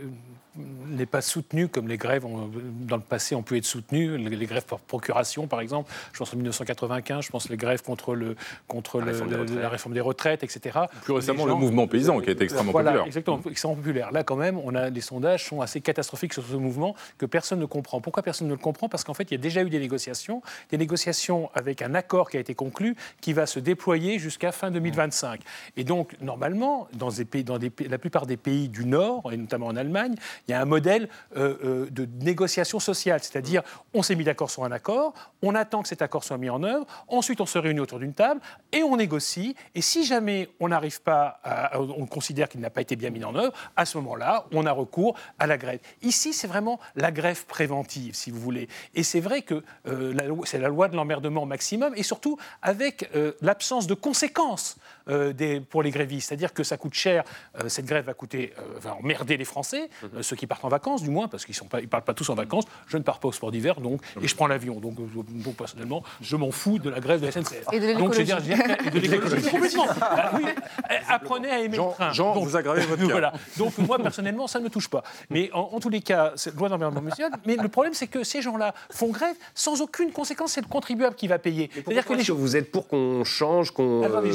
n'est 0.88 1.06
pas 1.06 1.20
soutenue 1.20 1.68
comme 1.68 1.88
les 1.88 1.96
grèves 1.96 2.24
ont- 2.24 2.50
dans 2.80 2.96
le 2.96 3.02
passé 3.02 3.34
ont 3.34 3.42
pu 3.42 3.56
être 3.56 3.64
soutenues, 3.64 4.16
les, 4.18 4.46
grèves 4.46 4.64
par 4.66 4.78
procuration 4.80 5.46
par 5.46 5.60
exemple, 5.60 5.90
je 6.12 6.18
pense 6.18 6.32
en 6.32 6.36
1995, 6.36 7.24
je 7.24 7.30
pense 7.30 7.48
les 7.48 7.56
grèves 7.56 7.82
contre, 7.82 8.14
le, 8.14 8.36
contre 8.66 8.98
La 9.00 9.06
le- 9.06 9.10
réforme 9.12 9.28
des 9.30 9.34
le- 9.36 9.40
retraites. 9.42 9.62
la 9.62 9.68
réforme 9.68 9.94
des 9.94 10.00
retraites, 10.00 10.42
etc. 10.44 10.78
Plus 11.02 11.12
récemment, 11.12 11.46
le 11.46 11.54
mouvement 11.54 11.86
paysan 11.86 12.20
qui 12.20 12.28
a 12.28 12.32
été 12.32 12.44
extrêmement 12.44 12.72
voilà, 12.72 12.90
populaire. 12.90 13.06
Exactement, 13.06 13.40
extrêmement 13.50 13.76
populaire. 13.76 14.10
Là, 14.12 14.22
quand 14.24 14.36
même, 14.36 14.58
on 14.58 14.74
a, 14.74 14.90
les 14.90 15.00
sondages 15.00 15.44
sont 15.44 15.60
assez 15.60 15.80
catastrophiques 15.80 16.32
sur 16.34 16.44
ce 16.44 16.54
mouvement 16.56 16.94
que 17.18 17.26
personne 17.26 17.58
ne 17.60 17.66
comprend. 17.66 18.00
Pourquoi 18.00 18.22
personne 18.22 18.48
ne 18.48 18.52
le 18.52 18.58
comprend? 18.58 18.88
Parce 18.88 19.04
qu'en 19.04 19.14
fait, 19.14 19.30
il 19.30 19.34
y 19.34 19.36
a 19.36 19.40
déjà 19.40 19.62
eu 19.62 19.70
des 19.70 19.78
négociations, 19.78 20.42
des 20.70 20.78
négociations 20.78 21.50
avec 21.54 21.82
un 21.82 21.94
accord 21.94 22.30
qui 22.30 22.36
a 22.36 22.40
été 22.40 22.54
conclu 22.54 22.96
qui 23.20 23.32
va 23.32 23.46
se 23.46 23.60
déployer 23.60 24.18
jusqu'à 24.18 24.52
fin 24.52 24.70
2025. 24.70 25.40
Et 25.76 25.84
donc, 25.84 26.16
normalement, 26.20 26.88
dans, 26.94 27.10
des 27.10 27.24
pays, 27.24 27.44
dans 27.44 27.58
des 27.58 27.70
la 27.88 27.98
plupart 27.98 28.26
des 28.26 28.36
pays 28.36 28.68
du 28.68 28.84
Nord, 28.84 29.30
et 29.32 29.36
notamment 29.36 29.66
en 29.66 29.76
Allemagne, 29.76 30.14
il 30.48 30.52
y 30.52 30.54
a 30.54 30.60
un 30.62 30.64
modèle 30.64 31.08
euh, 31.36 31.56
euh, 31.62 31.90
de 31.90 32.08
négociation 32.24 32.80
sociale, 32.80 33.20
c'est-à-dire 33.22 33.62
on 33.92 34.02
s'est 34.02 34.14
mis 34.14 34.24
d'accord 34.24 34.50
sur 34.50 34.64
un 34.64 34.72
accord, 34.72 35.12
on 35.42 35.54
attend 35.54 35.82
que 35.82 35.88
cet 35.88 36.00
accord 36.00 36.24
soit 36.24 36.38
mis 36.38 36.48
en 36.48 36.62
œuvre, 36.62 36.86
ensuite 37.06 37.40
on 37.42 37.46
se 37.46 37.58
réunit 37.58 37.80
autour 37.80 37.98
d'une 37.98 38.14
table 38.14 38.40
et 38.72 38.82
on 38.82 38.96
négocie. 38.96 39.54
Et 39.74 39.82
si 39.82 40.04
jamais 40.04 40.48
on 40.58 40.68
n'arrive 40.68 41.02
pas, 41.02 41.38
à- 41.44 41.78
on 41.80 42.06
considère 42.06 42.48
qu'il 42.48 42.60
n'a 42.60 42.70
pas 42.70 42.80
été 42.80 42.96
bien 42.96 43.10
mis 43.10 43.24
en 43.24 43.34
œuvre, 43.34 43.52
à 43.76 43.84
ce 43.84 43.98
moment-là, 43.98 44.46
on 44.52 44.64
a 44.64 44.72
recours 44.72 45.14
à 45.38 45.46
la 45.46 45.58
grève. 45.58 45.80
Ici, 46.02 46.32
c'est 46.32 46.46
vraiment 46.48 46.80
la 46.96 47.12
grève 47.12 47.44
préventive, 47.44 48.14
si 48.14 48.30
vous 48.30 48.40
voulez. 48.40 48.68
Et 48.94 49.02
c'est 49.02 49.20
vrai 49.20 49.42
que 49.42 49.62
euh, 49.86 50.14
c'est 50.44 50.58
la 50.58 50.68
loi 50.68 50.88
de 50.88 50.96
l'emmerdement 50.96 51.44
maximum, 51.44 51.92
et 51.94 52.02
surtout 52.02 52.38
avec 52.62 53.10
l'absence 53.42 53.86
de 53.86 53.94
conséquences 53.94 54.76
euh, 55.08 55.32
des- 55.32 55.60
pour 55.60 55.82
les 55.82 55.90
grévistes. 55.90 56.28
C'est-à-dire 56.28 56.52
que 56.52 56.62
ça 56.62 56.76
coûte 56.76 56.94
cher, 56.94 57.24
euh, 57.62 57.68
cette 57.68 57.86
grève 57.86 58.04
va 58.04 58.14
coûter, 58.14 58.52
euh, 58.58 58.78
va 58.80 58.94
emmerder 58.94 59.36
les 59.36 59.44
Français, 59.44 59.88
euh, 60.14 60.22
ceux 60.22 60.36
qui 60.36 60.46
partent 60.46 60.64
en 60.64 60.68
vacances 60.68 61.02
du 61.02 61.10
moins, 61.10 61.28
parce 61.28 61.44
qu'ils 61.44 61.54
ne 61.62 61.86
partent 61.86 62.04
pas 62.04 62.14
tous 62.14 62.28
en 62.30 62.34
vacances. 62.34 62.64
Je 62.86 62.96
ne 62.96 63.02
pars 63.02 63.18
pas 63.20 63.28
au 63.28 63.32
sport 63.32 63.50
d'hiver, 63.50 63.80
donc, 63.80 64.00
et 64.22 64.28
je 64.28 64.34
prends 64.34 64.46
l'avion. 64.46 64.80
Donc, 64.80 64.98
euh, 64.98 65.04
donc, 65.44 65.56
personnellement, 65.56 66.02
je 66.20 66.36
m'en 66.36 66.50
fous 66.50 66.78
de 66.78 66.90
la 66.90 67.00
grève 67.00 67.20
de 67.20 67.26
la 67.26 67.32
SNCF. 67.32 67.64
Et 67.72 67.80
de 67.80 67.98
donc, 67.98 68.12
je 68.14 68.18
veux 68.18 68.24
dire, 68.24 68.38
je 68.40 68.50
veux 68.50 68.54
dire, 68.56 68.76
et 68.86 68.90
de 68.90 68.98
l'écologie. 68.98 69.48
Complètement. 69.50 69.86
Ah, 70.00 70.30
oui. 70.36 70.44
Euh, 70.46 70.94
Apprenez 71.08 71.50
à 71.50 71.60
aimer 71.60 71.76
Jean- 71.76 71.88
le 71.88 71.94
train. 71.94 72.12
Jean, 72.12 72.34
Donc, 72.34 72.44
vous 72.44 72.56
aggravez 72.56 72.82
votre 72.82 73.02
cas. 73.02 73.12
Voilà. 73.12 73.32
Donc 73.56 73.76
moi, 73.78 73.98
personnellement, 73.98 74.46
ça 74.46 74.58
ne 74.58 74.64
me 74.64 74.70
touche 74.70 74.88
pas. 74.88 75.02
Mais 75.30 75.50
en, 75.52 75.70
en 75.72 75.80
tous 75.80 75.88
les 75.88 76.00
cas, 76.00 76.32
c'est 76.36 76.54
loi 76.54 76.68
d'environnement 76.68 77.08
social. 77.10 77.30
Mais 77.46 77.56
le 77.56 77.68
problème, 77.68 77.94
c'est 77.94 78.06
que 78.06 78.24
ces 78.24 78.42
gens-là 78.42 78.74
font 78.90 79.08
grève 79.08 79.34
sans 79.54 79.80
aucune 79.80 80.12
conséquence. 80.12 80.52
C'est 80.52 80.60
le 80.60 80.66
contribuable 80.68 81.14
qui 81.16 81.28
va 81.28 81.38
payer. 81.38 81.70
C'est-à-dire 81.74 82.04
que 82.06 82.14
les 82.14 82.22
vous 82.32 82.56
êtes 82.56 82.70
pour 82.70 82.88
qu'on 82.88 83.24
change, 83.24 83.70
qu'on 83.70 84.02
Attendez, 84.04 84.32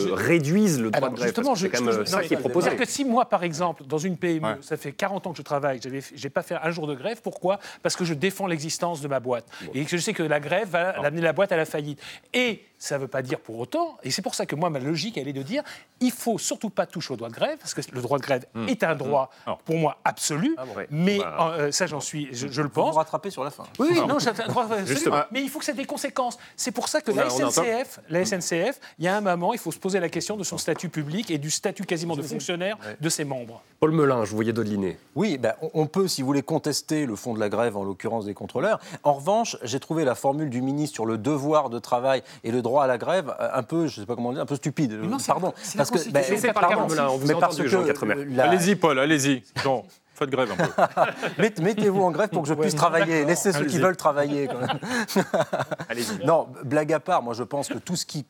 le 0.67 0.89
droit 0.91 0.97
Alors, 0.97 1.09
de 1.11 1.15
grève 1.15 1.27
justement, 1.27 1.55
c'est 1.55 1.69
quand 1.69 1.81
même 1.81 1.93
je- 1.93 1.99
euh, 1.99 2.05
ça 2.05 2.21
non, 2.21 2.27
qui 2.27 2.33
est 2.33 2.37
proposé. 2.37 2.69
C'est-à-dire 2.69 2.85
que 2.85 2.91
si 2.91 3.05
moi, 3.05 3.25
par 3.25 3.43
exemple, 3.43 3.83
dans 3.85 3.97
une 3.97 4.17
PME, 4.17 4.47
Ouais. 4.47 4.57
ça 4.61 4.77
fait 4.77 4.91
40 4.91 5.27
ans 5.27 5.31
que 5.31 5.37
je 5.37 5.41
travaille, 5.43 5.79
je 5.83 5.89
n'ai 5.89 6.29
pas 6.29 6.41
fait 6.43 6.55
un 6.61 6.71
jour 6.71 6.87
de 6.87 6.95
grève, 6.95 7.21
pourquoi? 7.21 7.59
Parce 7.81 7.95
que 7.95 8.05
je 8.05 8.13
défends 8.13 8.47
l'existence 8.47 9.01
de 9.01 9.07
ma 9.07 9.19
boîte. 9.19 9.45
Et 9.73 9.85
que 9.85 9.91
je 9.91 9.97
sais 10.01 10.13
que 10.13 10.23
la 10.23 10.39
grève 10.39 10.69
va 10.69 10.89
amener 11.03 11.21
la 11.21 11.33
boîte 11.33 11.51
à 11.51 11.57
la 11.57 11.65
faillite. 11.65 11.99
Et 12.33 12.63
ça 12.79 12.95
ne 12.97 13.01
veut 13.01 13.07
pas 13.07 13.21
dire 13.21 13.39
pour 13.39 13.57
autant, 13.59 13.97
et 14.03 14.11
c'est 14.11 14.21
pour 14.21 14.35
ça 14.35 14.45
que 14.45 14.55
moi, 14.55 14.69
ma 14.69 14.79
logique, 14.79 15.17
elle 15.17 15.27
est 15.29 15.33
de 15.33 15.41
dire, 15.41 15.63
il 16.01 16.11
faut 16.11 16.37
surtout 16.37 16.69
pas 16.69 16.85
toucher 16.85 17.13
au 17.13 17.15
droit 17.17 17.29
de 17.29 17.33
grève, 17.33 17.57
parce 17.57 17.73
que 17.73 17.79
le 17.93 18.01
droit 18.01 18.17
de 18.17 18.23
grève 18.23 18.45
Hmm. 18.53 18.67
est 18.67 18.83
un 18.83 18.93
droit, 18.95 19.29
Alors. 19.45 19.59
pour 19.59 19.77
moi, 19.77 19.97
absolu, 20.03 20.53
Ah 20.57 20.65
bon, 20.65 20.73
ouais. 20.75 20.87
mais 20.91 21.19
Bah. 21.19 21.55
euh, 21.57 21.71
ça, 21.71 21.87
j'en 21.87 22.01
suis, 22.01 22.27
je, 22.33 22.47
je 22.49 22.61
le 22.61 22.67
Vous 22.67 22.73
vous 22.73 22.81
pense. 22.87 22.95
rattrapez 22.97 23.29
sur 23.29 23.43
la 23.43 23.51
fin. 23.51 23.63
Oui, 23.79 23.87
oui, 23.91 23.99
non, 24.07 24.17
un 24.17 24.47
droit 24.47 24.65
absolu, 24.69 25.11
mais 25.31 25.41
il 25.41 25.49
faut 25.49 25.59
que 25.59 25.65
ça 25.65 25.71
ait 25.71 25.75
des 25.75 25.85
conséquences. 25.85 26.37
C'est 26.57 26.71
pour 26.71 26.89
ça 26.89 26.99
que 26.99 27.11
la 27.11 27.29
SNCF, 27.29 27.99
la 28.09 28.25
SNCF, 28.25 28.79
il 28.99 29.05
y 29.05 29.07
a 29.07 29.15
un 29.15 29.21
moment, 29.21 29.53
il 29.53 29.59
faut 29.59 29.71
se 29.71 29.79
poser 29.79 29.99
la 30.01 30.09
question 30.09 30.35
de 30.35 30.43
son 30.53 30.57
statut 30.57 30.89
public 30.89 31.31
et 31.31 31.37
du 31.37 31.49
statut 31.51 31.83
quasiment 31.83 32.15
de 32.15 32.21
fonctionnaire 32.21 32.77
de 32.99 33.09
ses 33.09 33.23
membres. 33.25 33.61
Paul 33.79 33.91
Melun, 33.91 34.23
je 34.23 34.29
vous 34.29 34.37
voyais 34.37 34.53
Dodeliné. 34.53 34.97
Oui, 35.15 35.37
ben, 35.37 35.53
on- 35.73 35.87
peut, 35.87 36.07
si 36.07 36.21
vous 36.21 36.27
voulez, 36.27 36.41
contester 36.41 37.05
le 37.05 37.15
fond 37.15 37.33
de 37.33 37.39
la 37.39 37.49
grève, 37.49 37.75
en 37.75 37.83
l'occurrence 37.83 38.25
des 38.25 38.33
contrôleurs. 38.33 38.79
En 39.03 39.13
revanche, 39.13 39.57
j'ai 39.63 39.79
trouvé 39.79 40.05
la 40.05 40.15
formule 40.15 40.49
du 40.49 40.61
ministre 40.61 40.95
sur 40.95 41.05
le 41.05 41.17
devoir 41.17 41.69
de 41.69 41.79
travail 41.79 42.23
et 42.43 42.51
le 42.51 42.61
droit 42.61 42.85
à 42.85 42.87
la 42.87 42.97
grève 42.97 43.33
euh, 43.39 43.49
un 43.53 43.63
peu, 43.63 43.87
je 43.87 43.99
sais 43.99 44.05
pas 44.05 44.15
comment 44.15 44.31
dire, 44.31 44.41
un 44.41 44.45
peu 44.45 44.55
stupide. 44.55 44.93
non, 44.93 45.19
c'est 45.19 45.27
pardon. 45.27 45.53
Parce 45.75 45.91
que, 45.91 46.09
ben, 46.11 46.23
pardon, 46.53 46.87
mais 47.25 47.33
parce 47.35 47.57
que 47.57 48.39
Allez-y, 48.39 48.75
Paul, 48.75 48.99
allez-y. 48.99 49.43
Faites 50.15 50.29
grève 50.29 50.49
un 50.51 50.55
peu. 50.55 51.11
Mett- 51.41 51.59
Mettez-vous 51.59 52.01
en 52.01 52.11
grève 52.11 52.29
pour 52.29 52.43
que 52.43 52.47
je 52.49 52.53
puisse 52.53 52.75
travailler. 52.75 53.25
Laissez 53.25 53.51
ceux 53.51 53.65
qui 53.65 53.79
veulent 53.79 53.97
travailler. 53.97 54.47
Quand 54.47 54.59
même. 54.59 54.79
Allez-y. 55.89 56.25
Non, 56.25 56.47
blague 56.63 56.93
à 56.93 56.99
part, 56.99 57.23
moi 57.23 57.33
je 57.33 57.43
pense 57.43 57.67
que 57.67 57.77
tout 57.77 57.95
ce 57.95 58.05
qui. 58.05 58.25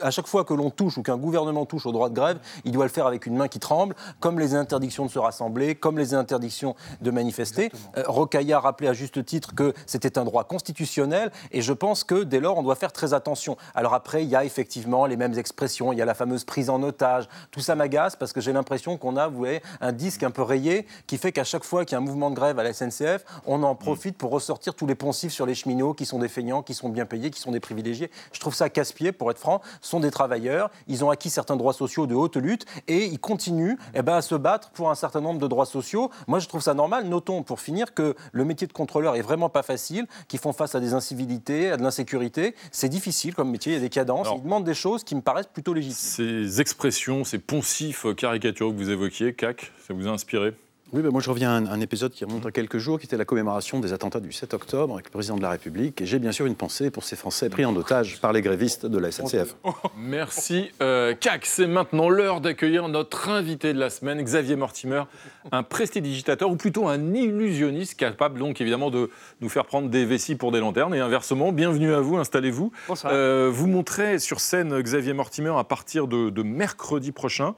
à 0.00 0.10
chaque 0.10 0.26
fois 0.26 0.44
que 0.44 0.54
l'on 0.54 0.70
touche 0.70 0.98
ou 0.98 1.02
qu'un 1.02 1.16
gouvernement 1.16 1.64
touche 1.66 1.86
au 1.86 1.92
droit 1.92 2.08
de 2.08 2.14
grève, 2.14 2.38
il 2.64 2.72
doit 2.72 2.84
le 2.84 2.90
faire 2.90 3.06
avec 3.06 3.26
une 3.26 3.36
main 3.36 3.48
qui 3.48 3.58
tremble, 3.58 3.94
comme 4.20 4.38
les 4.38 4.54
interdictions 4.54 5.06
de 5.06 5.10
se 5.10 5.18
rassembler, 5.18 5.74
comme 5.74 5.98
les 5.98 6.14
interdictions 6.14 6.74
de 7.00 7.10
manifester. 7.10 7.70
Euh, 7.96 8.02
Rocailla 8.06 8.58
a 8.58 8.60
rappelé 8.60 8.88
à 8.88 8.92
juste 8.92 9.24
titre 9.24 9.54
que 9.54 9.72
c'était 9.86 10.18
un 10.18 10.24
droit 10.24 10.44
constitutionnel 10.44 11.30
et 11.50 11.62
je 11.62 11.72
pense 11.72 12.04
que 12.04 12.22
dès 12.24 12.40
lors 12.40 12.58
on 12.58 12.62
doit 12.62 12.76
faire 12.76 12.92
très 12.92 13.14
attention. 13.14 13.56
Alors 13.74 13.94
après, 13.94 14.22
il 14.22 14.28
y 14.28 14.36
a 14.36 14.44
effectivement 14.44 15.06
les 15.06 15.16
mêmes 15.16 15.38
expressions, 15.38 15.92
il 15.92 15.98
y 15.98 16.02
a 16.02 16.04
la 16.04 16.14
fameuse 16.14 16.44
prise 16.44 16.68
en 16.70 16.82
otage. 16.82 17.28
Tout 17.50 17.60
ça 17.60 17.74
m'agace 17.74 18.16
parce 18.16 18.32
que 18.32 18.40
j'ai 18.40 18.52
l'impression 18.52 18.96
qu'on 18.98 19.16
a, 19.16 19.28
vous 19.28 19.38
voyez, 19.38 19.62
un 19.80 19.92
disque 19.92 20.22
un 20.22 20.30
peu 20.30 20.42
rayé 20.42 20.86
qui 21.06 21.18
fait 21.22 21.32
qu'à 21.32 21.44
chaque 21.44 21.64
fois 21.64 21.84
qu'il 21.84 21.92
y 21.92 21.94
a 21.94 21.98
un 21.98 22.04
mouvement 22.04 22.30
de 22.30 22.34
grève 22.34 22.58
à 22.58 22.64
la 22.64 22.72
SNCF, 22.72 23.24
on 23.46 23.62
en 23.62 23.76
profite 23.76 24.16
pour 24.18 24.32
ressortir 24.32 24.74
tous 24.74 24.86
les 24.86 24.96
poncifs 24.96 25.32
sur 25.32 25.46
les 25.46 25.54
cheminots 25.54 25.94
qui 25.94 26.04
sont 26.04 26.18
des 26.18 26.28
feignants, 26.28 26.62
qui 26.62 26.74
sont 26.74 26.88
bien 26.88 27.06
payés, 27.06 27.30
qui 27.30 27.40
sont 27.40 27.52
des 27.52 27.60
privilégiés. 27.60 28.10
Je 28.32 28.40
trouve 28.40 28.54
ça 28.54 28.68
casse-pied, 28.68 29.12
pour 29.12 29.30
être 29.30 29.38
franc. 29.38 29.60
Ce 29.80 29.90
sont 29.90 30.00
des 30.00 30.10
travailleurs, 30.10 30.70
ils 30.88 31.04
ont 31.04 31.10
acquis 31.10 31.30
certains 31.30 31.54
droits 31.56 31.72
sociaux 31.72 32.08
de 32.08 32.14
haute 32.14 32.36
lutte 32.36 32.66
et 32.88 33.04
ils 33.04 33.20
continuent 33.20 33.76
eh 33.94 34.02
ben, 34.02 34.14
à 34.14 34.22
se 34.22 34.34
battre 34.34 34.70
pour 34.70 34.90
un 34.90 34.96
certain 34.96 35.20
nombre 35.20 35.38
de 35.38 35.46
droits 35.46 35.66
sociaux. 35.66 36.10
Moi, 36.26 36.40
je 36.40 36.48
trouve 36.48 36.60
ça 36.60 36.74
normal. 36.74 37.06
Notons, 37.06 37.44
pour 37.44 37.60
finir, 37.60 37.94
que 37.94 38.16
le 38.32 38.44
métier 38.44 38.66
de 38.66 38.72
contrôleur 38.72 39.14
est 39.14 39.22
vraiment 39.22 39.48
pas 39.48 39.62
facile, 39.62 40.06
qu'ils 40.26 40.40
font 40.40 40.52
face 40.52 40.74
à 40.74 40.80
des 40.80 40.92
incivilités, 40.92 41.70
à 41.70 41.76
de 41.76 41.82
l'insécurité. 41.82 42.56
C'est 42.72 42.88
difficile 42.88 43.36
comme 43.36 43.50
métier, 43.50 43.72
il 43.72 43.76
y 43.76 43.78
a 43.78 43.80
des 43.80 43.90
cadences. 43.90 44.26
Alors- 44.26 44.38
ils 44.38 44.42
demandent 44.42 44.64
des 44.64 44.74
choses 44.74 45.04
qui 45.04 45.14
me 45.14 45.20
paraissent 45.20 45.46
plutôt 45.46 45.72
légitimes. 45.72 45.94
Ces 45.96 46.60
expressions, 46.60 47.22
ces 47.22 47.38
poncifs 47.38 48.06
caricaturaux 48.16 48.72
que 48.72 48.76
vous 48.76 48.90
évoquiez, 48.90 49.34
CAC, 49.34 49.70
ça 49.86 49.94
vous 49.94 50.08
a 50.08 50.10
inspiré? 50.10 50.54
Oui, 50.94 51.00
ben 51.00 51.10
moi 51.10 51.22
je 51.22 51.30
reviens 51.30 51.50
à 51.50 51.54
un, 51.54 51.66
un 51.68 51.80
épisode 51.80 52.12
qui 52.12 52.22
remonte 52.22 52.44
à 52.44 52.50
quelques 52.50 52.76
jours, 52.76 53.00
qui 53.00 53.06
était 53.06 53.16
la 53.16 53.24
commémoration 53.24 53.80
des 53.80 53.94
attentats 53.94 54.20
du 54.20 54.30
7 54.30 54.52
octobre 54.52 54.92
avec 54.92 55.06
le 55.06 55.10
président 55.10 55.36
de 55.36 55.42
la 55.42 55.48
République. 55.48 56.02
Et 56.02 56.06
j'ai 56.06 56.18
bien 56.18 56.32
sûr 56.32 56.44
une 56.44 56.54
pensée 56.54 56.90
pour 56.90 57.02
ces 57.02 57.16
Français 57.16 57.48
pris 57.48 57.64
en 57.64 57.74
otage 57.74 58.20
par 58.20 58.34
les 58.34 58.42
grévistes 58.42 58.84
de 58.84 58.98
la 58.98 59.10
SNCF. 59.10 59.56
Merci. 59.96 60.70
Euh, 60.82 61.14
CAC, 61.14 61.46
c'est 61.46 61.66
maintenant 61.66 62.10
l'heure 62.10 62.42
d'accueillir 62.42 62.88
notre 62.88 63.30
invité 63.30 63.72
de 63.72 63.78
la 63.78 63.88
semaine, 63.88 64.20
Xavier 64.20 64.54
Mortimer, 64.54 65.04
un 65.50 65.62
prestidigitateur 65.62 66.50
ou 66.50 66.56
plutôt 66.56 66.86
un 66.88 67.14
illusionniste 67.14 67.98
capable 67.98 68.38
donc 68.38 68.60
évidemment 68.60 68.90
de 68.90 69.08
nous 69.40 69.48
faire 69.48 69.64
prendre 69.64 69.88
des 69.88 70.04
vessies 70.04 70.34
pour 70.34 70.52
des 70.52 70.60
lanternes 70.60 70.94
et 70.94 71.00
inversement. 71.00 71.52
Bienvenue 71.52 71.94
à 71.94 72.00
vous, 72.00 72.18
installez-vous. 72.18 72.70
Bonsoir. 72.86 73.14
Euh, 73.14 73.48
vous 73.50 73.66
montrez 73.66 74.18
sur 74.18 74.40
scène 74.40 74.78
Xavier 74.82 75.14
Mortimer 75.14 75.54
à 75.56 75.64
partir 75.64 76.06
de, 76.06 76.28
de 76.28 76.42
mercredi 76.42 77.12
prochain 77.12 77.54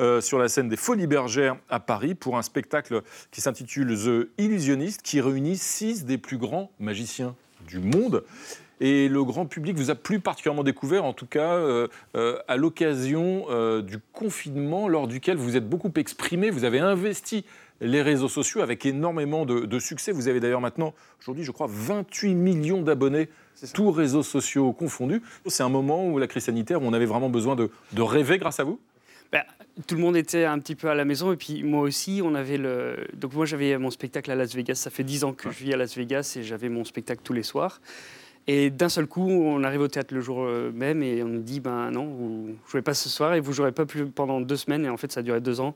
euh, 0.00 0.20
sur 0.20 0.38
la 0.38 0.48
scène 0.48 0.68
des 0.68 0.76
Folies 0.76 1.06
Bergères 1.06 1.56
à 1.68 1.80
Paris 1.80 2.14
pour 2.14 2.36
un 2.36 2.42
spectacle 2.42 3.02
qui 3.30 3.40
s'intitule 3.40 3.96
The 3.96 4.28
Illusionniste 4.38 5.02
qui 5.02 5.20
réunit 5.20 5.56
six 5.56 6.04
des 6.04 6.18
plus 6.18 6.38
grands 6.38 6.70
magiciens 6.78 7.34
du 7.66 7.78
monde. 7.78 8.24
Et 8.80 9.08
le 9.08 9.24
grand 9.24 9.46
public 9.46 9.76
vous 9.76 9.90
a 9.90 9.94
plus 9.94 10.20
particulièrement 10.20 10.62
découvert, 10.62 11.04
en 11.04 11.14
tout 11.14 11.26
cas 11.26 11.54
euh, 11.54 11.88
euh, 12.14 12.38
à 12.46 12.56
l'occasion 12.56 13.46
euh, 13.48 13.80
du 13.80 13.98
confinement, 14.12 14.88
lors 14.88 15.08
duquel 15.08 15.38
vous 15.38 15.56
êtes 15.56 15.68
beaucoup 15.68 15.92
exprimé, 15.96 16.50
vous 16.50 16.64
avez 16.64 16.78
investi 16.78 17.44
les 17.80 18.02
réseaux 18.02 18.28
sociaux 18.28 18.60
avec 18.60 18.84
énormément 18.84 19.46
de, 19.46 19.60
de 19.60 19.78
succès. 19.78 20.12
Vous 20.12 20.28
avez 20.28 20.40
d'ailleurs 20.40 20.60
maintenant, 20.60 20.94
aujourd'hui, 21.20 21.44
je 21.44 21.52
crois, 21.52 21.68
28 21.70 22.34
millions 22.34 22.82
d'abonnés, 22.82 23.28
tous 23.72 23.90
réseaux 23.90 24.22
sociaux 24.22 24.72
confondus. 24.72 25.22
C'est 25.46 25.62
un 25.62 25.70
moment 25.70 26.06
où 26.06 26.18
la 26.18 26.26
crise 26.26 26.44
sanitaire, 26.44 26.82
où 26.82 26.86
on 26.86 26.92
avait 26.92 27.06
vraiment 27.06 27.30
besoin 27.30 27.56
de, 27.56 27.70
de 27.92 28.02
rêver 28.02 28.38
grâce 28.38 28.60
à 28.60 28.64
vous? 28.64 28.78
Ben, 29.32 29.42
tout 29.86 29.94
le 29.94 30.00
monde 30.00 30.16
était 30.16 30.44
un 30.44 30.58
petit 30.58 30.74
peu 30.74 30.88
à 30.88 30.94
la 30.94 31.04
maison 31.04 31.32
et 31.32 31.36
puis 31.36 31.62
moi 31.62 31.82
aussi, 31.82 32.20
on 32.24 32.34
avait 32.34 32.56
le. 32.56 33.06
Donc 33.14 33.34
moi 33.34 33.46
j'avais 33.46 33.76
mon 33.78 33.90
spectacle 33.90 34.30
à 34.30 34.34
Las 34.34 34.54
Vegas. 34.54 34.76
Ça 34.76 34.90
fait 34.90 35.04
10 35.04 35.24
ans 35.24 35.32
que 35.32 35.50
je 35.50 35.64
vis 35.64 35.74
à 35.74 35.76
Las 35.76 35.96
Vegas 35.96 36.36
et 36.38 36.42
j'avais 36.42 36.68
mon 36.68 36.84
spectacle 36.84 37.20
tous 37.22 37.32
les 37.32 37.42
soirs. 37.42 37.80
Et 38.48 38.70
d'un 38.70 38.88
seul 38.88 39.06
coup, 39.06 39.28
on 39.28 39.64
arrive 39.64 39.80
au 39.80 39.88
théâtre 39.88 40.14
le 40.14 40.20
jour 40.20 40.44
euh, 40.44 40.70
même 40.72 41.02
et 41.02 41.22
on 41.22 41.28
nous 41.28 41.42
dit 41.42 41.60
ben 41.60 41.90
non, 41.90 42.06
vous 42.06 42.56
jouez 42.70 42.82
pas 42.82 42.94
ce 42.94 43.08
soir 43.08 43.34
et 43.34 43.40
vous 43.40 43.52
jouerez 43.52 43.72
pas 43.72 43.86
plus 43.86 44.06
pendant 44.06 44.40
deux 44.40 44.56
semaines. 44.56 44.84
Et 44.84 44.88
en 44.88 44.96
fait, 44.96 45.12
ça 45.12 45.20
a 45.20 45.22
duré 45.22 45.40
deux 45.40 45.60
ans. 45.60 45.74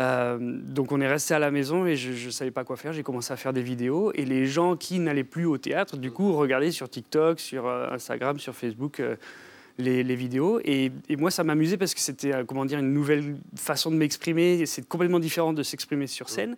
Euh, 0.00 0.38
donc 0.40 0.90
on 0.90 1.00
est 1.00 1.06
resté 1.06 1.34
à 1.34 1.38
la 1.38 1.52
maison 1.52 1.86
et 1.86 1.94
je 1.94 2.26
ne 2.26 2.30
savais 2.30 2.50
pas 2.50 2.64
quoi 2.64 2.76
faire. 2.76 2.92
J'ai 2.92 3.02
commencé 3.02 3.32
à 3.32 3.36
faire 3.36 3.52
des 3.52 3.62
vidéos 3.62 4.12
et 4.14 4.24
les 4.24 4.46
gens 4.46 4.76
qui 4.76 4.98
n'allaient 4.98 5.24
plus 5.24 5.46
au 5.46 5.58
théâtre, 5.58 5.96
du 5.96 6.10
coup, 6.10 6.32
regardaient 6.32 6.72
sur 6.72 6.88
TikTok, 6.88 7.40
sur 7.40 7.66
euh, 7.66 7.88
Instagram, 7.90 8.38
sur 8.38 8.54
Facebook. 8.54 9.00
euh, 9.00 9.16
les, 9.78 10.02
les 10.02 10.16
vidéos. 10.16 10.60
Et, 10.64 10.92
et 11.08 11.16
moi 11.16 11.30
ça 11.30 11.44
m'amusait 11.44 11.76
parce 11.76 11.94
que 11.94 12.00
c'était 12.00 12.32
euh, 12.32 12.44
comment 12.44 12.64
dire 12.64 12.78
une 12.78 12.92
nouvelle 12.92 13.36
façon 13.56 13.90
de 13.90 13.96
m'exprimer. 13.96 14.66
C'est 14.66 14.86
complètement 14.88 15.20
différent 15.20 15.52
de 15.52 15.62
s'exprimer 15.62 16.06
sur 16.06 16.28
scène. 16.28 16.56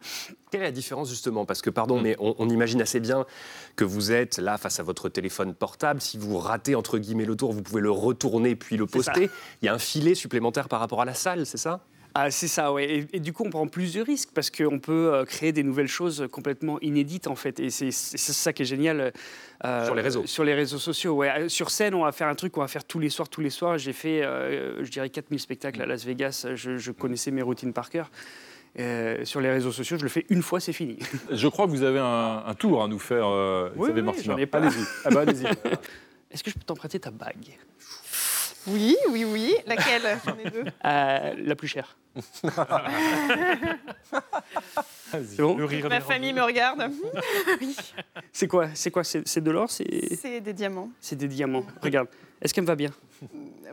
Quelle 0.50 0.60
est 0.60 0.64
la 0.64 0.70
différence 0.70 1.08
justement? 1.08 1.44
Parce 1.44 1.62
que, 1.62 1.70
pardon, 1.70 2.00
mais 2.00 2.16
on, 2.18 2.34
on 2.38 2.48
imagine 2.48 2.80
assez 2.80 3.00
bien 3.00 3.26
que 3.74 3.84
vous 3.84 4.12
êtes 4.12 4.38
là 4.38 4.58
face 4.58 4.80
à 4.80 4.82
votre 4.82 5.08
téléphone 5.08 5.54
portable. 5.54 6.00
Si 6.00 6.18
vous 6.18 6.38
ratez 6.38 6.74
entre 6.74 6.98
guillemets 6.98 7.24
le 7.24 7.36
tour, 7.36 7.52
vous 7.52 7.62
pouvez 7.62 7.80
le 7.80 7.90
retourner 7.90 8.56
puis 8.56 8.76
le 8.76 8.86
poster. 8.86 9.30
Il 9.62 9.66
y 9.66 9.68
a 9.68 9.74
un 9.74 9.78
filet 9.78 10.14
supplémentaire 10.14 10.68
par 10.68 10.80
rapport 10.80 11.00
à 11.00 11.04
la 11.04 11.14
salle, 11.14 11.46
c'est 11.46 11.58
ça? 11.58 11.80
Ah, 12.18 12.30
c'est 12.30 12.48
ça, 12.48 12.72
ouais. 12.72 12.84
Et, 12.90 13.06
et 13.16 13.20
du 13.20 13.34
coup, 13.34 13.42
on 13.44 13.50
prend 13.50 13.66
plus 13.66 13.92
de 13.92 14.00
risques 14.00 14.30
parce 14.34 14.48
qu'on 14.50 14.78
peut 14.78 15.12
euh, 15.12 15.24
créer 15.26 15.52
des 15.52 15.62
nouvelles 15.62 15.86
choses 15.88 16.26
complètement 16.32 16.80
inédites, 16.80 17.26
en 17.26 17.34
fait. 17.36 17.60
Et 17.60 17.68
c'est 17.68 17.90
ça 17.92 18.54
qui 18.54 18.62
est 18.62 18.66
génial. 18.66 19.12
euh, 19.64 19.84
Sur 19.84 19.94
les 19.94 20.00
réseaux. 20.02 20.26
Sur 20.26 20.44
les 20.44 20.54
réseaux 20.54 20.78
sociaux, 20.78 21.12
ouais. 21.14 21.30
Euh, 21.30 21.48
Sur 21.50 21.70
scène, 21.70 21.94
on 21.94 22.04
va 22.04 22.12
faire 22.12 22.28
un 22.28 22.34
truc 22.34 22.52
qu'on 22.52 22.62
va 22.62 22.68
faire 22.68 22.84
tous 22.84 22.98
les 23.00 23.10
soirs, 23.10 23.28
tous 23.28 23.42
les 23.42 23.50
soirs. 23.50 23.76
J'ai 23.76 23.92
fait, 23.92 24.22
euh, 24.24 24.82
je 24.82 24.90
dirais, 24.90 25.10
4000 25.10 25.38
spectacles 25.40 25.82
à 25.82 25.86
Las 25.86 26.04
Vegas. 26.06 26.46
Je, 26.54 26.78
je 26.78 26.90
connaissais 26.90 27.30
mes 27.30 27.42
routines 27.42 27.74
par 27.74 27.90
cœur. 27.90 28.10
Euh, 28.78 29.24
sur 29.24 29.40
les 29.40 29.50
réseaux 29.50 29.72
sociaux, 29.72 29.96
je 29.98 30.02
le 30.02 30.08
fais 30.08 30.24
une 30.30 30.42
fois, 30.42 30.58
c'est 30.60 30.72
fini. 30.74 30.98
Je 31.30 31.48
crois 31.48 31.64
que 31.66 31.70
vous 31.70 31.82
avez 31.82 31.98
un, 31.98 32.42
un 32.46 32.54
tour 32.54 32.82
à 32.82 32.88
nous 32.88 32.98
faire, 32.98 33.26
euh, 33.26 33.70
Oui, 33.76 33.88
Xavier 33.90 34.34
oui, 34.34 34.46
pas. 34.46 34.58
Allez-y. 34.58 34.84
Ah 35.04 35.10
bah, 35.10 35.20
allez-y. 35.20 35.46
Est-ce 36.30 36.42
que 36.44 36.50
je 36.50 36.54
peux 36.56 36.64
t'emprunter 36.64 37.00
ta 37.00 37.10
bague? 37.10 37.56
Oui, 38.68 38.96
oui, 39.10 39.24
oui. 39.24 39.54
Laquelle 39.66 40.02
J'en 40.24 40.36
ai 40.38 40.50
deux? 40.50 40.64
Euh, 40.84 41.34
La 41.38 41.54
plus 41.54 41.68
chère. 41.68 41.96
C'est 45.12 45.36
bon 45.40 45.56
Ma 45.88 46.00
famille 46.00 46.32
me 46.32 46.42
regarde. 46.42 46.90
oui. 47.60 47.76
C'est 48.32 48.48
quoi 48.48 48.68
C'est 48.74 48.90
quoi 48.90 49.04
C'est 49.04 49.40
de 49.40 49.50
l'or 49.50 49.70
C'est 49.70 50.16
C'est 50.16 50.40
des 50.40 50.52
diamants. 50.52 50.90
c'est 51.00 51.16
des 51.16 51.28
diamants. 51.28 51.64
Regarde. 51.82 52.08
Est-ce 52.40 52.52
qu'elle 52.52 52.64
me 52.64 52.68
va 52.68 52.76
bien? 52.76 52.90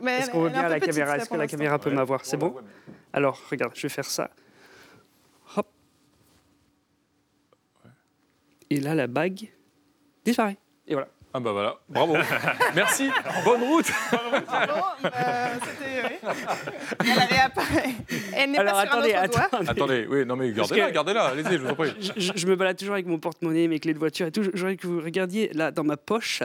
Est-ce 0.06 0.30
qu'on 0.30 0.40
voit 0.40 0.50
bien 0.50 0.62
à 0.62 0.68
la 0.68 0.80
caméra? 0.80 1.16
Est-ce 1.16 1.28
que 1.28 1.36
la 1.36 1.46
caméra 1.46 1.78
peut 1.78 1.90
m'avoir? 1.90 2.24
C'est 2.24 2.36
bon 2.36 2.54
Alors, 3.12 3.40
regarde, 3.50 3.72
je 3.74 3.82
vais 3.82 3.88
faire 3.88 4.04
ça. 4.04 4.30
Hop. 5.56 5.66
Et 8.70 8.80
là, 8.80 8.94
la 8.94 9.06
bague 9.06 9.48
disparaît. 10.24 10.56
Et 10.86 10.94
voilà. 10.94 11.08
Ah 11.36 11.40
bah 11.40 11.50
voilà, 11.50 11.74
bravo. 11.88 12.16
Merci, 12.76 13.10
bonne 13.44 13.64
route. 13.64 13.90
Euh, 14.12 15.54
c'était- 15.64 16.02
oui. 16.22 16.30
Elle 17.00 17.18
avait 17.20 17.38
appareil. 17.40 17.94
Elle 18.36 18.50
n'est 18.52 18.58
Alors, 18.58 18.74
pas 18.74 18.82
sur 18.82 18.92
attendez, 18.92 19.14
un 19.14 19.24
autre 19.24 19.32
doigt. 19.32 19.42
attendez. 19.46 19.68
Attendez, 19.70 20.06
oui, 20.08 20.24
non 20.26 20.36
mais 20.36 20.52
gardez-la, 20.52 20.86
que- 20.88 20.92
gardez-la, 20.94 21.24
allez-y, 21.26 21.52
je 21.54 21.58
vous 21.58 21.70
en 21.70 21.74
prie. 21.74 21.92
Je, 22.00 22.12
je- 22.20 22.32
je 22.36 22.46
me 22.46 22.54
balade 22.54 22.76
toujours 22.78 22.94
avec 22.94 23.06
mon 23.06 23.18
porte-monnaie, 23.18 23.66
mes 23.66 23.80
clés 23.80 23.94
de 23.94 23.98
voiture 23.98 24.28
et 24.28 24.30
tout. 24.30 24.44
J'aurais 24.54 24.76
que 24.76 24.86
vous 24.86 25.00
regardiez 25.00 25.50
là 25.54 25.72
dans 25.72 25.82
ma 25.82 25.96
poche. 25.96 26.42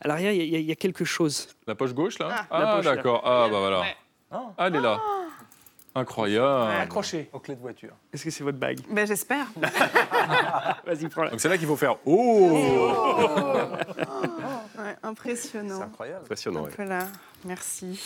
À 0.00 0.06
l'arrière, 0.06 0.30
il 0.30 0.38
y, 0.44 0.54
a- 0.54 0.58
il 0.60 0.64
y 0.66 0.72
a 0.72 0.76
quelque 0.76 1.04
chose. 1.04 1.48
La 1.66 1.74
poche 1.74 1.92
gauche 1.92 2.20
là 2.20 2.46
Ah, 2.48 2.60
là. 2.60 2.80
d'accord, 2.82 3.22
ah 3.24 3.48
bah 3.50 3.58
voilà. 3.58 3.80
Ouais. 3.80 3.96
Ah, 4.30 4.66
elle 4.66 4.76
est 4.76 4.80
là. 4.80 5.00
Incroyable. 5.94 6.72
Accroché. 6.82 7.28
Aux 7.32 7.38
clés 7.40 7.54
de 7.56 7.60
voiture. 7.60 7.92
Est-ce 8.12 8.24
que 8.24 8.30
c'est 8.30 8.44
votre 8.44 8.58
bague? 8.58 8.78
Ben, 8.90 9.06
J'espère. 9.06 9.46
Vas-y, 10.86 11.08
prends-la. 11.08 11.30
Donc 11.30 11.40
c'est 11.40 11.48
là 11.48 11.58
qu'il 11.58 11.66
faut 11.66 11.76
faire 11.76 11.96
Oh 12.04 12.56
Ouais, 14.78 14.94
impressionnant. 15.02 15.82
incroyable. 15.82 16.22
Impressionnant. 16.24 16.62
ouais. 16.64 16.70
Voilà, 16.76 17.06
merci. 17.44 18.00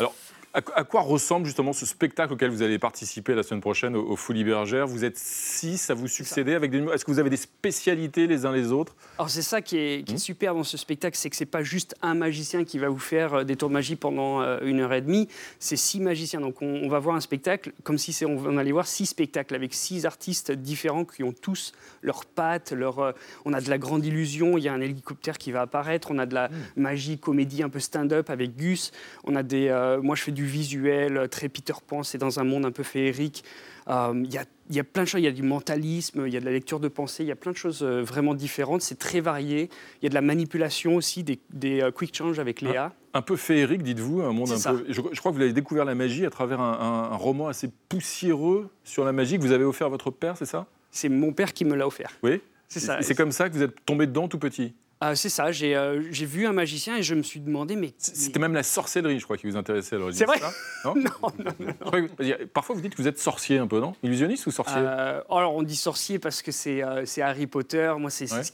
Alors, 0.00 0.14
à, 0.56 0.80
à 0.80 0.84
quoi 0.84 1.02
ressemble 1.02 1.46
justement 1.46 1.72
ce 1.72 1.86
spectacle 1.86 2.32
auquel 2.32 2.50
vous 2.50 2.62
allez 2.62 2.78
participer 2.78 3.34
la 3.34 3.42
semaine 3.42 3.60
prochaine 3.60 3.94
au, 3.94 4.02
au 4.10 4.16
Folies 4.16 4.44
Bergères 4.44 4.86
Vous 4.86 5.04
êtes 5.04 5.18
six 5.18 5.90
à 5.90 5.94
vous 5.94 6.08
succéder 6.08 6.54
avec 6.54 6.70
des. 6.70 6.82
Est-ce 6.92 7.04
que 7.04 7.10
vous 7.10 7.18
avez 7.18 7.30
des 7.30 7.36
spécialités 7.36 8.26
les 8.26 8.46
uns 8.46 8.52
les 8.52 8.72
autres? 8.72 8.94
Alors 9.18 9.30
c'est 9.30 9.42
ça 9.42 9.60
qui 9.62 9.76
est, 9.76 10.04
qui 10.04 10.12
Mmh. 10.12 10.16
est 10.16 10.18
super 10.18 10.54
dans 10.54 10.64
ce 10.64 10.76
spectacle, 10.76 11.16
c'est 11.16 11.28
que 11.28 11.36
c'est 11.36 11.44
pas 11.44 11.62
juste 11.62 11.94
un 12.00 12.14
magicien 12.14 12.64
qui 12.64 12.78
va 12.78 12.88
vous 12.88 12.98
faire 12.98 13.34
euh, 13.34 13.44
des 13.44 13.56
tours 13.56 13.68
de 13.68 13.74
magie 13.74 13.96
pendant 13.96 14.40
euh, 14.40 14.58
une 14.62 14.80
heure 14.80 14.92
et 14.94 15.02
demie, 15.02 15.28
c'est 15.58 15.76
six 15.76 16.00
magiciens. 16.00 16.40
Donc 16.40 16.62
on, 16.62 16.66
on 16.82 16.88
va 16.88 16.98
voir 17.00 17.16
un 17.16 17.20
spectacle 17.20 17.72
comme 17.82 17.98
si 17.98 18.24
on, 18.24 18.38
on 18.38 18.56
allait 18.56 18.72
voir 18.72 18.86
six 18.86 19.06
spectacles 19.06 19.54
avec 19.54 19.74
six 19.74 20.06
artistes 20.06 20.52
différents 20.52 21.04
qui 21.04 21.22
ont 21.22 21.32
tous 21.32 21.72
leurs 22.02 22.24
pattes, 22.24 22.72
leur, 22.72 22.98
euh, 23.00 23.12
on 23.44 23.52
a 23.52 23.60
de 23.60 23.68
la 23.68 23.78
grande 23.78 24.06
illusion, 24.06 24.56
il 24.56 24.64
y 24.64 24.68
a 24.68 24.72
un 24.72 24.80
hélicoptère 24.80 25.36
qui 25.36 25.52
va 25.52 25.62
apparaître, 25.62 26.08
on 26.10 26.18
a 26.18 26.24
de 26.26 26.34
la 26.34 26.48
magie, 26.76 27.18
comédie 27.18 27.62
un 27.62 27.68
peu 27.68 27.80
stand-up 27.80 28.30
avec 28.30 28.56
Gus, 28.56 28.92
on 29.24 29.34
a 29.36 29.42
des, 29.42 29.68
euh, 29.68 30.00
moi 30.00 30.14
je 30.16 30.22
fais 30.22 30.32
du 30.32 30.45
visuel 30.46 31.16
euh, 31.16 31.26
très 31.26 31.48
Peter 31.48 31.74
Pan, 31.86 32.02
c'est 32.02 32.18
dans 32.18 32.38
un 32.40 32.44
monde 32.44 32.64
un 32.64 32.70
peu 32.72 32.82
féerique. 32.82 33.44
Euh, 33.88 34.12
Il 34.24 34.32
y, 34.32 34.38
a, 34.38 34.44
il 34.70 34.76
y 34.76 34.80
a 34.80 34.84
plein 34.84 35.02
de 35.04 35.08
choses, 35.08 35.20
il 35.20 35.24
y 35.24 35.28
a 35.28 35.32
du 35.32 35.42
mentalisme, 35.42 36.24
il 36.26 36.32
y 36.32 36.36
a 36.36 36.40
de 36.40 36.44
la 36.44 36.50
lecture 36.52 36.80
de 36.80 36.88
pensée, 36.88 37.22
il 37.22 37.28
y 37.28 37.32
a 37.32 37.36
plein 37.36 37.52
de 37.52 37.56
choses 37.56 37.82
euh, 37.82 38.02
vraiment 38.02 38.34
différentes, 38.34 38.82
c'est 38.82 38.98
très 38.98 39.20
varié. 39.20 39.68
Il 40.00 40.04
y 40.04 40.06
a 40.06 40.08
de 40.08 40.14
la 40.14 40.22
manipulation 40.22 40.96
aussi, 40.96 41.22
des, 41.22 41.38
des 41.50 41.82
euh, 41.82 41.90
quick 41.90 42.16
change 42.16 42.38
avec 42.38 42.60
Léa. 42.62 42.92
Un 43.14 43.22
peu 43.22 43.36
féerique, 43.36 43.82
dites-vous, 43.82 44.22
un 44.22 44.32
monde 44.32 44.50
un 44.50 44.56
ça. 44.56 44.72
peu. 44.72 44.84
Je, 44.88 44.94
je 45.12 45.18
crois 45.20 45.30
que 45.32 45.36
vous 45.36 45.42
avez 45.42 45.52
découvert 45.52 45.84
la 45.84 45.94
magie 45.94 46.26
à 46.26 46.30
travers 46.30 46.60
un, 46.60 46.72
un- 46.72 47.12
un 47.12 47.16
roman 47.16 47.48
assez 47.48 47.70
poussiéreux 47.88 48.68
sur 48.84 49.04
la 49.04 49.12
magie 49.12 49.36
que 49.36 49.42
vous 49.42 49.52
avez 49.52 49.64
offert 49.64 49.86
à 49.86 49.90
votre 49.90 50.10
père, 50.10 50.36
c'est 50.36 50.46
ça? 50.46 50.66
C'est 50.90 51.08
mon 51.08 51.32
père 51.32 51.52
qui 51.52 51.64
me 51.64 51.74
l'a 51.76 51.86
offert. 51.86 52.10
Oui. 52.22 52.40
C'est 52.68 52.80
ça. 52.80 53.00
C'est 53.02 53.14
comme 53.14 53.30
ça 53.32 53.48
que 53.48 53.54
vous 53.54 53.62
êtes 53.62 53.84
tombé 53.86 54.06
dedans 54.06 54.26
tout 54.28 54.38
petit? 54.38 54.74
Ah, 54.98 55.14
c'est 55.14 55.28
ça, 55.28 55.52
j'ai 55.52 55.76
euh, 55.76 56.02
j'ai 56.10 56.24
vu 56.24 56.46
un 56.46 56.52
magicien 56.52 56.96
et 56.96 57.02
je 57.02 57.14
me 57.14 57.22
suis 57.22 57.38
demandé, 57.40 57.76
mais... 57.76 57.92
C'était 57.98 58.38
même 58.38 58.54
la 58.54 58.62
sorcellerie, 58.62 59.18
je 59.20 59.24
crois, 59.24 59.36
qui 59.36 59.46
vous 59.46 59.56
intéressait 59.56 59.96
à 59.96 59.98
l'origine. 59.98 60.18
C'est 60.18 60.24
vrai 60.24 60.38
ça 60.38 60.50
Non 60.86 60.94
Parfois, 62.54 62.74
vous 62.74 62.80
dites 62.80 62.94
que 62.94 63.02
vous 63.02 63.08
êtes 63.08 63.18
sorcier 63.18 63.58
un 63.58 63.66
peu, 63.66 63.78
non? 63.78 63.94
Illusionniste 64.02 64.46
ou 64.46 64.50
sorcier? 64.50 64.76
Euh, 64.78 65.20
alors 65.30 65.54
on 65.54 65.62
dit 65.62 65.76
sorcier 65.76 66.18
parce 66.18 66.40
que 66.40 66.50
c'est 66.50 66.82
euh, 66.82 67.04
c'est 67.04 67.20
Harry 67.22 67.46
Potter. 67.46 67.92
Moi 67.98 68.08
c'est 68.10 68.32
Ouais. 68.32 68.42
ce 68.42 68.50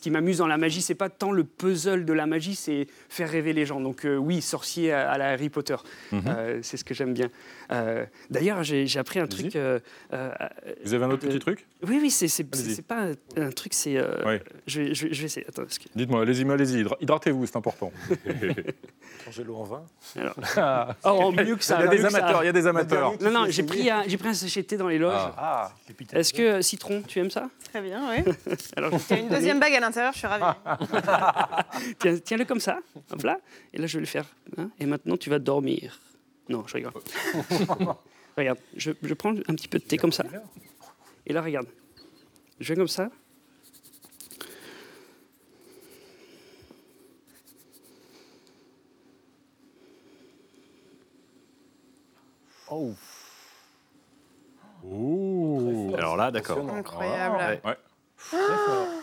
qui 0.00 0.10
m'amuse 0.10 0.38
dans 0.38 0.46
la 0.46 0.58
magie. 0.58 0.82
C'est 0.82 0.94
pas 0.94 1.08
tant 1.08 1.32
le 1.32 1.44
puzzle 1.44 2.04
de 2.04 2.12
la 2.12 2.26
magie, 2.26 2.54
c'est 2.54 2.86
faire 3.08 3.30
rêver 3.30 3.52
les 3.54 3.64
gens. 3.66 3.80
Donc 3.80 4.06
oui 4.18 4.42
sorcier 4.42 4.92
à, 4.92 5.10
à 5.10 5.18
la 5.18 5.30
Harry 5.30 5.48
Potter. 5.48 5.76
Mhm. 6.12 6.60
C'est 6.62 6.76
ce 6.76 6.84
que 6.84 6.92
j'aime 6.94 7.14
bien. 7.14 7.28
Euh, 7.72 8.04
D'ailleurs 8.30 8.62
j'ai 8.62 8.86
appris 8.98 9.18
un 9.18 9.26
truc. 9.26 9.56
euh, 9.56 9.78
euh, 10.12 10.30
Vous 10.84 10.94
avez 10.94 11.04
un 11.04 11.10
autre 11.10 11.24
euh, 11.26 11.30
petit 11.30 11.38
truc? 11.38 11.66
Oui 11.86 11.98
oui 12.02 12.10
c'est 12.10 12.82
pas 12.82 13.06
un, 13.08 13.12
un 13.42 13.50
truc 13.50 13.72
c'est. 13.74 13.96
euh, 13.96 14.22
Ouais. 14.24 14.42
je, 14.66 14.80
vais, 14.82 14.94
je, 14.94 15.06
vais, 15.06 15.14
je 15.14 15.20
vais 15.20 15.26
essayer. 15.26 15.46
Que- 15.46 15.62
Dites-moi, 15.94 16.22
allez-y, 16.22 16.48
allez-y, 16.50 16.80
hydra- 16.84 16.96
hydratez-vous, 17.00 17.46
c'est 17.46 17.56
important. 17.56 17.92
Changer 19.24 19.44
l'eau 19.44 19.56
en 19.56 19.64
vin. 19.64 19.82
alors. 20.16 20.94
Oh, 21.04 21.08
en 21.08 21.32
mieux 21.32 21.56
que 21.56 21.64
ça. 21.64 21.78
Il 21.80 21.84
y 21.84 21.88
a 21.88 21.90
des 21.90 22.04
amateurs, 22.04 22.42
il 22.42 22.46
y 22.46 22.48
a 22.48 22.52
des 22.52 22.66
amateurs. 22.66 23.14
Non 23.20 23.30
non 23.30 23.46
j'ai 23.48 23.62
pris 23.62 23.88
un, 23.90 24.02
j'ai 24.06 24.16
pris 24.18 24.28
un 24.28 24.34
sachet 24.34 24.62
de 24.62 24.66
thé 24.66 24.76
dans 24.76 24.88
les 24.88 24.98
loges. 24.98 25.14
Ah. 25.16 25.72
Ah, 25.72 25.72
Est-ce 26.12 26.32
que 26.32 26.60
citron 26.62 27.02
tu 27.02 27.18
aimes 27.20 27.30
ça? 27.30 27.48
Très 27.72 27.80
bien, 27.80 28.02
oui. 28.10 28.32
Alors 28.76 28.92
Il 29.10 29.16
y 29.16 29.18
a 29.18 29.22
une 29.22 29.28
deuxième 29.28 29.60
bague 29.60 29.74
à 29.74 29.80
l'intérieur, 29.80 30.12
je 30.12 30.18
suis 30.18 30.26
ravie. 30.26 30.56
Tiens, 31.98 32.16
tiens-le 32.22 32.44
comme 32.44 32.60
ça, 32.60 32.78
hop 33.10 33.22
là. 33.22 33.38
Et 33.72 33.78
là, 33.78 33.86
je 33.86 33.94
vais 33.96 34.00
le 34.00 34.06
faire. 34.06 34.26
hein. 34.58 34.70
Et 34.78 34.86
maintenant, 34.86 35.16
tu 35.16 35.30
vas 35.30 35.38
dormir. 35.38 36.00
Non, 36.48 36.64
je 36.66 36.74
rigole. 36.74 36.92
Regarde, 38.36 38.58
je, 38.76 38.92
je 39.02 39.14
prends 39.14 39.30
un 39.30 39.54
petit 39.54 39.68
peu 39.68 39.78
de 39.78 39.84
thé 39.84 39.96
comme 39.96 40.12
ça. 40.12 40.24
Et 41.26 41.32
là, 41.32 41.42
regarde. 41.42 41.66
Je 42.60 42.72
vais 42.72 42.76
comme 42.76 42.88
ça. 42.88 43.10
Oh. 52.70 52.94
Alors 55.94 56.16
là, 56.16 56.30
d'accord. 56.30 56.58
Incroyable. 56.70 57.60
Ouais. 57.64 57.76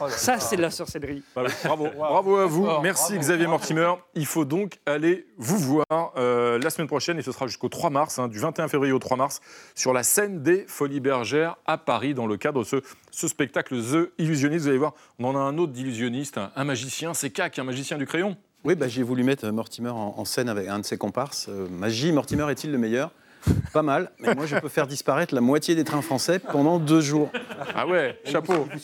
Ça, 0.09 0.39
c'est 0.39 0.55
de 0.55 0.61
la 0.61 0.71
sorcellerie. 0.71 1.23
Bravo, 1.63 1.87
bravo 1.95 2.37
à 2.37 2.45
vous. 2.45 2.67
Merci 2.81 3.17
Xavier 3.17 3.47
Mortimer. 3.47 3.91
Il 4.15 4.25
faut 4.25 4.45
donc 4.45 4.79
aller 4.85 5.27
vous 5.37 5.57
voir 5.57 5.85
euh, 6.17 6.57
la 6.59 6.69
semaine 6.69 6.87
prochaine, 6.87 7.19
et 7.19 7.21
ce 7.21 7.31
sera 7.31 7.47
jusqu'au 7.47 7.69
3 7.69 7.89
mars, 7.89 8.19
hein, 8.19 8.27
du 8.27 8.39
21 8.39 8.67
février 8.67 8.93
au 8.93 8.99
3 8.99 9.17
mars, 9.17 9.41
sur 9.75 9.93
la 9.93 10.03
scène 10.03 10.41
des 10.41 10.65
Folies 10.67 10.99
Bergères 10.99 11.57
à 11.65 11.77
Paris, 11.77 12.13
dans 12.13 12.27
le 12.27 12.37
cadre 12.37 12.61
de 12.61 12.65
ce, 12.65 12.77
ce 13.11 13.27
spectacle 13.27 13.75
The 13.75 14.11
Illusionniste. 14.17 14.63
Vous 14.63 14.69
allez 14.69 14.77
voir, 14.77 14.93
on 15.19 15.25
en 15.25 15.35
a 15.35 15.39
un 15.39 15.57
autre 15.57 15.73
d'illusionniste, 15.73 16.37
un, 16.37 16.51
un 16.55 16.63
magicien, 16.63 17.13
c'est 17.13 17.29
Cac, 17.29 17.59
un 17.59 17.63
magicien 17.63 17.97
du 17.97 18.05
crayon. 18.05 18.35
Oui, 18.65 18.75
bah, 18.75 18.87
j'ai 18.87 19.03
voulu 19.03 19.23
mettre 19.23 19.47
Mortimer 19.49 19.89
en, 19.89 20.15
en 20.17 20.25
scène 20.25 20.49
avec 20.49 20.67
un 20.67 20.79
de 20.79 20.85
ses 20.85 20.97
comparses. 20.97 21.47
Euh, 21.49 21.67
Magie, 21.69 22.11
Mortimer 22.11 22.49
est-il 22.51 22.71
le 22.71 22.77
meilleur? 22.77 23.11
Pas 23.73 23.81
mal, 23.81 24.11
mais 24.19 24.35
moi 24.35 24.45
je 24.45 24.55
peux 24.57 24.69
faire 24.69 24.87
disparaître 24.87 25.33
la 25.33 25.41
moitié 25.41 25.75
des 25.75 25.83
trains 25.83 26.01
français 26.01 26.39
pendant 26.39 26.79
deux 26.79 27.01
jours. 27.01 27.29
Ah 27.75 27.87
ouais, 27.87 28.19
chapeau. 28.25 28.67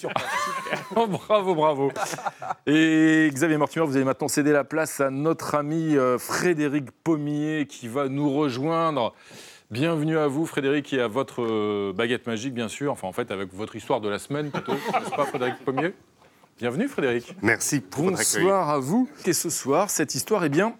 Oh, 0.95 1.07
bravo, 1.07 1.55
bravo. 1.55 1.91
Et 2.65 3.29
Xavier 3.31 3.57
Mortimer, 3.57 3.85
vous 3.85 3.95
allez 3.95 4.05
maintenant 4.05 4.27
céder 4.27 4.51
la 4.51 4.63
place 4.63 5.01
à 5.01 5.09
notre 5.09 5.55
ami 5.55 5.97
euh, 5.97 6.17
Frédéric 6.17 6.91
Pommier 7.03 7.65
qui 7.67 7.87
va 7.87 8.07
nous 8.07 8.33
rejoindre. 8.33 9.13
Bienvenue 9.71 10.17
à 10.17 10.27
vous, 10.27 10.45
Frédéric, 10.45 10.93
et 10.93 11.01
à 11.01 11.07
votre 11.07 11.41
euh, 11.41 11.93
baguette 11.93 12.27
magique, 12.27 12.53
bien 12.53 12.67
sûr. 12.67 12.91
Enfin, 12.91 13.07
en 13.07 13.11
fait, 13.11 13.31
avec 13.31 13.53
votre 13.53 13.75
histoire 13.75 13.99
de 13.99 14.09
la 14.09 14.19
semaine, 14.19 14.51
plutôt. 14.51 14.73
N'est-ce 14.93 15.09
pas, 15.09 15.25
Frédéric 15.25 15.55
Pommier? 15.65 15.93
Bienvenue, 16.59 16.87
Frédéric. 16.87 17.35
Merci 17.41 17.81
pour 17.81 18.05
votre 18.05 18.19
accueil. 18.19 18.43
Bonsoir 18.43 18.69
à 18.69 18.79
vous. 18.79 19.09
Et 19.25 19.33
ce 19.33 19.49
soir, 19.49 19.89
cette 19.89 20.15
histoire, 20.15 20.45
eh 20.45 20.49
bien, 20.49 20.75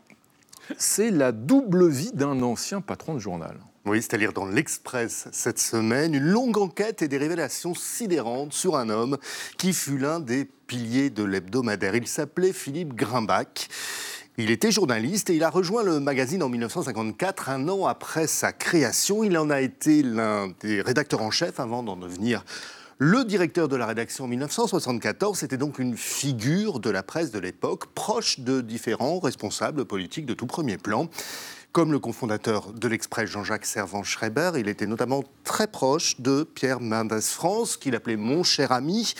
c'est 0.77 1.11
la 1.11 1.31
double 1.31 1.87
vie 1.89 2.11
d'un 2.13 2.41
ancien 2.41 2.81
patron 2.81 3.13
de 3.13 3.19
journal. 3.19 3.57
Oui, 3.85 4.01
c'est 4.01 4.15
à 4.15 4.17
lire 4.17 4.33
dans 4.33 4.47
l'Express 4.47 5.27
cette 5.31 5.59
semaine, 5.59 6.15
une 6.15 6.23
longue 6.23 6.57
enquête 6.57 7.03
et 7.03 7.07
des 7.07 7.17
révélations 7.17 7.75
sidérantes 7.75 8.51
sur 8.51 8.77
un 8.77 8.89
homme 8.89 9.17
qui 9.59 9.73
fut 9.73 9.99
l'un 9.99 10.19
des 10.19 10.45
piliers 10.45 11.11
de 11.11 11.23
l'hebdomadaire. 11.23 11.95
Il 11.95 12.07
s'appelait 12.07 12.51
Philippe 12.51 12.95
Grimbach. 12.95 13.67
Il 14.37 14.49
était 14.49 14.71
journaliste 14.71 15.29
et 15.29 15.35
il 15.35 15.43
a 15.43 15.51
rejoint 15.51 15.83
le 15.83 15.99
magazine 15.99 16.41
en 16.41 16.49
1954, 16.49 17.49
un 17.49 17.69
an 17.69 17.85
après 17.85 18.25
sa 18.25 18.51
création. 18.51 19.23
Il 19.23 19.37
en 19.37 19.51
a 19.51 19.61
été 19.61 20.01
l'un 20.01 20.51
des 20.61 20.81
rédacteurs 20.81 21.21
en 21.21 21.31
chef 21.31 21.59
avant 21.59 21.83
d'en 21.83 21.95
devenir 21.95 22.43
le 22.97 23.25
directeur 23.25 23.67
de 23.67 23.75
la 23.75 23.85
rédaction 23.85 24.25
en 24.25 24.27
1974. 24.27 25.39
C'était 25.39 25.57
donc 25.57 25.79
une 25.79 25.97
figure 25.97 26.79
de 26.79 26.89
la 26.89 27.03
presse 27.03 27.31
de 27.31 27.39
l'époque, 27.39 27.87
proche 27.93 28.39
de 28.39 28.61
différents 28.61 29.19
responsables 29.19 29.85
politiques 29.85 30.25
de 30.25 30.33
tout 30.33 30.47
premier 30.47 30.77
plan. 30.77 31.09
Comme 31.73 31.91
le 31.91 31.99
cofondateur 31.99 32.71
de 32.71 32.87
l'Express, 32.87 33.29
Jean-Jacques 33.29 33.65
Servan-Schreiber, 33.65 34.51
il 34.55 34.69
était 34.69 34.87
notamment 34.87 35.25
très 35.43 35.67
proche 35.67 36.21
de 36.21 36.43
Pierre 36.43 36.79
Mendès 36.79 37.19
France, 37.19 37.75
qu'il 37.75 37.95
appelait 37.95 38.15
mon 38.15 38.43
cher 38.43 38.71
ami, 38.71 39.13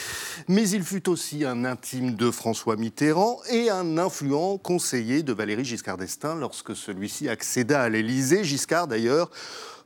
mais 0.48 0.70
il 0.70 0.82
fut 0.82 1.10
aussi 1.10 1.44
un 1.44 1.66
intime 1.66 2.16
de 2.16 2.32
François 2.32 2.78
Mitterrand 2.78 3.40
et 3.50 3.70
un 3.70 3.98
influent 3.98 4.58
conseiller 4.58 5.22
de 5.22 5.34
Valéry 5.34 5.66
Giscard 5.66 5.98
d'Estaing 5.98 6.36
lorsque 6.36 6.78
celui-ci 6.78 7.28
accéda 7.28 7.82
à 7.82 7.90
l'Élysée. 7.90 8.46
Giscard, 8.46 8.88
d'ailleurs, 8.88 9.30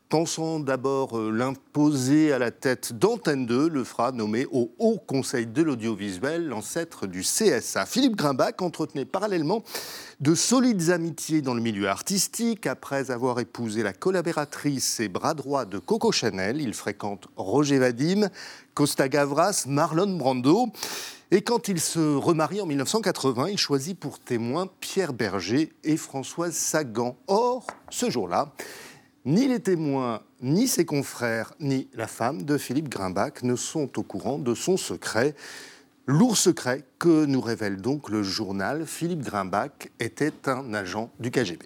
pensant 0.10 0.60
d'abord 0.60 1.18
euh, 1.20 1.30
l'imposer 1.30 2.34
à 2.34 2.40
la 2.40 2.50
tête 2.50 2.94
d'Antenne 2.94 3.46
2, 3.46 3.70
le 3.70 3.84
fera 3.84 4.12
nommer 4.12 4.48
au 4.52 4.72
Haut 4.80 4.98
Conseil 4.98 5.46
de 5.46 5.62
l'audiovisuel, 5.62 6.48
l'ancêtre 6.48 7.06
du 7.06 7.22
CSA. 7.22 7.86
Philippe 7.86 8.16
Grimbach 8.16 8.60
entretenait 8.62 9.06
parallèlement 9.06 9.64
de 10.20 10.34
solides 10.34 10.90
amitiés 10.90 11.44
dans 11.44 11.54
le 11.54 11.62
milieu 11.62 11.88
artistique. 11.88 12.66
Après 12.66 13.12
avoir 13.12 13.40
épousé 13.40 13.84
la 13.84 13.94
collaboratrice 13.94 15.00
et 15.00 15.10
bras 15.10 15.36
droit 15.36 15.66
de 15.66 15.78
Coco 15.78 16.12
Chanel, 16.12 16.60
il 16.60 16.74
fréquente 16.74 17.28
Roger 17.38 17.78
Vadim, 17.78 18.30
Costa 18.74 19.08
Gavras, 19.08 19.66
Marlon 19.68 20.18
Brando. 20.18 20.70
Et 21.30 21.44
quand 21.44 21.68
il 21.68 21.80
se 21.80 22.16
remarie 22.16 22.60
en 22.60 22.66
1980, 22.66 23.50
il 23.50 23.60
choisit 23.60 24.00
pour 24.00 24.18
témoins 24.18 24.68
Pierre 24.80 25.14
Berger 25.14 25.72
et 25.84 25.96
Françoise 25.96 26.56
Sagan. 26.56 27.16
Or, 27.28 27.68
ce 27.92 28.10
jour-là, 28.10 28.52
ni 29.26 29.48
les 29.48 29.60
témoins, 29.60 30.22
ni 30.42 30.68
ses 30.68 30.86
confrères, 30.86 31.54
ni 31.60 31.88
la 31.94 32.08
femme 32.08 32.44
de 32.44 32.58
Philippe 32.58 32.90
Grimbach 32.90 33.44
ne 33.44 33.56
sont 33.56 34.00
au 34.00 34.04
courant 34.04 34.40
de 34.40 34.56
son 34.56 34.78
secret. 34.78 35.36
Lourd 36.06 36.38
secret 36.38 36.84
que 36.98 37.26
nous 37.26 37.42
révèle 37.42 37.82
donc 37.82 38.10
le 38.10 38.24
journal. 38.24 38.86
Philippe 38.86 39.22
Grimbach 39.22 39.90
était 40.00 40.48
un 40.48 40.74
agent 40.74 41.12
du 41.20 41.32
KGB. 41.32 41.66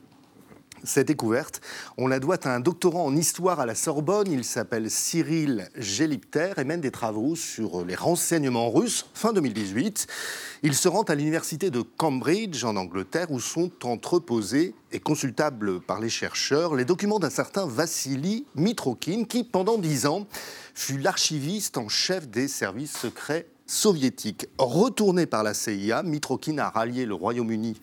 Cette 0.86 1.08
découverte, 1.08 1.62
on 1.98 2.08
la 2.08 2.20
doit 2.20 2.46
à 2.46 2.54
un 2.54 2.60
doctorant 2.60 3.06
en 3.06 3.16
histoire 3.16 3.62
à 3.62 3.66
la 3.66 3.74
Sorbonne. 3.74 4.30
Il 4.30 4.44
s'appelle 4.44 4.92
Cyril 4.92 5.70
Gélipter 5.78 6.52
et 6.58 6.66
mène 6.66 6.82
des 6.82 6.92
travaux 6.92 7.38
sur 7.38 7.86
les 7.86 7.96
renseignements 7.96 8.70
russes. 8.70 9.06
Fin 9.14 9.32
2018, 9.32 10.08
il 10.64 10.76
se 10.76 10.90
rend 10.90 11.04
à 11.04 11.16
l'université 11.16 11.70
de 11.70 11.82
Cambridge 11.82 12.66
en 12.66 12.76
Angleterre 12.76 13.32
où 13.32 13.40
sont 13.40 13.72
entreposés 13.84 14.76
et 14.92 15.00
consultables 15.00 15.80
par 15.80 16.02
les 16.02 16.10
chercheurs 16.10 16.76
les 16.76 16.86
documents 16.86 17.20
d'un 17.20 17.30
certain 17.30 17.66
Vassili 17.66 18.46
Mitrokin 18.56 19.24
qui, 19.24 19.46
pendant 19.46 19.78
dix 19.78 20.06
ans, 20.06 20.28
fut 20.74 20.98
l'archiviste 20.98 21.78
en 21.78 21.88
chef 21.88 22.28
des 22.28 22.50
services 22.50 22.98
secrets 22.98 23.48
soviétiques. 23.68 24.48
Retourné 24.58 25.28
par 25.28 25.44
la 25.44 25.54
CIA, 25.54 26.04
Mitrokin 26.04 26.58
a 26.58 26.70
rallié 26.70 27.06
le 27.06 27.14
Royaume-Uni 27.14 27.80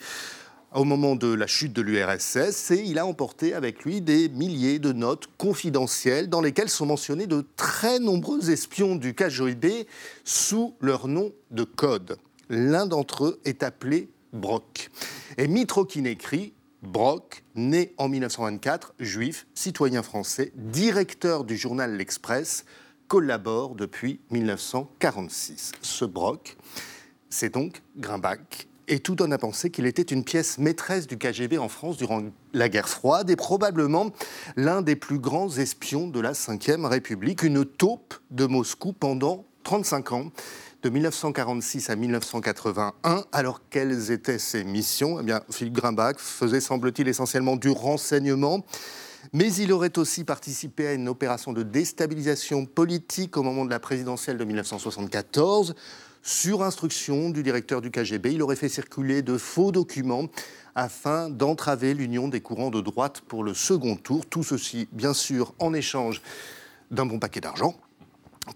au 0.72 0.84
moment 0.84 1.16
de 1.16 1.32
la 1.32 1.46
chute 1.46 1.72
de 1.72 1.82
l'URSS 1.82 2.70
et 2.70 2.82
il 2.84 2.98
a 2.98 3.06
emporté 3.06 3.54
avec 3.54 3.84
lui 3.84 4.00
des 4.00 4.28
milliers 4.28 4.78
de 4.78 4.92
notes 4.92 5.28
confidentielles 5.36 6.28
dans 6.28 6.40
lesquelles 6.40 6.68
sont 6.68 6.86
mentionnés 6.86 7.26
de 7.26 7.44
très 7.56 7.98
nombreux 7.98 8.50
espions 8.50 8.94
du 8.94 9.14
KGB 9.14 9.86
sous 10.24 10.74
leur 10.80 11.08
nom 11.08 11.32
de 11.50 11.64
code. 11.64 12.16
L'un 12.48 12.86
d'entre 12.86 13.24
eux 13.24 13.40
est 13.44 13.62
appelé 13.62 14.10
Brock. 14.32 14.90
Et 15.38 15.48
Mitrokin 15.48 16.04
écrit 16.04 16.52
Brock, 16.82 17.44
né 17.54 17.92
en 17.98 18.08
1924, 18.08 18.94
juif, 19.00 19.46
citoyen 19.54 20.02
français, 20.02 20.52
directeur 20.54 21.44
du 21.44 21.56
journal 21.56 21.96
L'Express, 21.96 22.64
collabore 23.08 23.74
depuis 23.74 24.20
1946. 24.30 25.72
Ce 25.82 26.04
Brock, 26.04 26.56
c'est 27.28 27.52
donc 27.54 27.82
Grimbach, 27.96 28.69
et 28.90 28.98
tout 28.98 29.14
donne 29.14 29.32
à 29.32 29.38
penser 29.38 29.70
qu'il 29.70 29.86
était 29.86 30.02
une 30.02 30.24
pièce 30.24 30.58
maîtresse 30.58 31.06
du 31.06 31.16
KGB 31.16 31.58
en 31.58 31.68
France 31.68 31.96
durant 31.96 32.22
la 32.52 32.68
guerre 32.68 32.88
froide 32.88 33.30
et 33.30 33.36
probablement 33.36 34.10
l'un 34.56 34.82
des 34.82 34.96
plus 34.96 35.20
grands 35.20 35.48
espions 35.48 36.08
de 36.08 36.18
la 36.18 36.32
Ve 36.32 36.84
République, 36.84 37.44
une 37.44 37.64
taupe 37.64 38.14
de 38.32 38.46
Moscou 38.46 38.92
pendant 38.92 39.46
35 39.62 40.12
ans. 40.12 40.32
De 40.82 40.88
1946 40.88 41.90
à 41.90 41.96
1981, 41.96 43.24
alors 43.32 43.60
quelles 43.68 44.10
étaient 44.10 44.38
ses 44.38 44.64
missions? 44.64 45.20
Eh 45.20 45.22
bien, 45.22 45.42
Philippe 45.50 45.74
Grimbach 45.74 46.16
faisait, 46.16 46.62
semble-t-il, 46.62 47.06
essentiellement 47.06 47.56
du 47.56 47.68
renseignement, 47.68 48.64
mais 49.34 49.52
il 49.52 49.74
aurait 49.74 49.98
aussi 49.98 50.24
participé 50.24 50.86
à 50.86 50.94
une 50.94 51.06
opération 51.06 51.52
de 51.52 51.62
déstabilisation 51.62 52.64
politique 52.64 53.36
au 53.36 53.42
moment 53.42 53.66
de 53.66 53.70
la 53.70 53.78
présidentielle 53.78 54.38
de 54.38 54.44
1974. 54.44 55.74
Sur 56.22 56.62
instruction 56.62 57.30
du 57.30 57.42
directeur 57.42 57.80
du 57.80 57.90
KGB, 57.90 58.34
il 58.34 58.42
aurait 58.42 58.56
fait 58.56 58.68
circuler 58.68 59.22
de 59.22 59.38
faux 59.38 59.72
documents 59.72 60.26
afin 60.74 61.30
d'entraver 61.30 61.94
l'union 61.94 62.28
des 62.28 62.40
courants 62.40 62.70
de 62.70 62.80
droite 62.80 63.22
pour 63.26 63.42
le 63.42 63.54
second 63.54 63.96
tour. 63.96 64.26
Tout 64.26 64.42
ceci, 64.42 64.86
bien 64.92 65.14
sûr, 65.14 65.54
en 65.58 65.72
échange 65.72 66.20
d'un 66.90 67.06
bon 67.06 67.18
paquet 67.18 67.40
d'argent. 67.40 67.74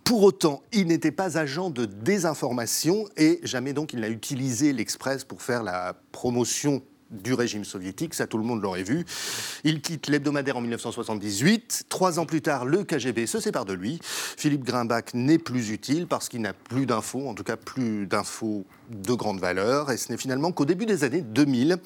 Pour 0.02 0.22
autant, 0.22 0.62
il 0.72 0.86
n'était 0.88 1.10
pas 1.10 1.38
agent 1.38 1.70
de 1.70 1.84
désinformation 1.86 3.06
et 3.16 3.40
jamais 3.42 3.72
donc 3.72 3.92
il 3.92 4.00
n'a 4.00 4.08
utilisé 4.08 4.72
l'Express 4.72 5.24
pour 5.24 5.40
faire 5.40 5.62
la 5.62 5.94
promotion 6.12 6.82
du 7.22 7.34
régime 7.34 7.64
soviétique, 7.64 8.14
ça 8.14 8.26
tout 8.26 8.38
le 8.38 8.44
monde 8.44 8.62
l'aurait 8.62 8.82
vu. 8.82 9.04
Il 9.64 9.80
quitte 9.80 10.08
l'hebdomadaire 10.08 10.56
en 10.56 10.60
1978. 10.60 11.84
Trois 11.88 12.18
ans 12.18 12.26
plus 12.26 12.42
tard, 12.42 12.64
le 12.64 12.84
KGB 12.84 13.26
se 13.26 13.40
sépare 13.40 13.64
de 13.64 13.72
lui. 13.72 13.98
Philippe 14.02 14.64
Grimbach 14.64 15.14
n'est 15.14 15.38
plus 15.38 15.70
utile 15.70 16.06
parce 16.06 16.28
qu'il 16.28 16.42
n'a 16.42 16.52
plus 16.52 16.86
d'infos, 16.86 17.28
en 17.28 17.34
tout 17.34 17.44
cas 17.44 17.56
plus 17.56 18.06
d'infos 18.06 18.64
de 18.90 19.14
grande 19.14 19.40
valeur. 19.40 19.90
Et 19.90 19.96
ce 19.96 20.10
n'est 20.10 20.18
finalement 20.18 20.52
qu'au 20.52 20.64
début 20.64 20.86
des 20.86 21.04
années 21.04 21.22
2000, 21.22 21.78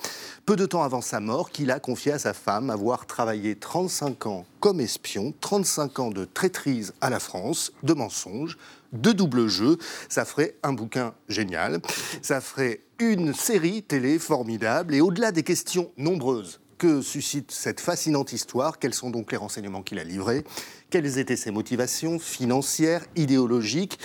peu 0.46 0.56
de 0.56 0.66
temps 0.66 0.82
avant 0.82 1.00
sa 1.00 1.20
mort, 1.20 1.50
qu'il 1.50 1.70
a 1.70 1.80
confié 1.80 2.12
à 2.12 2.18
sa 2.18 2.32
femme 2.32 2.70
avoir 2.70 3.06
travaillé 3.06 3.54
35 3.54 4.26
ans 4.26 4.46
comme 4.60 4.80
espion, 4.80 5.32
35 5.40 5.98
ans 6.00 6.10
de 6.10 6.24
traîtrise 6.24 6.92
à 7.00 7.10
la 7.10 7.20
France, 7.20 7.72
de 7.82 7.92
mensonges, 7.94 8.58
de 8.92 9.12
double 9.12 9.46
jeu. 9.48 9.78
Ça 10.08 10.24
ferait 10.24 10.56
un 10.62 10.72
bouquin 10.72 11.14
génial. 11.28 11.80
Ça 12.22 12.40
ferait 12.40 12.80
une 12.98 13.32
série 13.32 13.82
télé 13.82 14.18
formidable. 14.18 14.94
Et 14.94 15.00
au-delà 15.00 15.32
des 15.32 15.42
questions 15.42 15.92
nombreuses 15.96 16.60
que 16.78 17.02
suscite 17.02 17.50
cette 17.50 17.80
fascinante 17.80 18.32
histoire 18.32 18.78
Quels 18.78 18.94
sont 18.94 19.10
donc 19.10 19.32
les 19.32 19.38
renseignements 19.38 19.82
qu'il 19.82 19.98
a 19.98 20.04
livrés 20.04 20.44
Quelles 20.90 21.18
étaient 21.18 21.36
ses 21.36 21.50
motivations 21.50 22.18
financières, 22.18 23.04
idéologiques 23.16 23.98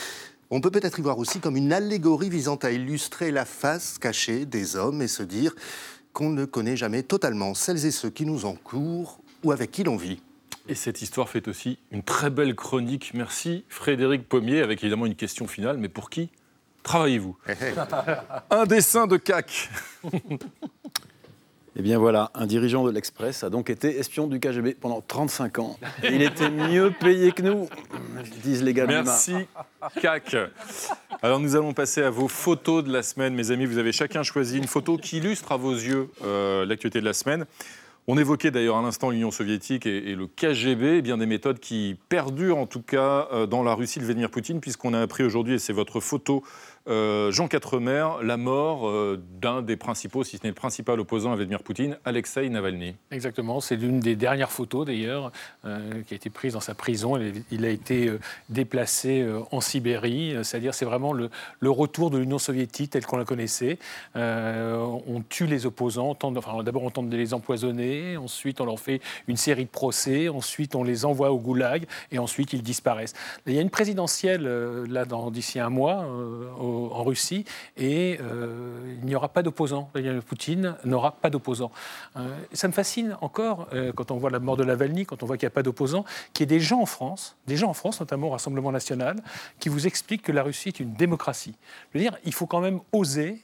on 0.55 0.61
peut 0.61 0.69
peut-être 0.69 0.99
y 0.99 1.01
voir 1.01 1.17
aussi 1.17 1.39
comme 1.39 1.57
une 1.57 1.73
allégorie 1.73 2.29
visant 2.29 2.57
à 2.57 2.69
illustrer 2.69 3.31
la 3.31 3.43
face 3.43 3.97
cachée 3.97 4.45
des 4.45 4.75
hommes 4.75 5.01
et 5.01 5.07
se 5.07 5.23
dire 5.23 5.55
qu'on 6.11 6.29
ne 6.29 6.45
connaît 6.45 6.77
jamais 6.77 7.01
totalement 7.01 7.55
celles 7.55 7.87
et 7.87 7.91
ceux 7.91 8.11
qui 8.11 8.23
nous 8.23 8.45
encourent 8.45 9.19
ou 9.43 9.51
avec 9.51 9.71
qui 9.71 9.83
l'on 9.83 9.97
vit. 9.97 10.21
Et 10.69 10.75
cette 10.75 11.01
histoire 11.01 11.27
fait 11.27 11.47
aussi 11.47 11.79
une 11.91 12.03
très 12.03 12.29
belle 12.29 12.53
chronique. 12.53 13.13
Merci 13.15 13.65
Frédéric 13.67 14.29
Pommier, 14.29 14.61
avec 14.61 14.83
évidemment 14.83 15.07
une 15.07 15.15
question 15.15 15.47
finale. 15.47 15.77
Mais 15.77 15.89
pour 15.89 16.11
qui? 16.11 16.29
Travaillez-vous 16.83 17.37
Un 18.49 18.65
dessin 18.65 19.07
de 19.07 19.17
CAC. 19.17 19.69
Eh 21.75 21.81
bien 21.81 21.97
voilà, 21.97 22.29
un 22.35 22.45
dirigeant 22.45 22.85
de 22.85 22.91
l'Express 22.91 23.43
a 23.43 23.49
donc 23.49 23.71
été 23.71 23.97
espion 23.97 24.27
du 24.27 24.39
KGB 24.39 24.75
pendant 24.75 25.01
35 25.01 25.57
ans. 25.57 25.79
Et 26.03 26.13
il 26.13 26.21
était 26.21 26.51
mieux 26.51 26.93
payé 26.99 27.31
que 27.31 27.41
nous, 27.41 27.67
disent 28.43 28.61
les 28.61 28.73
gars 28.75 28.85
de 28.85 28.91
Merci, 28.91 29.33
CAC. 29.99 30.35
Alors 31.23 31.39
nous 31.39 31.55
allons 31.55 31.73
passer 31.73 32.03
à 32.03 32.11
vos 32.11 32.27
photos 32.27 32.83
de 32.83 32.93
la 32.93 33.01
semaine, 33.01 33.33
mes 33.33 33.49
amis. 33.49 33.65
Vous 33.65 33.79
avez 33.79 33.91
chacun 33.91 34.21
choisi 34.21 34.59
une 34.59 34.67
photo 34.67 34.97
qui 34.97 35.17
illustre 35.17 35.51
à 35.51 35.57
vos 35.57 35.73
yeux 35.73 36.09
euh, 36.23 36.63
l'actualité 36.63 36.99
de 36.99 37.05
la 37.05 37.13
semaine. 37.13 37.45
On 38.05 38.17
évoquait 38.17 38.51
d'ailleurs 38.51 38.77
à 38.77 38.81
l'instant 38.81 39.09
l'Union 39.09 39.31
soviétique 39.31 39.85
et, 39.85 40.13
le 40.13 40.27
KGB, 40.27 40.97
eh 40.97 41.01
bien 41.01 41.17
des 41.17 41.25
méthodes 41.25 41.59
qui 41.59 41.97
perdurent 42.09 42.57
en 42.57 42.65
tout 42.67 42.81
cas 42.81 43.29
euh, 43.31 43.47
dans 43.47 43.63
la 43.63 43.73
Russie 43.73 43.99
de 43.99 44.03
Vladimir 44.03 44.29
Poutine, 44.29 44.59
puisqu'on 44.59 44.93
a 44.93 44.99
appris 44.99 45.23
aujourd'hui, 45.23 45.53
et 45.55 45.59
c'est 45.59 45.73
votre 45.73 46.01
photo 46.01 46.43
euh, 46.89 47.31
Jean 47.31 47.47
Quatremer, 47.47 48.05
la 48.23 48.35
mort 48.35 48.89
euh, 48.89 49.21
d'un 49.39 49.61
des 49.61 49.77
principaux, 49.77 50.25
si 50.25 50.37
ce 50.37 50.43
n'est 50.43 50.49
le 50.49 50.55
principal 50.55 50.99
opposant 50.99 51.31
à 51.31 51.35
Vladimir 51.35 51.63
Poutine, 51.63 51.97
Alexei 52.03 52.49
Navalny. 52.49 52.95
Exactement, 53.11 53.61
c'est 53.61 53.77
l'une 53.77 54.01
des 54.01 54.17
dernières 54.17 54.51
photos 54.51 54.85
d'ailleurs 54.85 55.31
euh, 55.63 56.01
qui 56.05 56.13
a 56.13 56.17
été 56.17 56.29
prise 56.29 56.53
dans 56.53 56.59
sa 56.59 56.75
prison. 56.75 57.17
Il 57.51 57.63
a 57.63 57.69
été 57.69 58.11
déplacé 58.49 59.25
en 59.51 59.61
Sibérie, 59.61 60.35
c'est-à-dire 60.43 60.73
c'est 60.73 60.85
vraiment 60.85 61.13
le, 61.13 61.29
retour 61.61 62.11
de 62.11 62.17
l'Union 62.17 62.37
soviétique 62.37 62.91
telle 62.91 63.05
qu'on 63.05 63.17
la 63.17 63.25
connaissait. 63.25 63.79
on 64.15 65.23
tue 65.29 65.47
les 65.47 65.65
opposants, 65.65 66.17
d'abord 66.63 66.83
on 66.83 66.89
tente 66.89 67.09
de 67.09 67.17
les 67.17 67.33
empoisonner, 67.33 68.17
ensuite 68.17 68.61
on 68.61 68.65
leur 68.65 68.79
fait 68.79 69.01
une 69.27 69.37
série 69.37 69.65
de 69.65 69.69
procès, 69.69 70.29
ensuite 70.29 70.75
on 70.75 70.83
les 70.83 71.05
envoie 71.05 71.31
au 71.31 71.39
goulag 71.39 71.85
et 72.11 72.19
ensuite 72.19 72.53
ils 72.53 72.61
disparaissent. 72.61 73.13
Il 73.47 73.53
y 73.53 73.57
a 73.57 73.61
une 73.61 73.69
présidentielle 73.69 74.43
là 74.89 75.05
d'ici 75.31 75.59
un 75.59 75.69
mois 75.69 76.05
au 76.59 76.72
en 76.73 77.03
Russie 77.03 77.45
et 77.77 78.19
euh, 78.21 78.95
il 79.01 79.05
n'y 79.05 79.15
aura 79.15 79.29
pas 79.29 79.43
d'opposant. 79.43 79.89
Poutine 80.27 80.75
n'aura 80.85 81.11
pas 81.11 81.29
d'opposant. 81.29 81.71
Euh, 82.17 82.27
ça 82.53 82.67
me 82.67 82.73
fascine 82.73 83.17
encore 83.21 83.67
euh, 83.73 83.91
quand 83.93 84.11
on 84.11 84.17
voit 84.17 84.29
la 84.29 84.39
mort 84.39 84.57
de 84.57 84.63
Lavalny, 84.63 85.05
quand 85.05 85.23
on 85.23 85.25
voit 85.25 85.37
qu'il 85.37 85.45
n'y 85.45 85.51
a 85.51 85.55
pas 85.55 85.63
d'opposant, 85.63 86.05
qu'il 86.33 86.43
y 86.43 86.45
ait 86.53 86.57
des 86.57 86.63
gens 86.63 86.81
en 86.81 86.85
France, 86.85 87.35
des 87.47 87.57
gens 87.57 87.69
en 87.69 87.73
France, 87.73 87.99
notamment 87.99 88.27
au 88.27 88.31
Rassemblement 88.31 88.71
national, 88.71 89.17
qui 89.59 89.69
vous 89.69 89.87
expliquent 89.87 90.23
que 90.23 90.31
la 90.31 90.43
Russie 90.43 90.69
est 90.69 90.79
une 90.79 90.93
démocratie. 90.93 91.55
Je 91.93 91.97
veux 91.97 92.03
dire, 92.03 92.17
il 92.25 92.33
faut 92.33 92.45
quand 92.45 92.61
même 92.61 92.79
oser, 92.91 93.41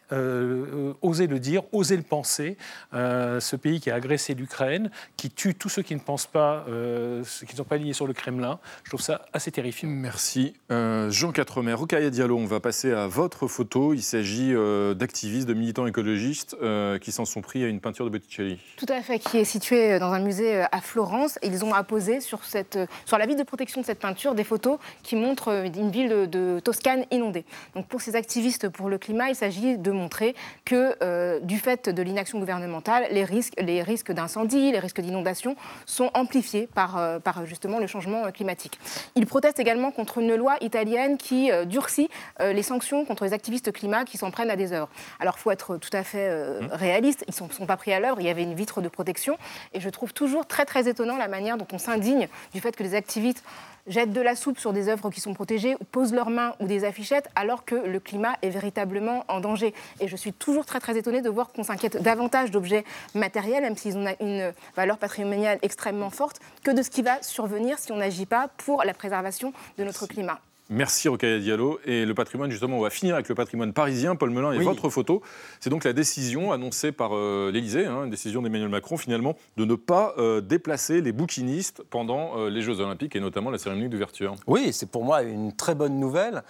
oser 1.02 1.28
le 1.28 1.40
dire, 1.40 1.64
oser 1.72 1.98
le 1.98 2.04
penser. 2.04 2.58
ce 2.92 3.56
pays 3.56 3.80
qui 3.80 3.92
a 3.92 3.96
agressé 3.96 4.34
l'Ukraine, 4.34 4.92
qui 5.18 5.30
tue 5.30 5.56
tous 5.56 5.70
ceux 5.70 5.82
qui 5.82 5.96
ne 5.96 6.00
pensent 6.00 6.28
pas, 6.28 6.66
ceux 6.68 7.46
qui 7.46 7.54
ne 7.54 7.58
sont 7.58 7.64
pas 7.64 7.78
liés 7.78 7.94
sur 7.94 8.08
le 8.08 8.14
Kremlin, 8.14 8.60
je 8.84 8.90
trouve 8.90 9.02
ça 9.02 9.26
assez 9.34 9.52
terrifiant. 9.52 9.90
Merci. 9.90 10.54
Jean 10.70 11.32
Quatremer, 11.32 11.74
Rokaya 11.74 12.10
Diallo, 12.10 12.38
on 12.38 12.46
va 12.46 12.60
passer 12.60 12.92
à 12.92 13.08
votre 13.20 13.48
photo. 13.48 13.94
Il 13.94 14.02
s'agit 14.02 14.54
euh, 14.54 14.94
d'activistes, 14.94 15.46
de 15.46 15.54
militants 15.54 15.86
écologistes 15.86 16.56
euh, 16.62 16.98
qui 17.00 17.12
s'en 17.12 17.26
sont 17.26 17.42
pris 17.42 17.66
à 17.66 17.68
une 17.68 17.82
peinture 17.82 18.06
de 18.06 18.10
Botticelli. 18.10 18.58
Tout 18.78 18.86
à 18.88 19.02
fait, 19.02 19.20
qui 19.20 19.38
est 19.38 19.44
située 19.44 19.92
euh, 19.92 20.00
dans 20.00 20.14
un 20.14 20.20
musée 20.20 20.62
à 20.72 20.80
Florence. 20.80 21.38
Ils 21.44 21.66
ont 21.66 21.74
apposé 21.74 22.22
sur, 22.22 22.46
cette, 22.46 22.80
sur 23.06 23.18
la 23.18 23.26
ville 23.26 23.36
de 23.36 23.44
protection 23.44 23.82
de 23.82 23.86
cette 23.86 24.00
peinture 24.00 24.36
des 24.36 24.46
photos 24.46 24.80
qui 25.04 25.18
montrent 25.18 25.50
une 25.50 25.92
ville 25.92 26.30
de, 26.30 26.62
Toscane 26.64 27.04
inondée. 27.12 27.44
Donc 27.76 27.88
pour 27.88 28.00
ces 28.00 28.16
activistes 28.16 28.70
pour 28.70 28.88
le 28.88 28.98
climat, 28.98 29.28
il 29.28 29.36
s'agit 29.36 29.78
de 29.78 29.92
montrer 29.92 30.34
que 30.64 31.44
du 31.44 31.58
fait 31.58 31.90
de 31.90 32.02
l'inaction 32.02 32.40
gouvernementale, 32.40 33.08
les 33.12 33.26
risques, 33.26 33.54
les 33.60 33.84
risques 33.84 34.14
d'incendie, 34.14 34.72
les 34.72 34.80
risques 34.80 35.02
d'inondation 35.02 35.58
sont 35.86 36.10
amplifiés 36.14 36.70
par, 36.74 37.20
par 37.22 37.46
justement 37.46 37.80
le 37.80 37.88
changement 37.88 38.32
climatique. 38.32 38.80
Ils 39.16 39.26
protestent 39.26 39.60
également 39.60 39.92
contre 39.92 40.20
une 40.20 40.36
loi 40.36 40.56
italienne 40.62 41.18
qui 41.18 41.50
durcit 41.66 42.10
les 42.40 42.64
sanctions 42.64 43.06
contre 43.10 43.26
les 43.26 43.34
activistes 43.34 43.72
climat 43.74 44.06
qui 44.06 44.18
s'en 44.18 44.32
prennent 44.32 44.52
à 44.52 44.56
des 44.56 44.72
heures. 44.72 44.88
Alors, 45.20 45.36
il 45.38 45.42
faut 45.42 45.52
être 45.52 45.78
tout 45.78 45.90
à 45.92 46.04
fait 46.04 46.30
euh, 46.30 46.62
mmh. 46.62 46.68
réaliste. 46.72 47.26
Ils 47.28 47.44
ne 47.44 47.52
sont, 47.52 47.66
pas 47.66 47.76
pris 47.76 47.92
à 47.92 48.00
l'œuvre. 48.00 48.22
Il 48.22 48.26
y 48.26 48.30
avait 48.30 48.44
une 48.44 48.54
vitre 48.54 48.82
de 48.82 48.88
protection. 48.88 49.38
Et 49.74 49.80
je 49.80 49.90
trouve 49.90 50.14
toujours 50.14 50.46
très, 50.46 50.66
très 50.66 50.88
étonnant 50.88 51.18
la 51.18 51.28
manière 51.28 51.58
dont 51.58 51.68
on 51.74 51.80
s'indigne 51.80 52.28
du 52.54 52.62
fait 52.62 52.76
que 52.76 52.84
les 52.84 52.96
activistes 52.96 53.44
jettent 53.88 54.14
de 54.14 54.22
la 54.22 54.36
soupe 54.36 54.60
sur 54.60 54.72
des 54.72 54.88
œuvres 54.88 55.10
qui 55.10 55.20
sont 55.20 55.34
protégées, 55.34 55.76
posent 55.92 56.14
leurs 56.14 56.30
mains 56.30 56.54
ou 56.60 56.68
des 56.68 56.86
affichettes, 56.86 57.30
alors 57.36 57.66
que 57.66 57.76
le 57.76 58.00
climat 58.00 58.36
est 58.42 58.50
véritablement 58.50 59.26
en 59.28 59.40
danger. 59.40 59.74
Et 60.00 60.08
je 60.08 60.16
suis 60.16 60.32
toujours 60.32 60.66
très 60.66 60.80
très 60.80 60.98
étonnée 60.98 61.22
de 61.22 61.30
voir 61.30 61.52
qu'on 61.52 61.64
s'inquiète 61.64 62.02
davantage 62.02 62.52
d'objets 62.52 62.86
matériels, 63.16 63.64
même 63.64 63.76
s'ils 63.76 63.98
ont 63.98 64.06
une 64.20 64.54
valeur 64.76 64.98
patrimoniale 64.98 65.58
extrêmement 65.64 66.12
forte, 66.12 66.40
que 66.64 66.72
de 66.72 66.84
ce 66.84 66.90
qui 66.90 67.02
va 67.02 67.22
survenir 67.24 67.80
si 67.80 67.92
on 67.92 67.98
n'agit 67.98 68.28
pas 68.28 68.50
pour 68.58 68.84
la 68.84 68.94
préservation 68.94 69.54
de 69.78 69.84
notre 69.84 70.06
climat. 70.06 70.40
Merci 70.72 71.08
Rokaya 71.10 71.40
Diallo. 71.40 71.80
Et 71.84 72.06
le 72.06 72.14
patrimoine, 72.14 72.52
justement, 72.52 72.78
on 72.78 72.82
va 72.82 72.92
finir 72.92 73.16
avec 73.16 73.28
le 73.28 73.34
patrimoine 73.34 73.74
parisien. 73.74 74.16
Paul 74.16 74.30
Melun 74.30 74.52
et 74.52 74.60
votre 74.60 74.90
photo. 74.90 75.24
C'est 75.60 75.72
donc 75.72 75.84
la 75.84 75.94
décision 75.94 76.52
annoncée 76.52 76.92
par 76.92 77.16
euh, 77.16 77.50
l'Élysée, 77.52 77.88
hein, 77.88 78.04
une 78.04 78.12
décision 78.12 78.44
d'Emmanuel 78.44 78.70
Macron 78.70 78.96
finalement, 78.96 79.36
de 79.58 79.66
ne 79.66 79.74
pas 79.74 80.14
euh, 80.20 80.42
déplacer 80.42 81.02
les 81.02 81.12
bouquinistes 81.12 81.82
pendant 81.90 82.38
euh, 82.38 82.50
les 82.52 82.62
Jeux 82.62 82.82
Olympiques 82.82 83.16
et 83.16 83.20
notamment 83.20 83.50
la 83.50 83.58
cérémonie 83.58 83.90
d'ouverture. 83.90 84.36
Oui, 84.46 84.72
c'est 84.72 84.92
pour 84.92 85.04
moi 85.04 85.24
une 85.24 85.54
très 85.54 85.74
bonne 85.74 86.00
nouvelle. 86.00 86.44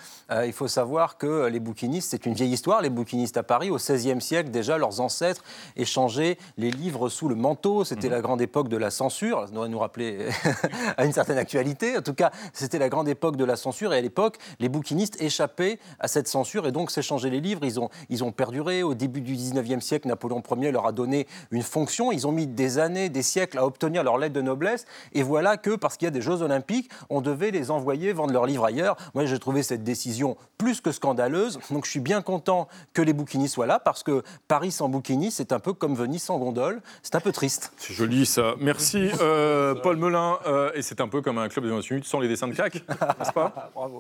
il 0.46 0.52
faut 0.52 0.68
savoir 0.68 1.18
que 1.18 1.48
les 1.48 1.62
bouquinistes, 1.62 2.10
c'est 2.12 2.26
une 2.26 2.34
vieille 2.34 2.52
histoire. 2.52 2.82
Les 2.82 2.90
bouquinistes 2.90 3.38
à 3.38 3.44
Paris, 3.44 3.70
au 3.70 3.78
XVIe 3.78 4.20
siècle, 4.20 4.50
déjà, 4.50 4.78
leurs 4.78 5.00
ancêtres 5.00 5.44
échangeaient 5.78 6.38
les 6.58 6.72
livres 6.72 7.08
sous 7.08 7.30
le 7.30 7.36
manteau. 7.36 7.86
C'était 7.86 8.08
mhm. 8.08 8.16
la 8.16 8.22
grande 8.22 8.42
époque 8.42 8.68
de 8.68 8.78
la 8.78 8.92
censure. 8.92 9.46
Ça 9.46 9.54
devrait 9.54 9.70
nous 9.70 9.80
rappeler 9.80 10.28
à 10.98 11.06
une 11.06 11.14
certaine 11.14 11.38
actualité. 11.38 11.98
En 11.98 12.02
tout 12.02 12.14
cas, 12.14 12.32
c'était 12.52 12.80
la 12.80 12.90
grande 12.90 13.08
époque 13.08 13.38
de 13.38 13.46
la 13.46 13.56
censure 13.56 13.94
et 13.94 14.09
l'époque, 14.10 14.38
les 14.60 14.70
bouquinistes 14.70 15.22
échappaient 15.22 15.78
à 16.00 16.08
cette 16.08 16.28
censure 16.28 16.66
et 16.66 16.72
donc 16.72 16.90
s'échangeaient 16.90 17.30
les 17.30 17.42
livres. 17.42 17.64
Ils 17.64 17.80
ont, 17.80 17.90
ils 18.10 18.24
ont 18.24 18.32
perduré. 18.32 18.82
Au 18.82 18.96
début 18.96 19.22
du 19.22 19.36
19e 19.36 19.82
siècle, 19.82 20.08
Napoléon 20.08 20.42
Ier 20.58 20.72
leur 20.72 20.88
a 20.88 20.92
donné 20.92 21.28
une 21.52 21.62
fonction. 21.62 22.12
Ils 22.12 22.26
ont 22.26 22.32
mis 22.32 22.48
des 22.48 22.80
années, 22.80 23.10
des 23.10 23.22
siècles 23.22 23.60
à 23.60 23.68
obtenir 23.68 24.04
leur 24.04 24.18
lettre 24.18 24.34
de 24.34 24.42
noblesse. 24.42 24.86
Et 25.14 25.22
voilà 25.22 25.58
que, 25.58 25.76
parce 25.76 25.96
qu'il 25.96 26.08
y 26.08 26.08
a 26.08 26.12
des 26.12 26.24
Jeux 26.24 26.42
Olympiques, 26.42 26.90
on 27.12 27.22
devait 27.22 27.52
les 27.52 27.70
envoyer 27.70 28.12
vendre 28.12 28.34
leurs 28.34 28.48
livres 28.48 28.66
ailleurs. 28.66 28.98
Moi, 29.14 29.28
j'ai 29.28 29.38
trouvé 29.38 29.62
cette 29.62 29.84
décision 29.84 30.38
plus 30.58 30.82
que 30.82 30.92
scandaleuse. 30.92 31.60
Donc, 31.70 31.86
je 31.86 31.92
suis 31.92 32.00
bien 32.00 32.24
content 32.24 32.68
que 32.94 33.04
les 33.04 33.14
bouquinistes 33.14 33.54
soient 33.54 33.68
là 33.68 33.80
parce 33.80 34.02
que 34.02 34.24
Paris 34.48 34.72
sans 34.72 34.90
bouquinistes, 34.90 35.38
c'est 35.38 35.54
un 35.54 35.60
peu 35.60 35.74
comme 35.74 35.94
Venise 35.94 36.24
sans 36.24 36.40
gondole. 36.40 36.82
C'est 37.04 37.14
un 37.14 37.20
peu 37.20 37.32
triste. 37.32 37.72
C'est 37.78 37.94
joli, 37.94 38.26
ça. 38.26 38.56
Merci, 38.60 39.12
euh, 39.22 39.76
Paul 39.76 39.98
Melun. 39.98 40.40
Euh, 40.48 40.72
et 40.74 40.82
c'est 40.82 41.00
un 41.00 41.08
peu 41.08 41.22
comme 41.22 41.38
un 41.38 41.48
club 41.48 41.66
de 41.66 41.70
28 41.70 41.92
minutes 41.92 42.08
sans 42.08 42.20
les 42.20 42.28
dessins 42.28 42.48
de 42.48 42.56
CAC, 42.56 42.76
n'est-ce 42.76 43.32
pas? 43.32 43.72
Bravo. 43.76 43.99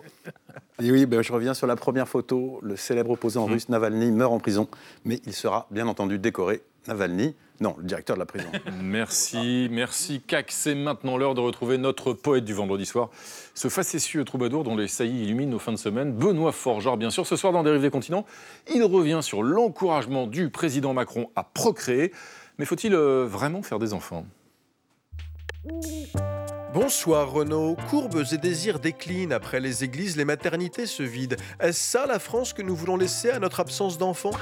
Et 0.82 0.92
oui, 0.92 1.06
ben, 1.06 1.22
je 1.22 1.34
reviens 1.34 1.54
sur 1.54 1.68
la 1.68 1.76
première 1.76 2.08
photo. 2.08 2.60
Le 2.62 2.76
célèbre 2.76 3.12
opposant 3.12 3.48
mmh. 3.48 3.52
russe 3.52 3.70
Navalny 3.70 4.12
meurt 4.12 4.32
en 4.32 4.40
prison, 4.40 4.68
mais 5.06 5.20
il 5.26 5.34
sera 5.34 5.68
bien 5.72 5.88
entendu 5.88 6.20
décoré. 6.20 6.62
Navalny, 6.88 7.36
non, 7.60 7.76
le 7.78 7.84
directeur 7.84 8.16
de 8.16 8.20
la 8.20 8.26
prison. 8.26 8.48
Merci, 8.82 9.68
merci 9.70 10.22
CAC. 10.22 10.50
C'est 10.50 10.76
maintenant 10.76 11.18
l'heure 11.18 11.36
de 11.36 11.42
retrouver 11.42 11.78
notre 11.78 12.14
poète 12.14 12.46
du 12.46 12.54
vendredi 12.54 12.86
soir, 12.86 13.10
ce 13.54 13.68
facétieux 13.68 14.24
troubadour 14.24 14.64
dont 14.64 14.78
les 14.78 14.88
saillies 14.88 15.24
illuminent 15.24 15.52
nos 15.52 15.60
fins 15.60 15.74
de 15.74 15.78
semaine, 15.78 16.14
Benoît 16.14 16.54
Forgeard, 16.54 16.98
bien 16.98 17.10
sûr. 17.10 17.28
Ce 17.28 17.36
soir, 17.36 17.52
dans 17.52 17.64
Dérive 17.64 17.82
des 17.82 17.90
continents, 17.90 18.26
il 18.74 18.84
revient 18.84 19.20
sur 19.22 19.44
l'encouragement 19.44 20.26
du 20.26 20.50
président 20.50 20.94
Macron 20.94 21.30
à 21.36 21.44
procréer. 21.44 22.14
Mais 22.58 22.66
faut-il 22.66 22.94
euh, 22.94 23.26
vraiment 23.26 23.62
faire 23.62 23.80
des 23.80 23.94
enfants? 23.94 24.26
Bonsoir 26.72 27.32
Renaud. 27.32 27.76
Courbes 27.90 28.24
et 28.32 28.38
désirs 28.38 28.80
déclinent. 28.80 29.34
Après 29.34 29.60
les 29.60 29.84
églises, 29.84 30.18
les 30.18 30.26
maternités 30.26 30.86
se 30.86 31.02
vident. 31.02 31.36
Est-ce 31.60 31.80
ça 31.80 32.06
la 32.06 32.20
France 32.20 32.54
que 32.54 32.62
nous 32.62 32.76
voulons 32.76 32.96
laisser 32.96 33.32
à 33.32 33.40
notre 33.40 33.60
absence 33.60 33.98
d'enfants? 33.98 34.38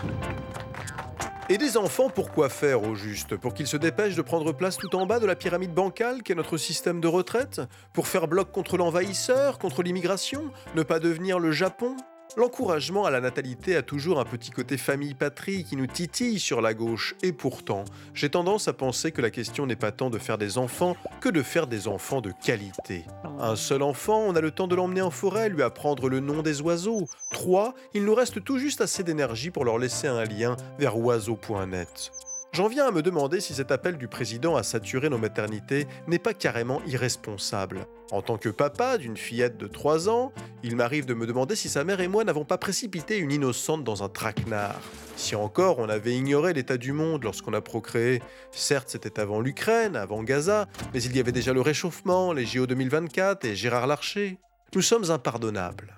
Et 1.47 1.57
des 1.57 1.77
enfants, 1.77 2.09
pourquoi 2.09 2.49
faire 2.49 2.83
au 2.83 2.95
juste? 2.95 3.37
Pour 3.37 3.53
qu'ils 3.53 3.67
se 3.67 3.77
dépêchent 3.77 4.17
de 4.17 4.21
prendre 4.21 4.51
place 4.51 4.75
tout 4.75 4.93
en 4.97 5.05
bas 5.05 5.19
de 5.19 5.25
la 5.25 5.37
pyramide 5.37 5.73
bancale 5.73 6.21
qu'est 6.21 6.35
notre 6.35 6.57
système 6.57 6.99
de 6.99 7.07
retraite? 7.07 7.61
Pour 7.93 8.07
faire 8.07 8.27
bloc 8.27 8.51
contre 8.51 8.75
l'envahisseur, 8.75 9.57
contre 9.57 9.81
l'immigration? 9.81 10.51
Ne 10.75 10.83
pas 10.83 10.99
devenir 10.99 11.39
le 11.39 11.53
Japon? 11.53 11.95
L'encouragement 12.37 13.03
à 13.05 13.09
la 13.09 13.19
natalité 13.19 13.75
a 13.75 13.81
toujours 13.81 14.19
un 14.19 14.23
petit 14.23 14.51
côté 14.51 14.77
famille-patrie 14.77 15.63
qui 15.63 15.75
nous 15.75 15.87
titille 15.87 16.37
sur 16.37 16.61
la 16.61 16.75
gauche, 16.75 17.15
et 17.23 17.33
pourtant, 17.33 17.83
j'ai 18.13 18.29
tendance 18.29 18.67
à 18.67 18.73
penser 18.73 19.11
que 19.11 19.23
la 19.23 19.31
question 19.31 19.65
n'est 19.65 19.75
pas 19.75 19.91
tant 19.91 20.11
de 20.11 20.19
faire 20.19 20.37
des 20.37 20.59
enfants 20.59 20.95
que 21.19 21.29
de 21.29 21.41
faire 21.41 21.65
des 21.65 21.87
enfants 21.87 22.21
de 22.21 22.31
qualité. 22.45 23.05
Un 23.39 23.55
seul 23.55 23.81
enfant, 23.81 24.19
on 24.19 24.35
a 24.35 24.41
le 24.41 24.51
temps 24.51 24.67
de 24.67 24.75
l'emmener 24.75 25.01
en 25.01 25.09
forêt, 25.09 25.49
lui 25.49 25.63
apprendre 25.63 26.09
le 26.09 26.19
nom 26.19 26.43
des 26.43 26.61
oiseaux. 26.61 27.07
Trois, 27.31 27.73
il 27.95 28.05
nous 28.05 28.13
reste 28.13 28.43
tout 28.43 28.59
juste 28.59 28.81
assez 28.81 29.03
d'énergie 29.03 29.49
pour 29.49 29.65
leur 29.65 29.79
laisser 29.79 30.05
un 30.05 30.23
lien 30.23 30.57
vers 30.77 30.95
oiseau.net. 30.95 32.11
J'en 32.57 32.69
viens 32.69 32.87
à 32.87 32.91
me 32.91 33.03
demander 33.03 33.39
si 33.39 33.53
cet 33.53 33.69
appel 33.69 33.99
du 33.99 34.07
président 34.07 34.55
à 34.55 34.63
saturer 34.63 35.09
nos 35.09 35.19
maternités 35.19 35.85
n'est 36.07 36.17
pas 36.17 36.33
carrément 36.33 36.81
irresponsable. 36.87 37.85
En 38.09 38.23
tant 38.23 38.39
que 38.39 38.49
papa 38.49 38.97
d'une 38.97 39.15
fillette 39.15 39.57
de 39.57 39.67
3 39.67 40.09
ans, 40.09 40.33
il 40.63 40.75
m'arrive 40.75 41.05
de 41.05 41.13
me 41.13 41.27
demander 41.27 41.55
si 41.55 41.69
sa 41.69 41.83
mère 41.83 42.01
et 42.01 42.07
moi 42.07 42.23
n'avons 42.23 42.45
pas 42.45 42.57
précipité 42.57 43.19
une 43.19 43.31
innocente 43.31 43.83
dans 43.83 44.01
un 44.01 44.09
traquenard. 44.09 44.81
Si 45.17 45.35
encore 45.35 45.77
on 45.77 45.87
avait 45.87 46.15
ignoré 46.15 46.53
l'état 46.53 46.77
du 46.77 46.93
monde 46.93 47.25
lorsqu'on 47.25 47.53
a 47.53 47.61
procréé, 47.61 48.23
certes 48.49 48.89
c'était 48.89 49.19
avant 49.19 49.39
l'Ukraine, 49.39 49.95
avant 49.95 50.23
Gaza, 50.23 50.65
mais 50.95 51.03
il 51.03 51.15
y 51.15 51.19
avait 51.19 51.31
déjà 51.31 51.53
le 51.53 51.61
réchauffement, 51.61 52.33
les 52.33 52.47
JO 52.47 52.65
2024 52.65 53.45
et 53.45 53.55
Gérard 53.55 53.85
Larcher. 53.85 54.39
Nous 54.73 54.81
sommes 54.81 55.11
impardonnables. 55.11 55.93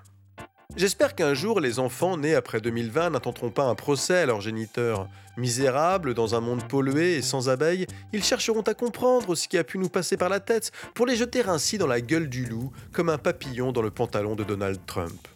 J'espère 0.80 1.14
qu'un 1.14 1.34
jour, 1.34 1.60
les 1.60 1.80
enfants 1.80 2.16
nés 2.16 2.36
après 2.36 2.62
2020 2.62 3.10
n'intenteront 3.10 3.50
pas 3.50 3.66
un 3.66 3.76
procès 3.76 4.20
à 4.20 4.26
leurs 4.26 4.40
géniteurs. 4.40 5.10
Misérables, 5.36 6.14
dans 6.14 6.36
un 6.36 6.40
monde 6.40 6.66
pollué 6.70 7.16
et 7.16 7.22
sans 7.22 7.50
abeilles, 7.50 7.88
ils 8.14 8.24
chercheront 8.24 8.62
à 8.62 8.74
comprendre 8.74 9.36
ce 9.36 9.48
qui 9.48 9.58
a 9.58 9.64
pu 9.64 9.78
nous 9.78 9.90
passer 9.90 10.16
par 10.16 10.30
la 10.30 10.40
tête 10.40 10.72
pour 10.94 11.06
les 11.06 11.16
jeter 11.18 11.42
ainsi 11.46 11.78
dans 11.78 11.88
la 11.88 12.02
gueule 12.02 12.30
du 12.30 12.46
loup, 12.46 12.72
comme 12.94 13.10
un 13.10 13.18
papillon 13.18 13.72
dans 13.72 13.82
le 13.82 13.90
pantalon 13.90 14.36
de 14.36 14.44
Donald 14.44 14.80
Trump. 14.86 15.28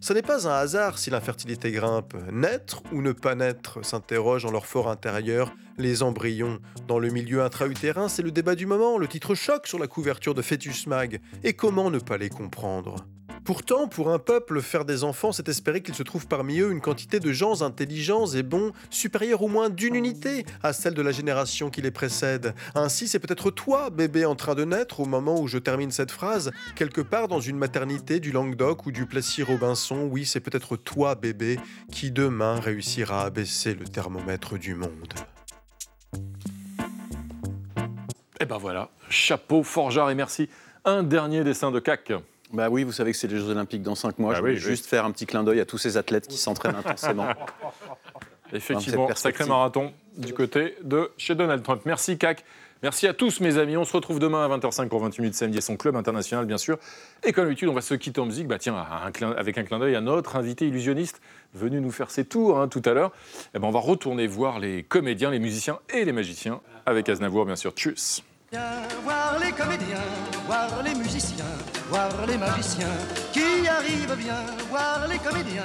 Ce 0.00 0.12
n'est 0.12 0.22
pas 0.22 0.48
un 0.48 0.52
hasard 0.52 0.98
si 0.98 1.10
l'infertilité 1.10 1.70
grimpe. 1.70 2.14
Naître 2.32 2.82
ou 2.90 3.02
ne 3.02 3.12
pas 3.12 3.34
naître 3.34 3.84
s'interrogent 3.84 4.46
en 4.46 4.50
leur 4.50 4.66
fort 4.66 4.88
intérieur 4.88 5.52
les 5.76 6.02
embryons. 6.02 6.60
Dans 6.88 6.98
le 6.98 7.10
milieu 7.10 7.42
intra-utérin, 7.42 8.08
c'est 8.08 8.22
le 8.22 8.32
débat 8.32 8.54
du 8.54 8.66
moment, 8.66 8.96
le 8.96 9.06
titre 9.06 9.34
choc 9.34 9.66
sur 9.66 9.78
la 9.78 9.86
couverture 9.86 10.34
de 10.34 10.42
Fetus 10.42 10.86
Mag. 10.86 11.20
Et 11.44 11.52
comment 11.52 11.90
ne 11.90 11.98
pas 11.98 12.16
les 12.16 12.30
comprendre? 12.30 13.06
Pourtant, 13.48 13.88
pour 13.88 14.10
un 14.10 14.18
peuple, 14.18 14.60
faire 14.60 14.84
des 14.84 15.04
enfants, 15.04 15.32
c'est 15.32 15.48
espérer 15.48 15.80
qu'il 15.80 15.94
se 15.94 16.02
trouve 16.02 16.26
parmi 16.26 16.60
eux 16.60 16.70
une 16.70 16.82
quantité 16.82 17.18
de 17.18 17.32
gens 17.32 17.62
intelligents 17.62 18.26
et 18.26 18.42
bons, 18.42 18.72
supérieure 18.90 19.40
au 19.40 19.48
moins 19.48 19.70
d'une 19.70 19.94
unité 19.94 20.44
à 20.62 20.74
celle 20.74 20.92
de 20.92 21.00
la 21.00 21.12
génération 21.12 21.70
qui 21.70 21.80
les 21.80 21.90
précède. 21.90 22.54
Ainsi, 22.74 23.08
c'est 23.08 23.18
peut-être 23.18 23.50
toi, 23.50 23.88
bébé 23.88 24.26
en 24.26 24.34
train 24.34 24.54
de 24.54 24.66
naître, 24.66 25.00
au 25.00 25.06
moment 25.06 25.40
où 25.40 25.48
je 25.48 25.56
termine 25.56 25.90
cette 25.90 26.10
phrase, 26.10 26.50
quelque 26.76 27.00
part 27.00 27.26
dans 27.26 27.40
une 27.40 27.56
maternité 27.56 28.20
du 28.20 28.32
Languedoc 28.32 28.84
ou 28.84 28.92
du 28.92 29.06
Plessis-Robinson, 29.06 30.10
oui, 30.12 30.26
c'est 30.26 30.40
peut-être 30.40 30.76
toi, 30.76 31.14
bébé, 31.14 31.58
qui 31.90 32.10
demain 32.10 32.60
réussira 32.60 33.24
à 33.24 33.30
baisser 33.30 33.72
le 33.72 33.88
thermomètre 33.88 34.58
du 34.58 34.74
monde. 34.74 35.14
Et 38.40 38.44
ben 38.44 38.58
voilà, 38.58 38.90
chapeau, 39.08 39.62
forgeard 39.62 40.10
et 40.10 40.14
merci. 40.14 40.50
Un 40.84 41.02
dernier 41.02 41.44
dessin 41.44 41.70
de 41.70 41.80
CAC. 41.80 42.12
Bah 42.52 42.68
oui, 42.70 42.82
vous 42.84 42.92
savez 42.92 43.12
que 43.12 43.18
c'est 43.18 43.28
les 43.28 43.36
Jeux 43.36 43.50
Olympiques 43.50 43.82
dans 43.82 43.94
5 43.94 44.18
mois. 44.18 44.30
Bah 44.32 44.38
je 44.38 44.42
oui, 44.42 44.50
voulais 44.50 44.60
juste 44.60 44.86
faire 44.86 45.04
un 45.04 45.10
petit 45.10 45.26
clin 45.26 45.44
d'œil 45.44 45.60
à 45.60 45.66
tous 45.66 45.78
ces 45.78 45.96
athlètes 45.96 46.26
qui 46.28 46.38
s'entraînent 46.38 46.76
intensément. 46.76 47.26
Effectivement, 48.52 49.14
sacré 49.14 49.44
marathon 49.44 49.92
du 50.16 50.32
côté 50.32 50.74
de 50.82 51.10
chez 51.18 51.34
Donald 51.34 51.62
Trump. 51.62 51.82
Merci 51.84 52.16
CAC. 52.16 52.44
Merci 52.82 53.06
à 53.08 53.12
tous 53.12 53.40
mes 53.40 53.58
amis. 53.58 53.76
On 53.76 53.84
se 53.84 53.92
retrouve 53.92 54.20
demain 54.20 54.44
à 54.44 54.56
20h05 54.56 54.88
pour 54.88 55.00
28 55.00 55.20
minutes 55.20 55.34
samedi 55.34 55.58
et 55.58 55.60
son 55.60 55.76
club 55.76 55.96
international 55.96 56.46
bien 56.46 56.56
sûr. 56.58 56.78
Et 57.24 57.32
comme 57.32 57.44
d'habitude, 57.44 57.68
on 57.68 57.74
va 57.74 57.80
se 57.82 57.92
quitter 57.94 58.20
en 58.20 58.26
musique. 58.26 58.46
Bah 58.46 58.58
tiens, 58.58 58.76
un 58.76 59.10
clin- 59.10 59.34
avec 59.36 59.58
un 59.58 59.64
clin 59.64 59.78
d'œil 59.80 59.96
à 59.96 60.00
notre 60.00 60.36
invité 60.36 60.66
illusionniste 60.68 61.20
venu 61.54 61.80
nous 61.80 61.90
faire 61.90 62.10
ses 62.10 62.24
tours 62.24 62.58
hein, 62.60 62.68
tout 62.68 62.82
à 62.84 62.94
l'heure. 62.94 63.10
Eh 63.54 63.58
ben, 63.58 63.66
on 63.66 63.72
va 63.72 63.80
retourner 63.80 64.26
voir 64.28 64.60
les 64.60 64.84
comédiens, 64.84 65.30
les 65.30 65.40
musiciens 65.40 65.80
et 65.92 66.04
les 66.04 66.12
magiciens 66.12 66.60
avec 66.86 67.08
Aznavour 67.08 67.44
bien 67.46 67.56
sûr. 67.56 67.72
Tchuss. 67.72 68.22
Voir 69.02 69.38
les 69.44 69.52
comédiens, 69.52 69.98
voir 70.46 70.82
les 70.84 70.94
musiciens, 70.94 71.44
voir 71.88 72.10
les 72.26 72.36
magiciens 72.36 72.96
qui 73.32 73.66
arrivent 73.66 74.16
bien, 74.16 74.40
voir 74.70 75.06
les 75.08 75.18
comédiens, 75.18 75.64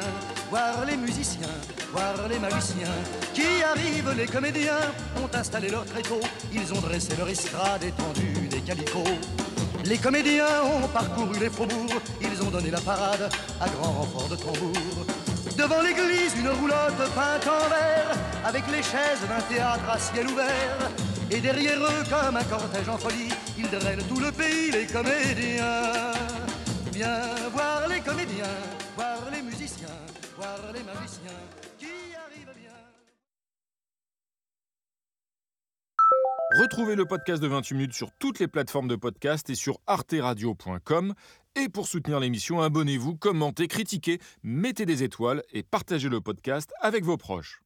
voir 0.49 0.85
les 0.85 0.97
musiciens, 0.97 1.55
voir 1.91 2.27
les 2.29 2.39
magiciens 2.39 2.95
qui 3.33 3.63
arrivent. 3.63 4.13
Les 4.17 4.25
comédiens 4.25 4.79
ont 5.21 5.37
installé 5.37 5.69
leur 5.69 5.85
tréteau, 5.85 6.19
ils 6.53 6.73
ont 6.73 6.81
dressé 6.81 7.15
leur 7.17 7.29
estrade 7.29 7.83
étendue 7.83 8.47
des 8.49 8.61
calicots. 8.61 9.19
Les 9.85 9.97
comédiens 9.97 10.63
ont 10.63 10.87
parcouru 10.87 11.37
les 11.39 11.49
faubourgs, 11.49 12.01
ils 12.21 12.41
ont 12.41 12.49
donné 12.49 12.71
la 12.71 12.79
parade 12.79 13.29
à 13.59 13.67
grand 13.67 13.91
renfort 13.91 14.29
de 14.29 14.35
tambour. 14.37 15.05
Devant 15.57 15.81
l'église, 15.81 16.33
une 16.37 16.49
roulotte 16.49 16.97
peinte 17.13 17.47
en 17.47 17.69
vert, 17.69 18.17
avec 18.45 18.63
les 18.71 18.81
chaises 18.81 19.21
d'un 19.27 19.41
théâtre 19.53 19.89
à 19.89 19.99
ciel 19.99 20.27
ouvert. 20.27 21.12
Et 21.35 21.41
derrière 21.41 21.81
eux, 21.81 22.03
comme 22.11 22.37
un 22.37 22.43
cortège 22.43 22.87
en 22.87 22.97
folie, 22.97 23.29
ils 23.57 23.67
drainent 23.67 24.05
tout 24.07 24.19
le 24.19 24.31
pays, 24.31 24.69
les 24.69 24.85
comédiens. 24.85 26.13
Viens 26.93 27.49
voir 27.51 27.87
les 27.87 28.01
comédiens, 28.01 28.55
voir 28.95 29.17
les 29.31 29.41
musiciens, 29.41 29.87
voir 30.35 30.59
les 30.71 30.83
magiciens 30.83 31.41
qui 31.79 31.87
arrivent 32.23 32.55
bien. 32.55 32.71
Retrouvez 36.61 36.95
le 36.95 37.05
podcast 37.05 37.41
de 37.41 37.47
28 37.47 37.75
minutes 37.75 37.93
sur 37.93 38.11
toutes 38.19 38.37
les 38.37 38.47
plateformes 38.47 38.87
de 38.87 38.95
podcast 38.95 39.49
et 39.49 39.55
sur 39.55 39.79
arteradio.com. 39.87 41.15
Et 41.55 41.67
pour 41.67 41.87
soutenir 41.87 42.19
l'émission, 42.19 42.61
abonnez-vous, 42.61 43.15
commentez, 43.15 43.67
critiquez, 43.67 44.19
mettez 44.43 44.85
des 44.85 45.01
étoiles 45.01 45.41
et 45.51 45.63
partagez 45.63 46.09
le 46.09 46.21
podcast 46.21 46.71
avec 46.79 47.03
vos 47.03 47.17
proches. 47.17 47.63